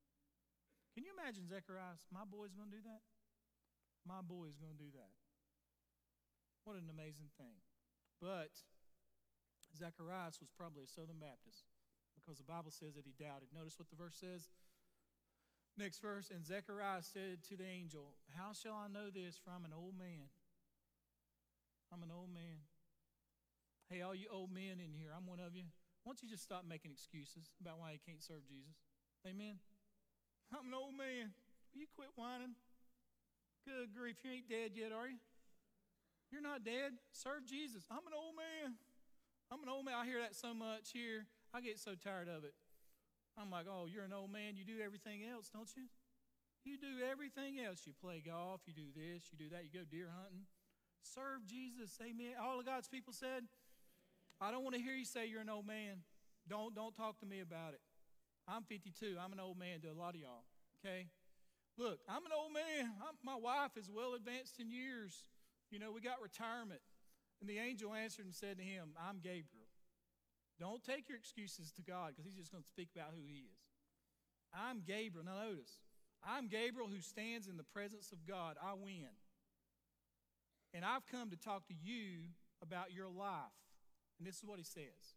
Can 0.94 1.02
you 1.02 1.14
imagine 1.18 1.46
Zechariah? 1.46 1.98
My 2.14 2.26
boy's 2.26 2.54
going 2.54 2.70
to 2.70 2.76
do 2.78 2.84
that? 2.86 3.02
My 4.06 4.22
boy 4.22 4.50
is 4.50 4.58
going 4.58 4.74
to 4.74 4.82
do 4.82 4.90
that. 4.98 5.12
What 6.68 6.76
an 6.76 6.92
amazing 6.92 7.32
thing. 7.40 7.64
But 8.20 8.52
Zacharias 9.72 10.36
was 10.36 10.52
probably 10.52 10.84
a 10.84 10.92
Southern 10.92 11.16
Baptist 11.16 11.64
because 12.12 12.36
the 12.36 12.44
Bible 12.44 12.68
says 12.68 12.92
that 12.92 13.08
he 13.08 13.16
doubted. 13.16 13.48
Notice 13.56 13.80
what 13.80 13.88
the 13.88 13.96
verse 13.96 14.20
says. 14.20 14.52
Next 15.80 16.04
verse, 16.04 16.28
and 16.28 16.44
Zechariah 16.44 17.00
said 17.00 17.40
to 17.48 17.56
the 17.56 17.64
angel, 17.64 18.20
How 18.36 18.52
shall 18.52 18.76
I 18.76 18.92
know 18.92 19.08
this? 19.08 19.40
For 19.40 19.48
I'm 19.48 19.64
an 19.64 19.72
old 19.72 19.96
man. 19.96 20.28
I'm 21.88 22.04
an 22.04 22.12
old 22.12 22.28
man. 22.28 22.68
Hey, 23.88 24.04
all 24.04 24.12
you 24.12 24.28
old 24.28 24.52
men 24.52 24.76
in 24.76 24.92
here, 24.92 25.16
I'm 25.16 25.24
one 25.24 25.40
of 25.40 25.56
you. 25.56 25.72
Why 26.04 26.12
don't 26.12 26.20
you 26.20 26.28
just 26.28 26.44
stop 26.44 26.68
making 26.68 26.92
excuses 26.92 27.48
about 27.64 27.80
why 27.80 27.96
you 27.96 28.02
can't 28.04 28.20
serve 28.20 28.44
Jesus? 28.44 28.76
Amen. 29.24 29.56
I'm 30.52 30.68
an 30.68 30.76
old 30.76 30.92
man. 30.92 31.32
Will 31.72 31.80
you 31.80 31.88
quit 31.96 32.12
whining? 32.12 32.60
Good 33.64 33.96
grief, 33.96 34.20
you 34.20 34.36
ain't 34.36 34.52
dead 34.52 34.76
yet, 34.76 34.92
are 34.92 35.08
you? 35.08 35.16
You're 36.30 36.44
not 36.44 36.64
dead. 36.64 36.92
Serve 37.12 37.46
Jesus. 37.46 37.84
I'm 37.90 38.04
an 38.04 38.16
old 38.16 38.36
man. 38.36 38.76
I'm 39.50 39.62
an 39.62 39.68
old 39.68 39.84
man. 39.84 39.94
I 39.96 40.04
hear 40.04 40.20
that 40.20 40.36
so 40.36 40.52
much 40.52 40.92
here. 40.92 41.24
I 41.54 41.60
get 41.60 41.78
so 41.78 41.96
tired 41.96 42.28
of 42.28 42.44
it. 42.44 42.52
I'm 43.40 43.50
like, 43.50 43.66
oh, 43.70 43.86
you're 43.86 44.04
an 44.04 44.12
old 44.12 44.32
man. 44.32 44.56
You 44.56 44.64
do 44.64 44.82
everything 44.84 45.24
else, 45.24 45.48
don't 45.48 45.70
you? 45.76 45.88
You 46.64 46.76
do 46.76 47.00
everything 47.00 47.56
else. 47.64 47.86
You 47.86 47.94
play 47.96 48.20
golf. 48.20 48.60
You 48.66 48.74
do 48.74 48.92
this. 48.92 49.24
You 49.32 49.38
do 49.38 49.48
that. 49.56 49.64
You 49.64 49.70
go 49.72 49.86
deer 49.88 50.10
hunting. 50.12 50.44
Serve 51.02 51.46
Jesus. 51.46 51.96
Amen. 52.02 52.36
All 52.36 52.60
of 52.60 52.66
God's 52.66 52.88
people 52.88 53.12
said, 53.12 53.48
I 54.40 54.50
don't 54.50 54.62
want 54.62 54.76
to 54.76 54.82
hear 54.82 54.94
you 54.94 55.06
say 55.06 55.26
you're 55.26 55.40
an 55.40 55.48
old 55.48 55.66
man. 55.66 56.04
Don't, 56.48 56.74
don't 56.74 56.94
talk 56.94 57.18
to 57.20 57.26
me 57.26 57.40
about 57.40 57.72
it. 57.72 57.80
I'm 58.46 58.64
52. 58.64 59.16
I'm 59.22 59.32
an 59.32 59.40
old 59.40 59.58
man 59.58 59.80
to 59.80 59.88
a 59.88 59.96
lot 59.96 60.14
of 60.14 60.20
y'all. 60.20 60.44
Okay? 60.84 61.06
Look, 61.76 62.00
I'm 62.08 62.24
an 62.26 62.32
old 62.36 62.52
man. 62.52 62.92
I'm, 63.00 63.14
my 63.22 63.36
wife 63.36 63.76
is 63.76 63.88
well 63.88 64.14
advanced 64.14 64.58
in 64.58 64.70
years. 64.70 65.24
You 65.70 65.78
know, 65.78 65.92
we 65.92 66.00
got 66.00 66.22
retirement. 66.22 66.80
And 67.40 67.48
the 67.48 67.58
angel 67.58 67.94
answered 67.94 68.24
and 68.24 68.34
said 68.34 68.58
to 68.58 68.64
him, 68.64 68.90
I'm 68.98 69.20
Gabriel. 69.22 69.68
Don't 70.58 70.82
take 70.82 71.08
your 71.08 71.18
excuses 71.18 71.70
to 71.72 71.82
God 71.82 72.10
because 72.10 72.24
he's 72.24 72.34
just 72.34 72.50
going 72.50 72.64
to 72.64 72.68
speak 72.68 72.88
about 72.94 73.14
who 73.14 73.22
he 73.22 73.46
is. 73.46 73.58
I'm 74.52 74.82
Gabriel. 74.84 75.24
Now, 75.24 75.44
notice, 75.44 75.70
I'm 76.24 76.48
Gabriel 76.48 76.88
who 76.88 77.00
stands 77.00 77.46
in 77.46 77.56
the 77.56 77.62
presence 77.62 78.10
of 78.10 78.26
God. 78.26 78.56
I 78.60 78.74
win. 78.74 79.12
And 80.74 80.84
I've 80.84 81.06
come 81.06 81.30
to 81.30 81.36
talk 81.36 81.68
to 81.68 81.74
you 81.80 82.34
about 82.60 82.92
your 82.92 83.08
life. 83.08 83.54
And 84.18 84.26
this 84.26 84.36
is 84.36 84.44
what 84.44 84.58
he 84.58 84.64
says 84.64 85.14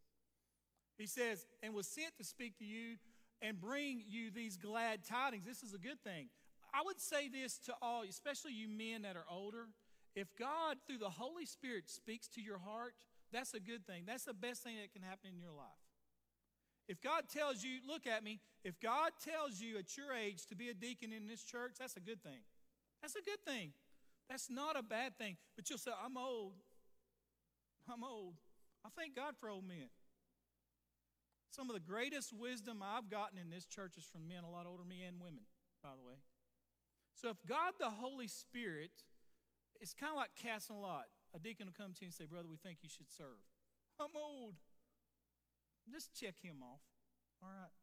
He 0.98 1.08
says, 1.08 1.48
and 1.64 1.74
was 1.74 1.88
sent 1.88 2.16
to 2.18 2.24
speak 2.24 2.58
to 2.60 2.66
you 2.66 2.98
and 3.42 3.60
bring 3.60 4.04
you 4.08 4.30
these 4.30 4.58
glad 4.58 5.04
tidings. 5.04 5.46
This 5.46 5.64
is 5.64 5.74
a 5.74 5.80
good 5.80 6.00
thing. 6.04 6.30
I 6.74 6.84
would 6.86 7.02
say 7.02 7.28
this 7.28 7.58
to 7.66 7.74
all, 7.82 8.04
especially 8.08 8.54
you 8.54 8.70
men 8.70 9.02
that 9.02 9.18
are 9.18 9.26
older. 9.30 9.66
If 10.16 10.28
God, 10.38 10.78
through 10.86 10.98
the 10.98 11.10
Holy 11.10 11.46
Spirit, 11.46 11.90
speaks 11.90 12.28
to 12.30 12.42
your 12.42 12.58
heart, 12.58 12.94
that's 13.32 13.54
a 13.54 13.60
good 13.60 13.86
thing. 13.88 14.04
That's 14.06 14.26
the 14.26 14.34
best 14.34 14.64
thing 14.64 14.76
that 14.82 14.92
can 14.92 15.02
happen 15.02 15.32
in 15.34 15.40
your 15.40 15.54
life. 15.54 15.80
If 16.88 17.02
God 17.02 17.24
tells 17.32 17.64
you, 17.64 17.80
look 17.88 18.06
at 18.06 18.24
me, 18.24 18.42
if 18.64 18.80
God 18.80 19.12
tells 19.24 19.62
you 19.62 19.78
at 19.78 19.96
your 19.96 20.14
age 20.14 20.46
to 20.48 20.56
be 20.56 20.70
a 20.70 20.74
deacon 20.74 21.14
in 21.14 21.28
this 21.28 21.44
church, 21.44 21.76
that's 21.80 21.96
a 21.96 22.02
good 22.02 22.22
thing. 22.22 22.44
That's 23.02 23.16
a 23.16 23.22
good 23.22 23.40
thing. 23.46 23.72
That's 24.30 24.50
not 24.50 24.78
a 24.78 24.84
bad 24.84 25.18
thing. 25.18 25.38
But 25.56 25.70
you'll 25.70 25.80
say, 25.80 25.92
I'm 26.04 26.18
old. 26.18 26.54
I'm 27.92 28.04
old. 28.04 28.36
I 28.86 28.90
thank 28.98 29.16
God 29.16 29.36
for 29.40 29.50
old 29.50 29.68
men. 29.68 29.88
Some 31.52 31.70
of 31.70 31.74
the 31.74 31.82
greatest 31.82 32.34
wisdom 32.34 32.84
I've 32.84 33.10
gotten 33.10 33.38
in 33.38 33.50
this 33.50 33.66
church 33.66 33.98
is 33.98 34.06
from 34.06 34.28
men 34.28 34.44
a 34.44 34.50
lot 34.50 34.66
older 34.66 34.84
than 34.84 34.90
me 34.90 35.04
and 35.04 35.20
women, 35.20 35.44
by 35.84 35.90
the 35.98 36.08
way. 36.08 36.16
So 37.14 37.30
if 37.30 37.38
God 37.48 37.74
the 37.80 37.90
Holy 37.90 38.28
Spirit 38.28 38.92
it's 39.82 39.98
kind 39.98 40.14
of 40.14 40.18
like 40.18 40.32
casting 40.38 40.78
a 40.78 40.80
lot. 40.80 41.10
A 41.34 41.40
deacon 41.40 41.66
will 41.66 41.74
come 41.74 41.98
to 41.98 42.02
you 42.06 42.14
and 42.14 42.14
say, 42.14 42.30
Brother, 42.30 42.48
we 42.48 42.62
think 42.62 42.80
you 42.86 42.90
should 42.90 43.10
serve. 43.10 43.42
I'm 44.00 44.14
old. 44.16 44.56
Just 45.90 46.14
check 46.14 46.38
him 46.42 46.62
off. 46.62 46.86
All 47.42 47.50
right. 47.50 47.74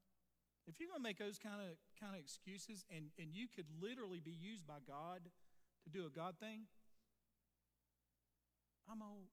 If 0.71 0.79
you're 0.79 0.89
going 0.89 1.03
to 1.03 1.09
make 1.09 1.19
those 1.19 1.39
kind 1.43 1.59
of 1.59 1.75
kind 1.99 2.15
of 2.15 2.21
excuses 2.21 2.85
and, 2.95 3.11
and 3.19 3.35
you 3.35 3.49
could 3.51 3.67
literally 3.83 4.21
be 4.23 4.37
used 4.37 4.67
by 4.67 4.79
God 4.87 5.27
to 5.83 5.89
do 5.91 6.07
a 6.07 6.13
God 6.13 6.39
thing, 6.39 6.71
I'm 8.87 9.03
old. 9.03 9.33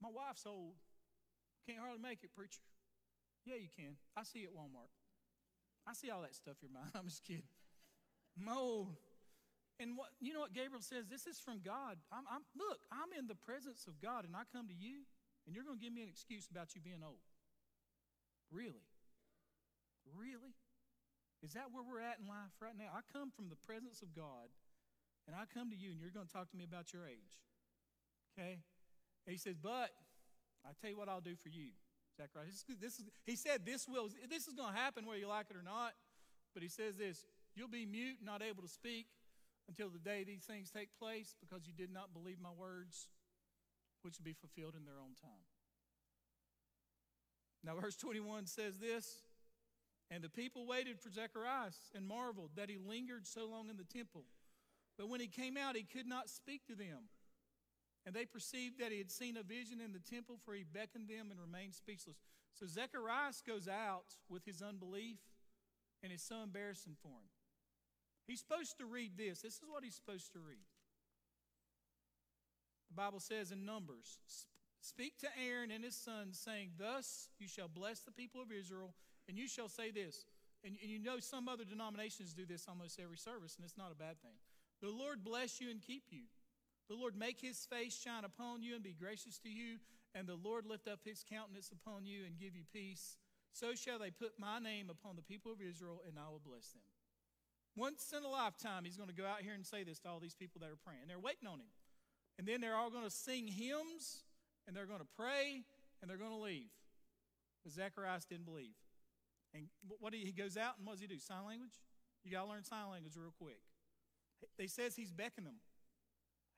My 0.00 0.08
wife's 0.08 0.46
old. 0.46 0.80
Can't 1.66 1.78
hardly 1.78 2.00
make 2.00 2.24
it, 2.24 2.32
preacher. 2.34 2.64
Yeah, 3.44 3.56
you 3.56 3.68
can. 3.68 3.96
I 4.16 4.24
see 4.24 4.40
you 4.40 4.48
at 4.48 4.54
Walmart. 4.54 4.92
I 5.86 5.92
see 5.92 6.10
all 6.10 6.22
that 6.22 6.34
stuff 6.34 6.56
you're 6.62 6.72
buying. 6.72 6.92
I'm 6.94 7.08
just 7.08 7.24
kidding. 7.24 7.50
I'm 8.40 8.48
old. 8.48 8.96
And 9.82 9.98
what 9.98 10.14
you 10.22 10.30
know 10.30 10.46
what 10.46 10.54
Gabriel 10.54 10.82
says? 10.82 11.10
This 11.10 11.26
is 11.26 11.42
from 11.42 11.58
God. 11.58 11.98
I'm, 12.14 12.22
I'm, 12.30 12.46
look, 12.54 12.78
I'm 12.94 13.10
in 13.18 13.26
the 13.26 13.34
presence 13.34 13.90
of 13.90 13.98
God, 13.98 14.22
and 14.22 14.38
I 14.38 14.46
come 14.54 14.70
to 14.70 14.76
you, 14.76 15.02
and 15.46 15.54
you're 15.54 15.66
going 15.66 15.78
to 15.78 15.82
give 15.82 15.90
me 15.90 16.06
an 16.06 16.08
excuse 16.08 16.46
about 16.46 16.78
you 16.78 16.80
being 16.80 17.02
old. 17.02 17.22
Really? 18.54 18.86
Really? 20.14 20.54
Is 21.42 21.58
that 21.58 21.74
where 21.74 21.82
we're 21.82 22.00
at 22.00 22.22
in 22.22 22.30
life 22.30 22.54
right 22.62 22.78
now? 22.78 22.94
I 22.94 23.02
come 23.10 23.34
from 23.34 23.50
the 23.50 23.58
presence 23.66 23.98
of 23.98 24.14
God, 24.14 24.46
and 25.26 25.34
I 25.34 25.50
come 25.50 25.74
to 25.74 25.76
you, 25.76 25.90
and 25.90 25.98
you're 25.98 26.14
going 26.14 26.30
to 26.30 26.32
talk 26.32 26.48
to 26.54 26.56
me 26.56 26.62
about 26.62 26.94
your 26.94 27.04
age. 27.10 27.34
Okay? 28.32 28.62
And 29.26 29.30
he 29.34 29.38
says, 29.38 29.58
but 29.58 29.90
I 30.62 30.70
tell 30.80 30.90
you 30.90 30.96
what 30.96 31.10
I'll 31.10 31.20
do 31.20 31.34
for 31.34 31.50
you, 31.50 31.74
Zachariah. 32.16 32.46
This, 32.46 32.64
this 32.80 32.94
is, 33.02 33.04
he 33.26 33.36
said 33.36 33.66
this 33.66 33.88
will 33.88 34.08
this 34.30 34.46
is 34.46 34.54
going 34.54 34.72
to 34.72 34.78
happen 34.78 35.04
whether 35.04 35.18
you 35.18 35.28
like 35.28 35.50
it 35.50 35.56
or 35.56 35.62
not. 35.66 35.92
But 36.54 36.62
he 36.62 36.68
says 36.68 36.96
this: 36.96 37.26
you'll 37.54 37.68
be 37.68 37.84
mute, 37.84 38.18
not 38.22 38.40
able 38.40 38.62
to 38.62 38.68
speak 38.68 39.06
until 39.68 39.88
the 39.88 39.98
day 39.98 40.24
these 40.24 40.44
things 40.44 40.70
take 40.70 40.88
place 40.98 41.34
because 41.40 41.66
you 41.66 41.72
did 41.72 41.92
not 41.92 42.12
believe 42.12 42.40
my 42.40 42.50
words, 42.50 43.08
which 44.02 44.18
will 44.18 44.24
be 44.24 44.34
fulfilled 44.34 44.74
in 44.76 44.84
their 44.84 44.98
own 45.00 45.14
time. 45.20 45.44
Now, 47.64 47.80
verse 47.80 47.96
21 47.96 48.46
says 48.46 48.78
this 48.78 49.22
And 50.10 50.22
the 50.22 50.28
people 50.28 50.66
waited 50.66 51.00
for 51.00 51.10
Zacharias 51.10 51.76
and 51.94 52.06
marveled 52.06 52.50
that 52.56 52.68
he 52.68 52.78
lingered 52.78 53.26
so 53.26 53.46
long 53.46 53.70
in 53.70 53.76
the 53.76 53.84
temple. 53.84 54.24
But 54.98 55.08
when 55.08 55.20
he 55.20 55.26
came 55.26 55.56
out, 55.56 55.76
he 55.76 55.82
could 55.82 56.06
not 56.06 56.28
speak 56.28 56.66
to 56.66 56.76
them. 56.76 57.08
And 58.06 58.14
they 58.14 58.26
perceived 58.26 58.78
that 58.80 58.92
he 58.92 58.98
had 58.98 59.10
seen 59.10 59.36
a 59.36 59.42
vision 59.42 59.80
in 59.80 59.92
the 59.92 59.98
temple, 59.98 60.38
for 60.44 60.54
he 60.54 60.62
beckoned 60.62 61.08
them 61.08 61.30
and 61.30 61.40
remained 61.40 61.74
speechless. 61.74 62.18
So 62.52 62.66
Zacharias 62.66 63.42
goes 63.46 63.66
out 63.66 64.04
with 64.28 64.44
his 64.44 64.60
unbelief, 64.62 65.18
and 66.02 66.12
it's 66.12 66.22
so 66.22 66.42
embarrassing 66.42 66.96
for 67.02 67.08
him. 67.08 67.33
He's 68.26 68.40
supposed 68.40 68.78
to 68.78 68.86
read 68.86 69.12
this. 69.16 69.42
This 69.42 69.54
is 69.54 69.64
what 69.68 69.84
he's 69.84 69.94
supposed 69.94 70.32
to 70.32 70.38
read. 70.38 70.64
The 72.88 72.94
Bible 72.94 73.20
says 73.20 73.52
in 73.52 73.64
Numbers 73.64 74.18
Speak 74.80 75.18
to 75.20 75.28
Aaron 75.40 75.70
and 75.70 75.82
his 75.82 75.96
sons, 75.96 76.38
saying, 76.38 76.72
Thus 76.78 77.30
you 77.38 77.48
shall 77.48 77.68
bless 77.68 78.00
the 78.00 78.12
people 78.12 78.42
of 78.42 78.52
Israel, 78.52 78.92
and 79.26 79.38
you 79.38 79.48
shall 79.48 79.68
say 79.68 79.90
this. 79.90 80.26
And, 80.62 80.76
and 80.82 80.90
you 80.90 80.98
know 80.98 81.20
some 81.20 81.48
other 81.48 81.64
denominations 81.64 82.34
do 82.34 82.44
this 82.44 82.66
almost 82.68 83.00
every 83.00 83.16
service, 83.16 83.56
and 83.56 83.64
it's 83.64 83.78
not 83.78 83.92
a 83.92 83.94
bad 83.96 84.20
thing. 84.20 84.36
The 84.82 84.90
Lord 84.90 85.24
bless 85.24 85.58
you 85.58 85.70
and 85.70 85.80
keep 85.80 86.04
you. 86.10 86.24
The 86.88 86.96
Lord 86.96 87.16
make 87.16 87.40
his 87.40 87.64
face 87.64 87.98
shine 87.98 88.24
upon 88.24 88.62
you 88.62 88.74
and 88.74 88.82
be 88.82 88.92
gracious 88.92 89.38
to 89.38 89.48
you, 89.48 89.78
and 90.14 90.28
the 90.28 90.36
Lord 90.36 90.66
lift 90.66 90.86
up 90.86 91.00
his 91.02 91.24
countenance 91.24 91.72
upon 91.72 92.04
you 92.04 92.26
and 92.26 92.38
give 92.38 92.54
you 92.54 92.64
peace. 92.70 93.16
so 93.52 93.74
shall 93.74 93.98
they 93.98 94.10
put 94.10 94.38
my 94.38 94.58
name 94.58 94.90
upon 94.90 95.16
the 95.16 95.22
people 95.22 95.52
of 95.52 95.62
Israel, 95.62 96.02
and 96.06 96.18
I 96.18 96.28
will 96.28 96.42
bless 96.44 96.72
them. 96.72 96.82
Once 97.76 98.12
in 98.16 98.22
a 98.24 98.28
lifetime, 98.28 98.84
he's 98.84 98.96
going 98.96 99.08
to 99.08 99.14
go 99.14 99.26
out 99.26 99.42
here 99.42 99.54
and 99.54 99.66
say 99.66 99.82
this 99.82 99.98
to 99.98 100.08
all 100.08 100.20
these 100.20 100.34
people 100.34 100.60
that 100.60 100.70
are 100.70 100.78
praying. 100.84 101.02
They're 101.08 101.18
waiting 101.18 101.48
on 101.48 101.58
him. 101.58 101.72
And 102.38 102.46
then 102.46 102.60
they're 102.60 102.76
all 102.76 102.90
going 102.90 103.04
to 103.04 103.10
sing 103.10 103.46
hymns, 103.46 104.22
and 104.66 104.76
they're 104.76 104.86
going 104.86 105.00
to 105.00 105.12
pray, 105.16 105.64
and 106.00 106.10
they're 106.10 106.18
going 106.18 106.30
to 106.30 106.42
leave. 106.42 106.70
But 107.64 107.72
Zacharias 107.72 108.24
didn't 108.24 108.44
believe. 108.44 108.74
And 109.54 109.66
what 110.00 110.14
he, 110.14 110.32
goes 110.32 110.56
out, 110.56 110.74
and 110.78 110.86
what 110.86 110.94
does 110.94 111.00
he 111.00 111.06
do? 111.06 111.18
Sign 111.18 111.46
language? 111.46 111.78
You 112.24 112.32
got 112.32 112.44
to 112.44 112.50
learn 112.50 112.64
sign 112.64 112.90
language 112.90 113.14
real 113.16 113.34
quick. 113.38 113.60
They 114.58 114.66
says 114.66 114.96
he's 114.96 115.12
beckoning 115.12 115.44
them. 115.44 115.60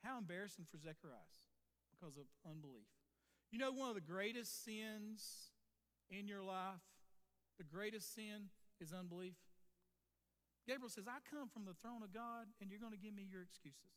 How 0.03 0.19
embarrassing 0.19 0.67
for 0.71 0.79
Zacharias 0.79 1.49
because 1.93 2.17
of 2.17 2.25
unbelief. 2.49 2.89
You 3.51 3.59
know, 3.59 3.73
one 3.73 3.89
of 3.89 3.95
the 3.95 4.01
greatest 4.01 4.65
sins 4.65 5.51
in 6.11 6.29
your 6.29 6.43
life, 6.43 6.83
the 7.59 7.65
greatest 7.65 8.15
sin 8.15 8.51
is 8.81 8.93
unbelief. 8.93 9.35
Gabriel 10.67 10.91
says, 10.91 11.07
I 11.07 11.23
come 11.31 11.47
from 11.47 11.63
the 11.63 11.79
throne 11.79 12.03
of 12.03 12.11
God, 12.11 12.51
and 12.59 12.67
you're 12.69 12.83
going 12.83 12.95
to 12.95 13.01
give 13.01 13.15
me 13.15 13.23
your 13.23 13.47
excuses. 13.47 13.95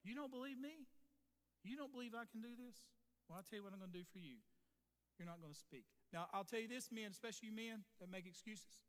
You 0.00 0.16
don't 0.16 0.32
believe 0.32 0.56
me? 0.56 0.88
You 1.62 1.76
don't 1.76 1.92
believe 1.92 2.16
I 2.16 2.24
can 2.24 2.40
do 2.40 2.56
this? 2.56 2.80
Well, 3.28 3.36
I'll 3.36 3.44
tell 3.44 3.60
you 3.60 3.64
what 3.64 3.76
I'm 3.76 3.82
going 3.84 3.92
to 3.92 4.00
do 4.00 4.08
for 4.08 4.16
you. 4.16 4.40
You're 5.20 5.28
not 5.28 5.44
going 5.44 5.52
to 5.52 5.58
speak. 5.58 5.84
Now, 6.14 6.32
I'll 6.32 6.48
tell 6.48 6.62
you 6.62 6.70
this, 6.70 6.88
men, 6.88 7.12
especially 7.12 7.52
you 7.52 7.56
men 7.56 7.84
that 8.00 8.08
make 8.08 8.24
excuses. 8.24 8.80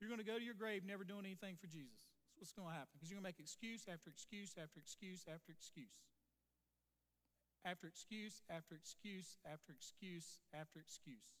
You're 0.00 0.08
going 0.08 0.22
to 0.22 0.26
go 0.26 0.40
to 0.40 0.44
your 0.44 0.56
grave 0.56 0.80
never 0.88 1.04
doing 1.04 1.28
anything 1.28 1.60
for 1.60 1.68
Jesus. 1.68 2.00
That's 2.40 2.48
what's 2.48 2.56
going 2.56 2.72
to 2.72 2.78
happen 2.78 2.96
because 2.96 3.12
you're 3.12 3.20
going 3.20 3.28
to 3.28 3.36
make 3.36 3.42
excuse 3.42 3.84
after 3.84 4.08
excuse 4.08 4.56
after 4.56 4.80
excuse 4.80 5.28
after 5.28 5.52
excuse. 5.52 5.92
After 7.68 7.84
excuse 7.84 8.40
after 8.48 8.72
excuse 8.72 9.36
after 9.44 9.76
excuse 9.76 10.40
after 10.56 10.80
excuse. 10.80 11.36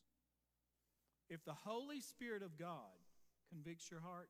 If 1.32 1.40
the 1.48 1.56
Holy 1.56 2.04
Spirit 2.04 2.44
of 2.44 2.60
God 2.60 3.00
convicts 3.48 3.88
your 3.88 4.04
heart, 4.04 4.28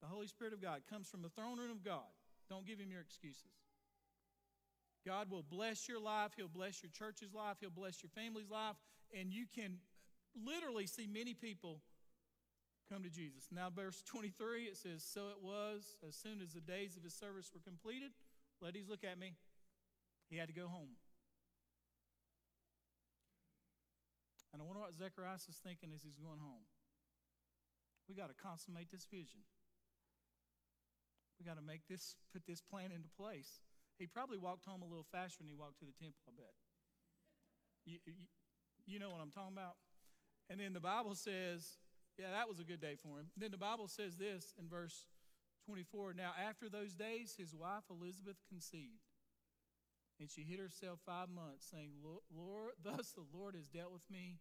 the 0.00 0.06
Holy 0.06 0.26
Spirit 0.26 0.52
of 0.52 0.62
God 0.62 0.82
comes 0.88 1.08
from 1.08 1.22
the 1.22 1.28
throne 1.28 1.58
room 1.58 1.70
of 1.70 1.84
God. 1.84 2.06
Don't 2.48 2.66
give 2.66 2.78
him 2.78 2.90
your 2.90 3.00
excuses. 3.00 3.52
God 5.06 5.30
will 5.30 5.44
bless 5.48 5.88
your 5.88 6.00
life. 6.00 6.32
He'll 6.36 6.48
bless 6.48 6.82
your 6.82 6.90
church's 6.90 7.34
life. 7.34 7.56
He'll 7.60 7.70
bless 7.70 8.02
your 8.02 8.10
family's 8.10 8.50
life. 8.50 8.76
And 9.18 9.32
you 9.32 9.46
can 9.54 9.78
literally 10.44 10.86
see 10.86 11.06
many 11.06 11.34
people 11.34 11.80
come 12.92 13.02
to 13.02 13.10
Jesus. 13.10 13.48
Now, 13.52 13.68
verse 13.74 14.02
23, 14.06 14.64
it 14.64 14.76
says, 14.76 15.04
So 15.04 15.28
it 15.28 15.42
was, 15.42 15.96
as 16.06 16.14
soon 16.14 16.40
as 16.40 16.52
the 16.52 16.60
days 16.60 16.96
of 16.96 17.04
his 17.04 17.14
service 17.14 17.50
were 17.54 17.60
completed, 17.60 18.10
ladies, 18.60 18.88
look 18.88 19.04
at 19.04 19.18
me. 19.18 19.34
He 20.30 20.36
had 20.36 20.48
to 20.48 20.54
go 20.54 20.68
home. 20.68 20.96
And 24.52 24.62
I 24.62 24.64
wonder 24.64 24.80
what 24.80 24.96
Zacharias 24.96 25.46
is 25.48 25.56
thinking 25.56 25.90
as 25.94 26.02
he's 26.02 26.16
going 26.16 26.40
home. 26.40 26.64
We 28.08 28.14
got 28.14 28.28
to 28.28 28.36
consummate 28.42 28.90
this 28.90 29.06
vision. 29.10 29.44
We 31.38 31.46
got 31.46 31.56
to 31.56 31.64
make 31.64 31.86
this, 31.88 32.16
put 32.32 32.42
this 32.46 32.60
plan 32.60 32.90
into 32.90 33.08
place. 33.16 33.62
He 33.98 34.06
probably 34.06 34.38
walked 34.38 34.66
home 34.66 34.82
a 34.82 34.86
little 34.86 35.06
faster 35.10 35.42
than 35.42 35.48
he 35.48 35.54
walked 35.54 35.78
to 35.80 35.86
the 35.86 35.96
temple, 35.98 36.18
I 36.26 36.32
bet. 36.34 36.54
You, 37.86 37.98
you, 38.06 38.26
you 38.86 38.98
know 38.98 39.10
what 39.10 39.22
I'm 39.22 39.30
talking 39.30 39.54
about? 39.54 39.78
And 40.50 40.58
then 40.60 40.72
the 40.72 40.80
Bible 40.80 41.14
says, 41.14 41.78
yeah, 42.18 42.30
that 42.32 42.48
was 42.48 42.58
a 42.58 42.64
good 42.64 42.80
day 42.80 42.96
for 42.98 43.18
him. 43.18 43.30
Then 43.36 43.50
the 43.50 43.60
Bible 43.60 43.86
says 43.86 44.16
this 44.16 44.54
in 44.58 44.68
verse 44.68 45.06
24 45.66 46.14
Now, 46.14 46.32
after 46.34 46.68
those 46.68 46.94
days, 46.94 47.34
his 47.38 47.54
wife 47.54 47.84
Elizabeth 47.90 48.36
conceived. 48.48 49.06
And 50.18 50.28
she 50.28 50.42
hid 50.42 50.58
herself 50.58 50.98
five 51.06 51.30
months, 51.30 51.70
saying, 51.70 51.94
Lord, 52.02 52.74
thus 52.82 53.14
the 53.14 53.26
Lord 53.30 53.54
has 53.54 53.68
dealt 53.68 53.92
with 53.92 54.02
me 54.10 54.40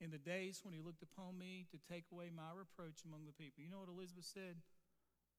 in 0.00 0.10
the 0.10 0.18
days 0.18 0.60
when 0.64 0.74
he 0.74 0.80
looked 0.80 1.02
upon 1.02 1.38
me 1.38 1.66
to 1.70 1.78
take 1.78 2.04
away 2.12 2.28
my 2.34 2.50
reproach 2.52 3.06
among 3.06 3.24
the 3.24 3.36
people. 3.36 3.62
You 3.62 3.70
know 3.70 3.80
what 3.80 3.92
Elizabeth 3.92 4.26
said? 4.26 4.60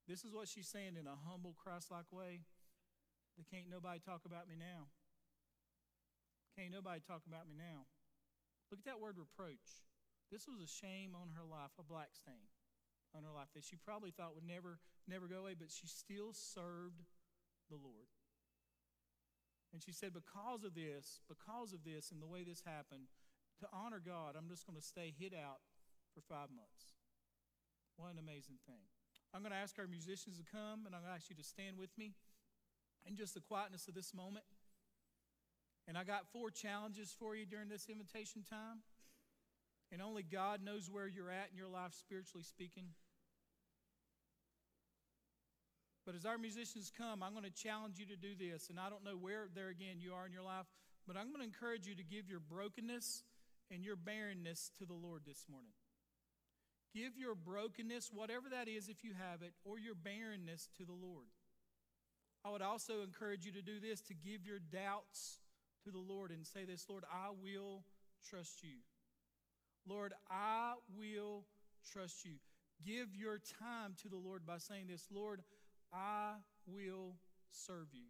This 0.08 0.24
is 0.24 0.32
what 0.32 0.48
she's 0.48 0.72
saying 0.72 0.96
in 0.96 1.06
a 1.06 1.20
humble, 1.28 1.54
Christ 1.60 1.92
like 1.92 2.08
way. 2.12 2.48
They 3.36 3.44
can't 3.44 3.70
nobody 3.70 4.00
talk 4.00 4.24
about 4.24 4.48
me 4.48 4.56
now. 4.56 4.88
Can't 6.56 6.72
nobody 6.72 7.04
talk 7.04 7.22
about 7.28 7.46
me 7.46 7.54
now. 7.54 7.86
Look 8.72 8.80
at 8.82 8.90
that 8.90 9.04
word 9.04 9.20
reproach. 9.20 9.86
This 10.32 10.48
was 10.48 10.64
a 10.64 10.68
shame 10.68 11.14
on 11.14 11.36
her 11.36 11.46
life, 11.46 11.76
a 11.80 11.84
black 11.84 12.16
stain 12.16 12.50
on 13.16 13.24
her 13.24 13.32
life 13.32 13.52
that 13.54 13.64
she 13.64 13.76
probably 13.76 14.12
thought 14.12 14.36
would 14.36 14.48
never, 14.48 14.80
never 15.08 15.28
go 15.28 15.46
away, 15.46 15.56
but 15.56 15.72
she 15.72 15.88
still 15.88 16.34
served 16.34 17.04
the 17.70 17.80
Lord. 17.80 18.12
And 19.72 19.84
she 19.84 19.92
said, 19.92 20.12
Because 20.16 20.64
of 20.64 20.76
this, 20.76 21.22
because 21.28 21.72
of 21.72 21.84
this, 21.84 22.12
and 22.12 22.22
the 22.22 22.28
way 22.28 22.44
this 22.44 22.64
happened, 22.66 23.08
to 23.60 23.68
honor 23.72 24.02
God, 24.04 24.36
I'm 24.38 24.50
just 24.50 24.66
going 24.66 24.80
to 24.80 24.84
stay 24.84 25.14
hid 25.14 25.34
out 25.34 25.62
for 26.14 26.22
five 26.22 26.50
months. 26.50 26.98
What 27.96 28.12
an 28.12 28.20
amazing 28.20 28.60
thing. 28.66 28.86
I'm 29.38 29.44
going 29.44 29.54
to 29.54 29.62
ask 29.62 29.78
our 29.78 29.86
musicians 29.86 30.42
to 30.42 30.44
come, 30.50 30.90
and 30.90 30.98
I'm 30.98 31.06
going 31.06 31.14
to 31.14 31.16
ask 31.16 31.30
you 31.30 31.36
to 31.36 31.44
stand 31.44 31.78
with 31.78 31.96
me 31.96 32.16
in 33.06 33.16
just 33.16 33.36
the 33.36 33.40
quietness 33.40 33.88
of 33.88 33.94
this 33.94 34.12
moment. 34.12 34.44
And 35.88 35.96
I 35.96 36.04
got 36.04 36.26
four 36.34 36.50
challenges 36.50 37.14
for 37.20 37.36
you 37.36 37.46
during 37.46 37.70
this 37.70 37.86
invitation 37.86 38.42
time. 38.42 38.82
And 39.92 40.02
only 40.02 40.24
God 40.24 40.66
knows 40.66 40.90
where 40.90 41.06
you're 41.06 41.30
at 41.30 41.50
in 41.52 41.58
your 41.58 41.68
life, 41.70 41.94
spiritually 41.94 42.42
speaking. 42.42 42.86
But 46.04 46.16
as 46.16 46.26
our 46.26 46.40
musicians 46.40 46.92
come, 46.98 47.22
I'm 47.22 47.34
going 47.34 47.46
to 47.46 47.52
challenge 47.52 48.00
you 48.00 48.08
to 48.08 48.18
do 48.18 48.34
this. 48.34 48.72
And 48.72 48.80
I 48.80 48.90
don't 48.90 49.06
know 49.06 49.22
where, 49.22 49.50
there 49.54 49.70
again, 49.70 50.02
you 50.02 50.14
are 50.14 50.26
in 50.26 50.34
your 50.34 50.42
life, 50.42 50.66
but 51.06 51.16
I'm 51.16 51.28
going 51.28 51.42
to 51.42 51.46
encourage 51.46 51.86
you 51.86 51.94
to 51.94 52.04
give 52.04 52.28
your 52.28 52.40
brokenness 52.40 53.22
and 53.70 53.86
your 53.86 53.98
barrenness 53.98 54.72
to 54.80 54.86
the 54.88 54.96
Lord 54.96 55.22
this 55.28 55.46
morning. 55.48 55.78
Give 56.94 57.18
your 57.18 57.36
brokenness, 57.36 58.12
whatever 58.14 58.50
that 58.50 58.68
is, 58.68 58.90
if 58.90 59.04
you 59.04 59.12
have 59.14 59.42
it, 59.42 59.54
or 59.64 59.78
your 59.78 59.96
barrenness 59.96 60.70
to 60.78 60.86
the 60.86 60.94
Lord. 60.94 61.28
I 62.46 62.52
would 62.52 62.62
also 62.62 63.02
encourage 63.02 63.46
you 63.46 63.52
to 63.54 63.62
do 63.62 63.80
this 63.80 64.02
to 64.02 64.14
give 64.14 64.46
your 64.46 64.60
doubts 64.60 65.42
to 65.84 65.92
the 65.92 66.00
Lord 66.00 66.32
and 66.32 66.46
say 66.46 66.66
this 66.66 66.86
Lord, 66.90 67.04
I 67.12 67.30
will 67.42 67.84
trust 68.30 68.64
you. 68.64 68.80
Lord, 69.88 70.14
I 70.30 70.74
will 70.98 71.44
trust 71.92 72.26
you. 72.26 72.34
Give 72.86 73.16
your 73.16 73.40
time 73.60 73.96
to 74.04 74.10
the 74.10 74.18
Lord 74.18 74.46
by 74.46 74.58
saying 74.58 74.88
this 74.88 75.08
Lord, 75.12 75.42
I 75.94 76.34
will 76.68 77.16
serve 77.52 77.88
you. 77.92 78.08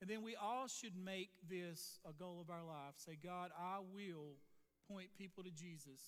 And 0.00 0.10
then 0.10 0.22
we 0.22 0.36
all 0.36 0.68
should 0.68 0.92
make 0.96 1.30
this 1.48 1.98
a 2.08 2.12
goal 2.12 2.38
of 2.40 2.50
our 2.50 2.64
life. 2.64 2.94
Say, 2.96 3.16
God, 3.22 3.50
I 3.58 3.78
will 3.94 4.36
point 4.88 5.08
people 5.16 5.42
to 5.42 5.50
Jesus 5.50 6.02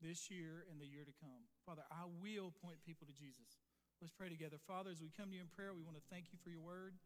this 0.00 0.32
year 0.32 0.64
and 0.72 0.80
the 0.80 0.88
year 0.88 1.04
to 1.04 1.14
come. 1.20 1.44
Father, 1.64 1.84
I 1.92 2.08
will 2.24 2.52
point 2.64 2.80
people 2.84 3.06
to 3.06 3.12
Jesus. 3.12 3.60
Let's 4.00 4.12
pray 4.16 4.32
together. 4.32 4.56
Father, 4.66 4.90
as 4.90 5.04
we 5.04 5.12
come 5.12 5.28
to 5.28 5.36
you 5.36 5.44
in 5.44 5.52
prayer, 5.52 5.76
we 5.76 5.84
want 5.84 6.00
to 6.00 6.06
thank 6.08 6.32
you 6.32 6.38
for 6.40 6.48
your 6.48 6.64
word. 6.64 6.96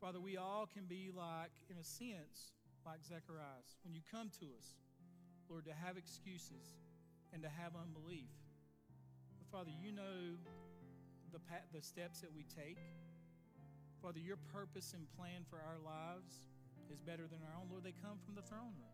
Father, 0.00 0.18
we 0.18 0.40
all 0.40 0.64
can 0.66 0.88
be 0.88 1.12
like, 1.12 1.52
in 1.68 1.76
a 1.76 1.84
sense, 1.84 2.56
like 2.88 3.04
Zacharias. 3.04 3.78
When 3.84 3.92
you 3.92 4.00
come 4.08 4.32
to 4.40 4.48
us, 4.56 4.80
Lord, 5.48 5.68
to 5.68 5.76
have 5.76 6.00
excuses 6.00 6.80
and 7.32 7.42
to 7.44 7.48
have 7.52 7.76
unbelief. 7.76 8.32
But 9.38 9.46
Father, 9.52 9.70
you 9.70 9.92
know 9.92 10.40
the, 11.30 11.40
the 11.72 11.84
steps 11.84 12.20
that 12.20 12.32
we 12.32 12.44
take. 12.48 12.80
Father, 14.00 14.18
your 14.18 14.40
purpose 14.52 14.96
and 14.96 15.06
plan 15.14 15.44
for 15.48 15.60
our 15.60 15.78
lives 15.78 16.48
is 16.90 17.00
better 17.00 17.28
than 17.28 17.38
our 17.44 17.54
own. 17.60 17.68
Lord, 17.70 17.84
they 17.84 17.94
come 18.02 18.18
from 18.24 18.34
the 18.34 18.42
throne 18.42 18.74
room. 18.80 18.91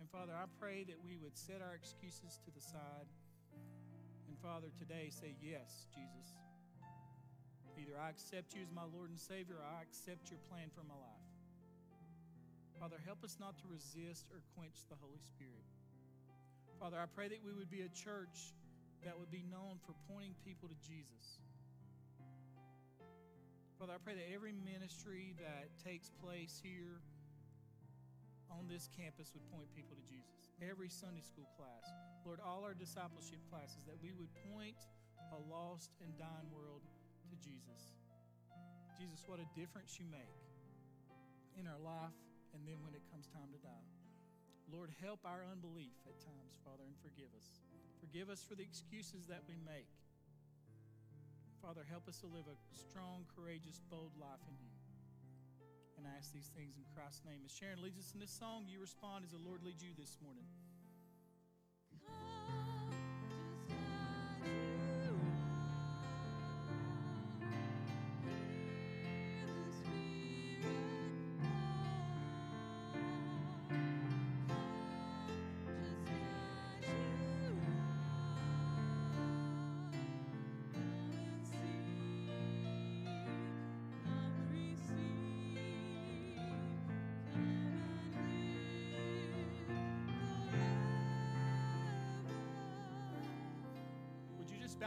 And 0.00 0.08
Father, 0.10 0.32
I 0.36 0.44
pray 0.60 0.84
that 0.84 1.00
we 1.04 1.16
would 1.16 1.36
set 1.36 1.64
our 1.64 1.74
excuses 1.74 2.38
to 2.44 2.50
the 2.52 2.60
side. 2.60 3.08
And 4.28 4.36
Father, 4.38 4.68
today 4.78 5.08
say, 5.08 5.34
Yes, 5.40 5.86
Jesus. 5.94 6.36
Either 7.76 7.96
I 8.00 8.08
accept 8.08 8.56
you 8.56 8.62
as 8.64 8.72
my 8.72 8.88
Lord 8.88 9.10
and 9.10 9.20
Savior, 9.20 9.60
or 9.60 9.66
I 9.68 9.84
accept 9.84 10.32
your 10.32 10.40
plan 10.48 10.72
for 10.72 10.80
my 10.88 10.96
life. 10.96 11.28
Father, 12.80 12.96
help 13.04 13.24
us 13.24 13.36
not 13.40 13.56
to 13.60 13.66
resist 13.68 14.28
or 14.32 14.40
quench 14.56 14.84
the 14.88 14.96
Holy 15.00 15.20
Spirit. 15.20 15.64
Father, 16.80 16.96
I 17.00 17.08
pray 17.08 17.28
that 17.28 17.40
we 17.44 17.52
would 17.52 17.70
be 17.70 17.84
a 17.84 17.92
church 17.92 18.52
that 19.04 19.16
would 19.16 19.30
be 19.30 19.44
known 19.48 19.80
for 19.84 19.92
pointing 20.08 20.36
people 20.44 20.68
to 20.68 20.78
Jesus. 20.80 21.40
Father, 23.78 23.92
I 23.92 24.00
pray 24.00 24.16
that 24.16 24.28
every 24.32 24.52
ministry 24.52 25.36
that 25.36 25.68
takes 25.84 26.08
place 26.20 26.60
here 26.64 27.00
on 28.50 28.68
this 28.68 28.88
campus 28.92 29.32
would 29.34 29.46
point 29.50 29.68
people 29.74 29.96
to 29.96 30.06
Jesus. 30.06 30.50
Every 30.62 30.88
Sunday 30.88 31.22
school 31.22 31.48
class, 31.58 31.84
Lord, 32.24 32.40
all 32.40 32.64
our 32.64 32.74
discipleship 32.74 33.42
classes, 33.50 33.84
that 33.86 33.98
we 34.02 34.12
would 34.16 34.30
point 34.52 34.78
a 35.34 35.40
lost 35.50 35.94
and 36.02 36.10
dying 36.16 36.50
world 36.54 36.82
to 37.30 37.36
Jesus. 37.42 37.96
Jesus, 38.96 39.26
what 39.26 39.42
a 39.42 39.48
difference 39.58 39.98
you 40.00 40.06
make 40.08 40.36
in 41.58 41.66
our 41.68 41.80
life 41.80 42.16
and 42.56 42.64
then 42.64 42.80
when 42.80 42.96
it 42.96 43.04
comes 43.12 43.28
time 43.28 43.50
to 43.52 43.60
die. 43.60 43.88
Lord, 44.72 44.90
help 45.02 45.20
our 45.22 45.46
unbelief 45.46 45.94
at 46.08 46.18
times, 46.18 46.58
Father, 46.64 46.82
and 46.82 46.96
forgive 46.98 47.30
us. 47.36 47.62
Forgive 48.00 48.30
us 48.30 48.42
for 48.42 48.56
the 48.56 48.64
excuses 48.64 49.26
that 49.28 49.44
we 49.46 49.60
make. 49.62 49.88
Father, 51.62 51.86
help 51.86 52.08
us 52.08 52.18
to 52.22 52.26
live 52.26 52.46
a 52.50 52.56
strong, 52.74 53.26
courageous, 53.34 53.80
bold 53.90 54.12
life 54.18 54.42
in 54.48 54.56
you. 54.58 54.75
And 55.96 56.04
I 56.04 56.12
ask 56.16 56.32
these 56.32 56.52
things 56.52 56.76
in 56.76 56.84
Christ's 56.92 57.24
name. 57.24 57.40
As 57.44 57.52
Sharon 57.52 57.80
leads 57.80 57.96
us 57.96 58.12
in 58.12 58.20
this 58.20 58.32
song, 58.32 58.68
you 58.68 58.80
respond 58.80 59.24
as 59.24 59.32
the 59.32 59.40
Lord 59.40 59.64
leads 59.64 59.82
you 59.82 59.96
this 59.96 60.16
morning. 60.20 60.44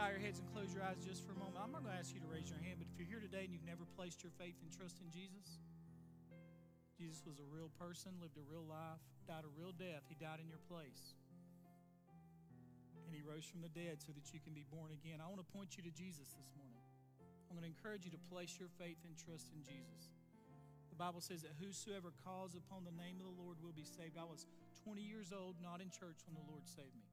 Bow 0.00 0.08
your 0.08 0.24
heads 0.24 0.40
and 0.40 0.48
close 0.56 0.72
your 0.72 0.80
eyes 0.80 0.96
just 1.04 1.20
for 1.28 1.36
a 1.36 1.40
moment? 1.44 1.60
I'm 1.60 1.76
not 1.76 1.84
going 1.84 1.92
to 1.92 2.00
ask 2.00 2.16
you 2.16 2.24
to 2.24 2.30
raise 2.32 2.48
your 2.48 2.56
hand, 2.64 2.80
but 2.80 2.88
if 2.88 2.96
you're 2.96 3.04
here 3.04 3.20
today 3.20 3.44
and 3.44 3.52
you've 3.52 3.68
never 3.68 3.84
placed 4.00 4.24
your 4.24 4.32
faith 4.40 4.56
and 4.64 4.72
trust 4.72 4.96
in 5.04 5.12
Jesus, 5.12 5.60
Jesus 6.96 7.20
was 7.28 7.36
a 7.36 7.44
real 7.52 7.68
person, 7.76 8.16
lived 8.16 8.40
a 8.40 8.46
real 8.48 8.64
life, 8.64 9.04
died 9.28 9.44
a 9.44 9.52
real 9.60 9.76
death. 9.76 10.00
He 10.08 10.16
died 10.16 10.40
in 10.40 10.48
your 10.48 10.64
place. 10.72 11.12
And 13.04 13.12
he 13.12 13.20
rose 13.20 13.44
from 13.44 13.60
the 13.60 13.68
dead 13.76 14.00
so 14.00 14.16
that 14.16 14.24
you 14.32 14.40
can 14.40 14.56
be 14.56 14.64
born 14.72 14.88
again. 14.88 15.20
I 15.20 15.28
want 15.28 15.44
to 15.44 15.50
point 15.52 15.76
you 15.76 15.84
to 15.84 15.92
Jesus 15.92 16.32
this 16.32 16.48
morning. 16.56 16.80
I'm 17.52 17.60
going 17.60 17.68
to 17.68 17.72
encourage 17.76 18.08
you 18.08 18.12
to 18.16 18.22
place 18.32 18.56
your 18.56 18.72
faith 18.80 19.04
and 19.04 19.12
trust 19.20 19.52
in 19.52 19.60
Jesus. 19.60 20.16
The 20.88 20.96
Bible 20.96 21.20
says 21.20 21.44
that 21.44 21.52
whosoever 21.60 22.16
calls 22.24 22.56
upon 22.56 22.88
the 22.88 22.96
name 22.96 23.20
of 23.20 23.28
the 23.28 23.36
Lord 23.36 23.60
will 23.60 23.76
be 23.76 23.84
saved. 23.84 24.16
I 24.16 24.24
was 24.24 24.48
20 24.80 25.04
years 25.04 25.28
old, 25.28 25.60
not 25.60 25.84
in 25.84 25.92
church 25.92 26.24
when 26.24 26.40
the 26.40 26.46
Lord 26.48 26.64
saved 26.64 26.96
me. 26.96 27.09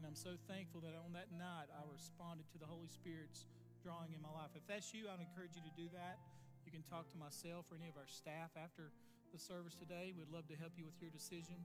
And 0.00 0.08
I'm 0.08 0.16
so 0.16 0.32
thankful 0.48 0.80
that 0.80 0.96
on 0.96 1.12
that 1.12 1.28
night 1.36 1.68
I 1.68 1.84
responded 1.92 2.48
to 2.56 2.58
the 2.58 2.64
Holy 2.64 2.88
Spirit's 2.88 3.44
drawing 3.84 4.16
in 4.16 4.24
my 4.24 4.32
life. 4.32 4.48
If 4.56 4.64
that's 4.64 4.96
you, 4.96 5.12
I'd 5.12 5.20
encourage 5.20 5.52
you 5.52 5.60
to 5.60 5.74
do 5.76 5.92
that. 5.92 6.16
You 6.64 6.72
can 6.72 6.80
talk 6.88 7.12
to 7.12 7.20
myself 7.20 7.68
or 7.68 7.76
any 7.76 7.92
of 7.92 8.00
our 8.00 8.08
staff 8.08 8.48
after 8.56 8.96
the 9.28 9.36
service 9.36 9.76
today. 9.76 10.16
We'd 10.16 10.32
love 10.32 10.48
to 10.48 10.56
help 10.56 10.72
you 10.80 10.88
with 10.88 10.96
your 11.04 11.12
decision. 11.12 11.60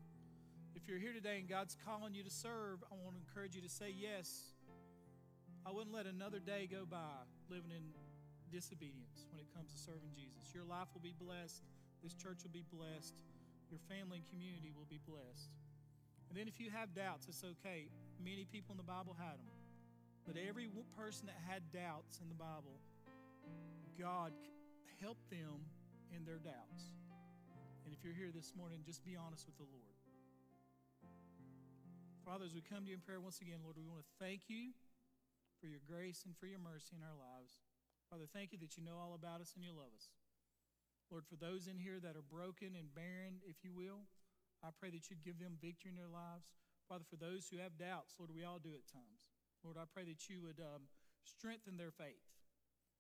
If 0.76 0.84
you're 0.84 1.00
here 1.00 1.16
today 1.16 1.40
and 1.40 1.48
God's 1.48 1.80
calling 1.88 2.12
you 2.12 2.28
to 2.28 2.30
serve, 2.30 2.84
I 2.92 3.00
want 3.00 3.16
to 3.16 3.24
encourage 3.24 3.56
you 3.56 3.64
to 3.64 3.72
say 3.72 3.96
yes. 3.96 4.52
I 5.64 5.72
wouldn't 5.72 5.96
let 5.96 6.04
another 6.04 6.44
day 6.44 6.68
go 6.68 6.84
by 6.84 7.24
living 7.48 7.72
in 7.72 7.88
disobedience 8.52 9.32
when 9.32 9.40
it 9.40 9.48
comes 9.56 9.72
to 9.72 9.80
serving 9.80 10.12
Jesus. 10.12 10.52
Your 10.52 10.68
life 10.68 10.92
will 10.92 11.08
be 11.08 11.16
blessed. 11.16 11.64
This 12.04 12.12
church 12.20 12.44
will 12.44 12.52
be 12.52 12.68
blessed. 12.68 13.16
Your 13.72 13.80
family 13.88 14.20
and 14.20 14.28
community 14.28 14.76
will 14.76 14.92
be 14.92 15.00
blessed. 15.08 15.56
And 16.28 16.36
then 16.36 16.52
if 16.52 16.60
you 16.60 16.68
have 16.76 16.92
doubts, 16.92 17.32
it's 17.32 17.48
okay. 17.64 17.88
Many 18.24 18.46
people 18.46 18.74
in 18.74 18.78
the 18.78 18.88
Bible 18.88 19.16
had 19.18 19.38
them. 19.38 19.60
But 20.26 20.36
every 20.42 20.70
person 20.98 21.28
that 21.28 21.38
had 21.46 21.70
doubts 21.70 22.20
in 22.20 22.30
the 22.30 22.36
Bible, 22.36 22.82
God 24.00 24.34
helped 25.02 25.30
them 25.30 25.62
in 26.10 26.26
their 26.26 26.42
doubts. 26.42 26.96
And 27.86 27.94
if 27.94 28.02
you're 28.02 28.18
here 28.18 28.34
this 28.34 28.54
morning, 28.58 28.82
just 28.82 29.06
be 29.06 29.14
honest 29.14 29.46
with 29.46 29.58
the 29.62 29.70
Lord. 29.70 29.96
Father, 32.26 32.50
as 32.50 32.58
we 32.58 32.66
come 32.66 32.84
to 32.86 32.90
you 32.90 32.98
in 32.98 33.06
prayer 33.06 33.22
once 33.22 33.38
again, 33.38 33.62
Lord, 33.62 33.78
we 33.78 33.86
want 33.86 34.02
to 34.02 34.10
thank 34.18 34.50
you 34.50 34.74
for 35.62 35.70
your 35.70 35.86
grace 35.86 36.26
and 36.26 36.34
for 36.34 36.50
your 36.50 36.58
mercy 36.58 36.98
in 36.98 37.06
our 37.06 37.14
lives. 37.14 37.62
Father, 38.10 38.26
thank 38.34 38.50
you 38.50 38.58
that 38.66 38.74
you 38.78 38.82
know 38.82 38.98
all 38.98 39.14
about 39.14 39.46
us 39.46 39.54
and 39.54 39.62
you 39.62 39.70
love 39.70 39.94
us. 39.94 40.10
Lord, 41.14 41.30
for 41.30 41.38
those 41.38 41.70
in 41.70 41.78
here 41.78 42.02
that 42.02 42.18
are 42.18 42.26
broken 42.26 42.74
and 42.74 42.90
barren, 42.98 43.46
if 43.46 43.62
you 43.62 43.70
will, 43.70 44.10
I 44.66 44.74
pray 44.74 44.90
that 44.90 45.06
you'd 45.14 45.22
give 45.22 45.38
them 45.38 45.62
victory 45.62 45.94
in 45.94 45.98
their 45.98 46.10
lives. 46.10 46.50
Father, 46.86 47.06
for 47.10 47.18
those 47.18 47.50
who 47.50 47.58
have 47.58 47.82
doubts, 47.82 48.14
Lord, 48.18 48.30
we 48.30 48.46
all 48.46 48.62
do 48.62 48.78
at 48.78 48.86
times. 48.86 49.26
Lord, 49.66 49.78
I 49.82 49.90
pray 49.90 50.06
that 50.06 50.30
you 50.30 50.42
would 50.46 50.62
um, 50.62 50.86
strengthen 51.26 51.78
their 51.78 51.94
faith. 51.94 52.22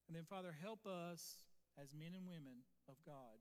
And 0.09 0.17
then, 0.17 0.25
Father, 0.25 0.53
help 0.57 0.85
us 0.85 1.45
as 1.77 1.93
men 1.93 2.17
and 2.17 2.25
women 2.25 2.65
of 2.89 2.97
God 3.05 3.37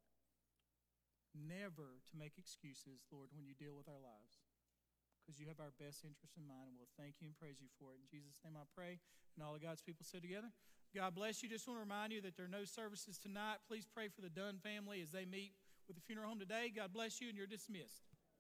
never 1.35 1.99
to 2.09 2.15
make 2.15 2.37
excuses, 2.39 3.09
Lord, 3.11 3.33
when 3.35 3.49
you 3.49 3.57
deal 3.57 3.75
with 3.75 3.89
our 3.89 4.01
lives. 4.01 4.45
Because 5.25 5.41
you 5.41 5.49
have 5.49 5.59
our 5.59 5.73
best 5.81 6.05
interest 6.05 6.37
in 6.37 6.45
mind, 6.45 6.69
and 6.69 6.77
we'll 6.77 6.93
thank 7.01 7.19
you 7.25 7.27
and 7.27 7.37
praise 7.37 7.57
you 7.57 7.73
for 7.81 7.97
it. 7.97 8.05
In 8.05 8.09
Jesus' 8.13 8.45
name 8.45 8.61
I 8.61 8.69
pray. 8.77 9.01
And 9.35 9.41
all 9.41 9.57
of 9.57 9.65
God's 9.65 9.81
people 9.81 10.05
said 10.05 10.21
together, 10.21 10.53
God 10.93 11.17
bless 11.17 11.43
you. 11.43 11.49
Just 11.49 11.67
want 11.67 11.81
to 11.81 11.85
remind 11.85 12.13
you 12.13 12.21
that 12.23 12.37
there 12.37 12.45
are 12.47 12.53
no 12.53 12.69
services 12.69 13.17
tonight. 13.17 13.65
Please 13.67 13.89
pray 13.89 14.13
for 14.13 14.21
the 14.21 14.31
Dunn 14.31 14.61
family 14.61 15.01
as 15.01 15.11
they 15.11 15.25
meet 15.25 15.57
with 15.89 15.97
the 15.97 16.05
funeral 16.05 16.29
home 16.29 16.39
today. 16.39 16.71
God 16.71 16.93
bless 16.93 17.21
you, 17.25 17.33
and 17.33 17.37
you're 17.37 17.49
dismissed. 17.49 18.14